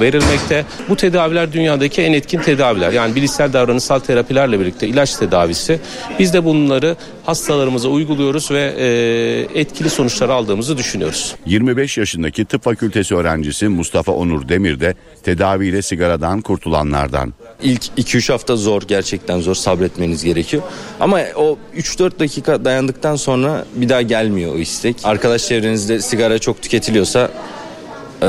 verilmekte. 0.00 0.64
Bu 0.88 0.96
tedaviler 0.96 1.52
dünyadaki 1.52 2.02
en 2.02 2.12
etkin 2.12 2.40
tedaviler. 2.40 2.92
Yani 2.92 3.14
bilişsel 3.14 3.52
davranışsal 3.52 3.98
terapilerle 3.98 4.60
birlikte 4.60 4.88
ilaç 4.88 5.16
tedavisi. 5.16 5.80
Biz 6.18 6.34
de 6.34 6.44
bunları 6.44 6.96
hastalarımıza 7.26 7.88
uyguluyoruz 7.88 8.50
ve 8.50 8.74
e, 8.78 9.60
etkili 9.60 9.90
sonuçlar 9.90 10.28
aldığımızı 10.28 10.78
düşünüyoruz. 10.78 11.34
25 11.46 11.98
yaşındaki 11.98 12.44
tıp 12.44 12.62
fakültesi 12.62 13.14
öğrencisi 13.14 13.68
Mustafa 13.68 14.12
Onur 14.12 14.48
Demir 14.48 14.80
de 14.80 14.94
tedaviyle 15.22 15.82
sigaradan 15.82 16.40
kurtulanlardan. 16.40 17.34
İlk 17.62 17.82
2-3 17.98 18.32
hafta 18.32 18.56
zor 18.56 18.82
gerçekten 18.82 19.40
zor 19.40 19.54
sabretmeniz 19.54 20.24
gerekiyor. 20.24 20.62
Ama 21.00 21.20
o 21.36 21.58
3-4 21.76 22.18
dakika 22.18 22.64
dayandıktan 22.64 23.16
sonra 23.16 23.64
bir 23.74 23.88
daha 23.88 24.02
gelmiyor 24.02 24.54
o 24.54 24.58
istek. 24.58 24.96
Arkadaş 25.04 25.46
çevrenizde 25.48 26.00
sigara 26.00 26.38
çok 26.38 26.62
tüketiliyorsa 26.62 27.30
e, 28.22 28.26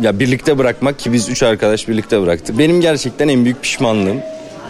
ya 0.00 0.18
birlikte 0.18 0.58
bırakmak 0.58 0.98
ki 0.98 1.12
biz 1.12 1.28
3 1.28 1.42
arkadaş 1.42 1.88
birlikte 1.88 2.22
bıraktık. 2.22 2.58
Benim 2.58 2.80
gerçekten 2.80 3.28
en 3.28 3.44
büyük 3.44 3.62
pişmanlığım 3.62 4.20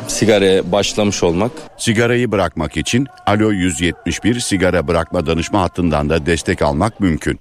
sigaraya 0.06 0.72
başlamış 0.72 1.22
olmak. 1.22 1.52
Sigarayı 1.76 2.32
bırakmak 2.32 2.76
için 2.76 3.06
Alo 3.26 3.50
171 3.50 4.40
sigara 4.40 4.88
bırakma 4.88 5.26
danışma 5.26 5.62
hattından 5.62 6.10
da 6.10 6.26
destek 6.26 6.62
almak 6.62 7.00
mümkün. 7.00 7.40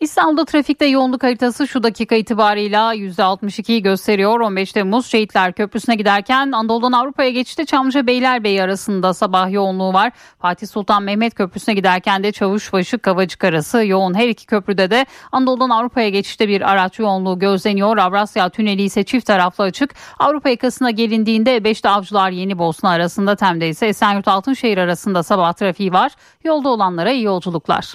İstanbul'da 0.00 0.44
trafikte 0.44 0.86
yoğunluk 0.86 1.22
haritası 1.22 1.68
şu 1.68 1.82
dakika 1.82 2.14
itibarıyla 2.14 2.94
%62'yi 2.94 3.82
gösteriyor. 3.82 4.40
15 4.40 4.72
Temmuz 4.72 5.06
Şehitler 5.06 5.52
Köprüsü'ne 5.52 5.94
giderken 5.94 6.52
Anadolu'dan 6.52 6.92
Avrupa'ya 6.92 7.30
geçişte 7.30 7.64
Çamlıca 7.64 8.06
Beylerbeyi 8.06 8.62
arasında 8.62 9.14
sabah 9.14 9.50
yoğunluğu 9.50 9.92
var. 9.92 10.12
Fatih 10.38 10.66
Sultan 10.66 11.02
Mehmet 11.02 11.34
Köprüsü'ne 11.34 11.74
giderken 11.74 12.22
de 12.22 12.32
Çavuşbaşı 12.32 12.98
Kavacık 12.98 13.44
arası 13.44 13.86
yoğun. 13.86 14.14
Her 14.14 14.28
iki 14.28 14.46
köprüde 14.46 14.90
de 14.90 15.06
Anadolu'dan 15.32 15.70
Avrupa'ya 15.70 16.08
geçişte 16.08 16.48
bir 16.48 16.70
araç 16.70 16.98
yoğunluğu 16.98 17.38
gözleniyor. 17.38 17.96
Avrasya 17.96 18.48
Tüneli 18.48 18.82
ise 18.82 19.04
çift 19.04 19.26
taraflı 19.26 19.64
açık. 19.64 19.94
Avrupa 20.18 20.48
yakasına 20.48 20.90
gelindiğinde 20.90 21.64
Beşte 21.64 21.88
Avcılar 21.88 22.30
Yeni 22.30 22.58
Bosna 22.58 22.90
arasında 22.90 23.36
Tem'de 23.36 23.68
ise 23.68 23.86
Esenyurt 23.86 24.28
Altınşehir 24.28 24.78
arasında 24.78 25.22
sabah 25.22 25.52
trafiği 25.52 25.92
var. 25.92 26.12
Yolda 26.44 26.68
olanlara 26.68 27.10
iyi 27.10 27.22
yolculuklar. 27.22 27.94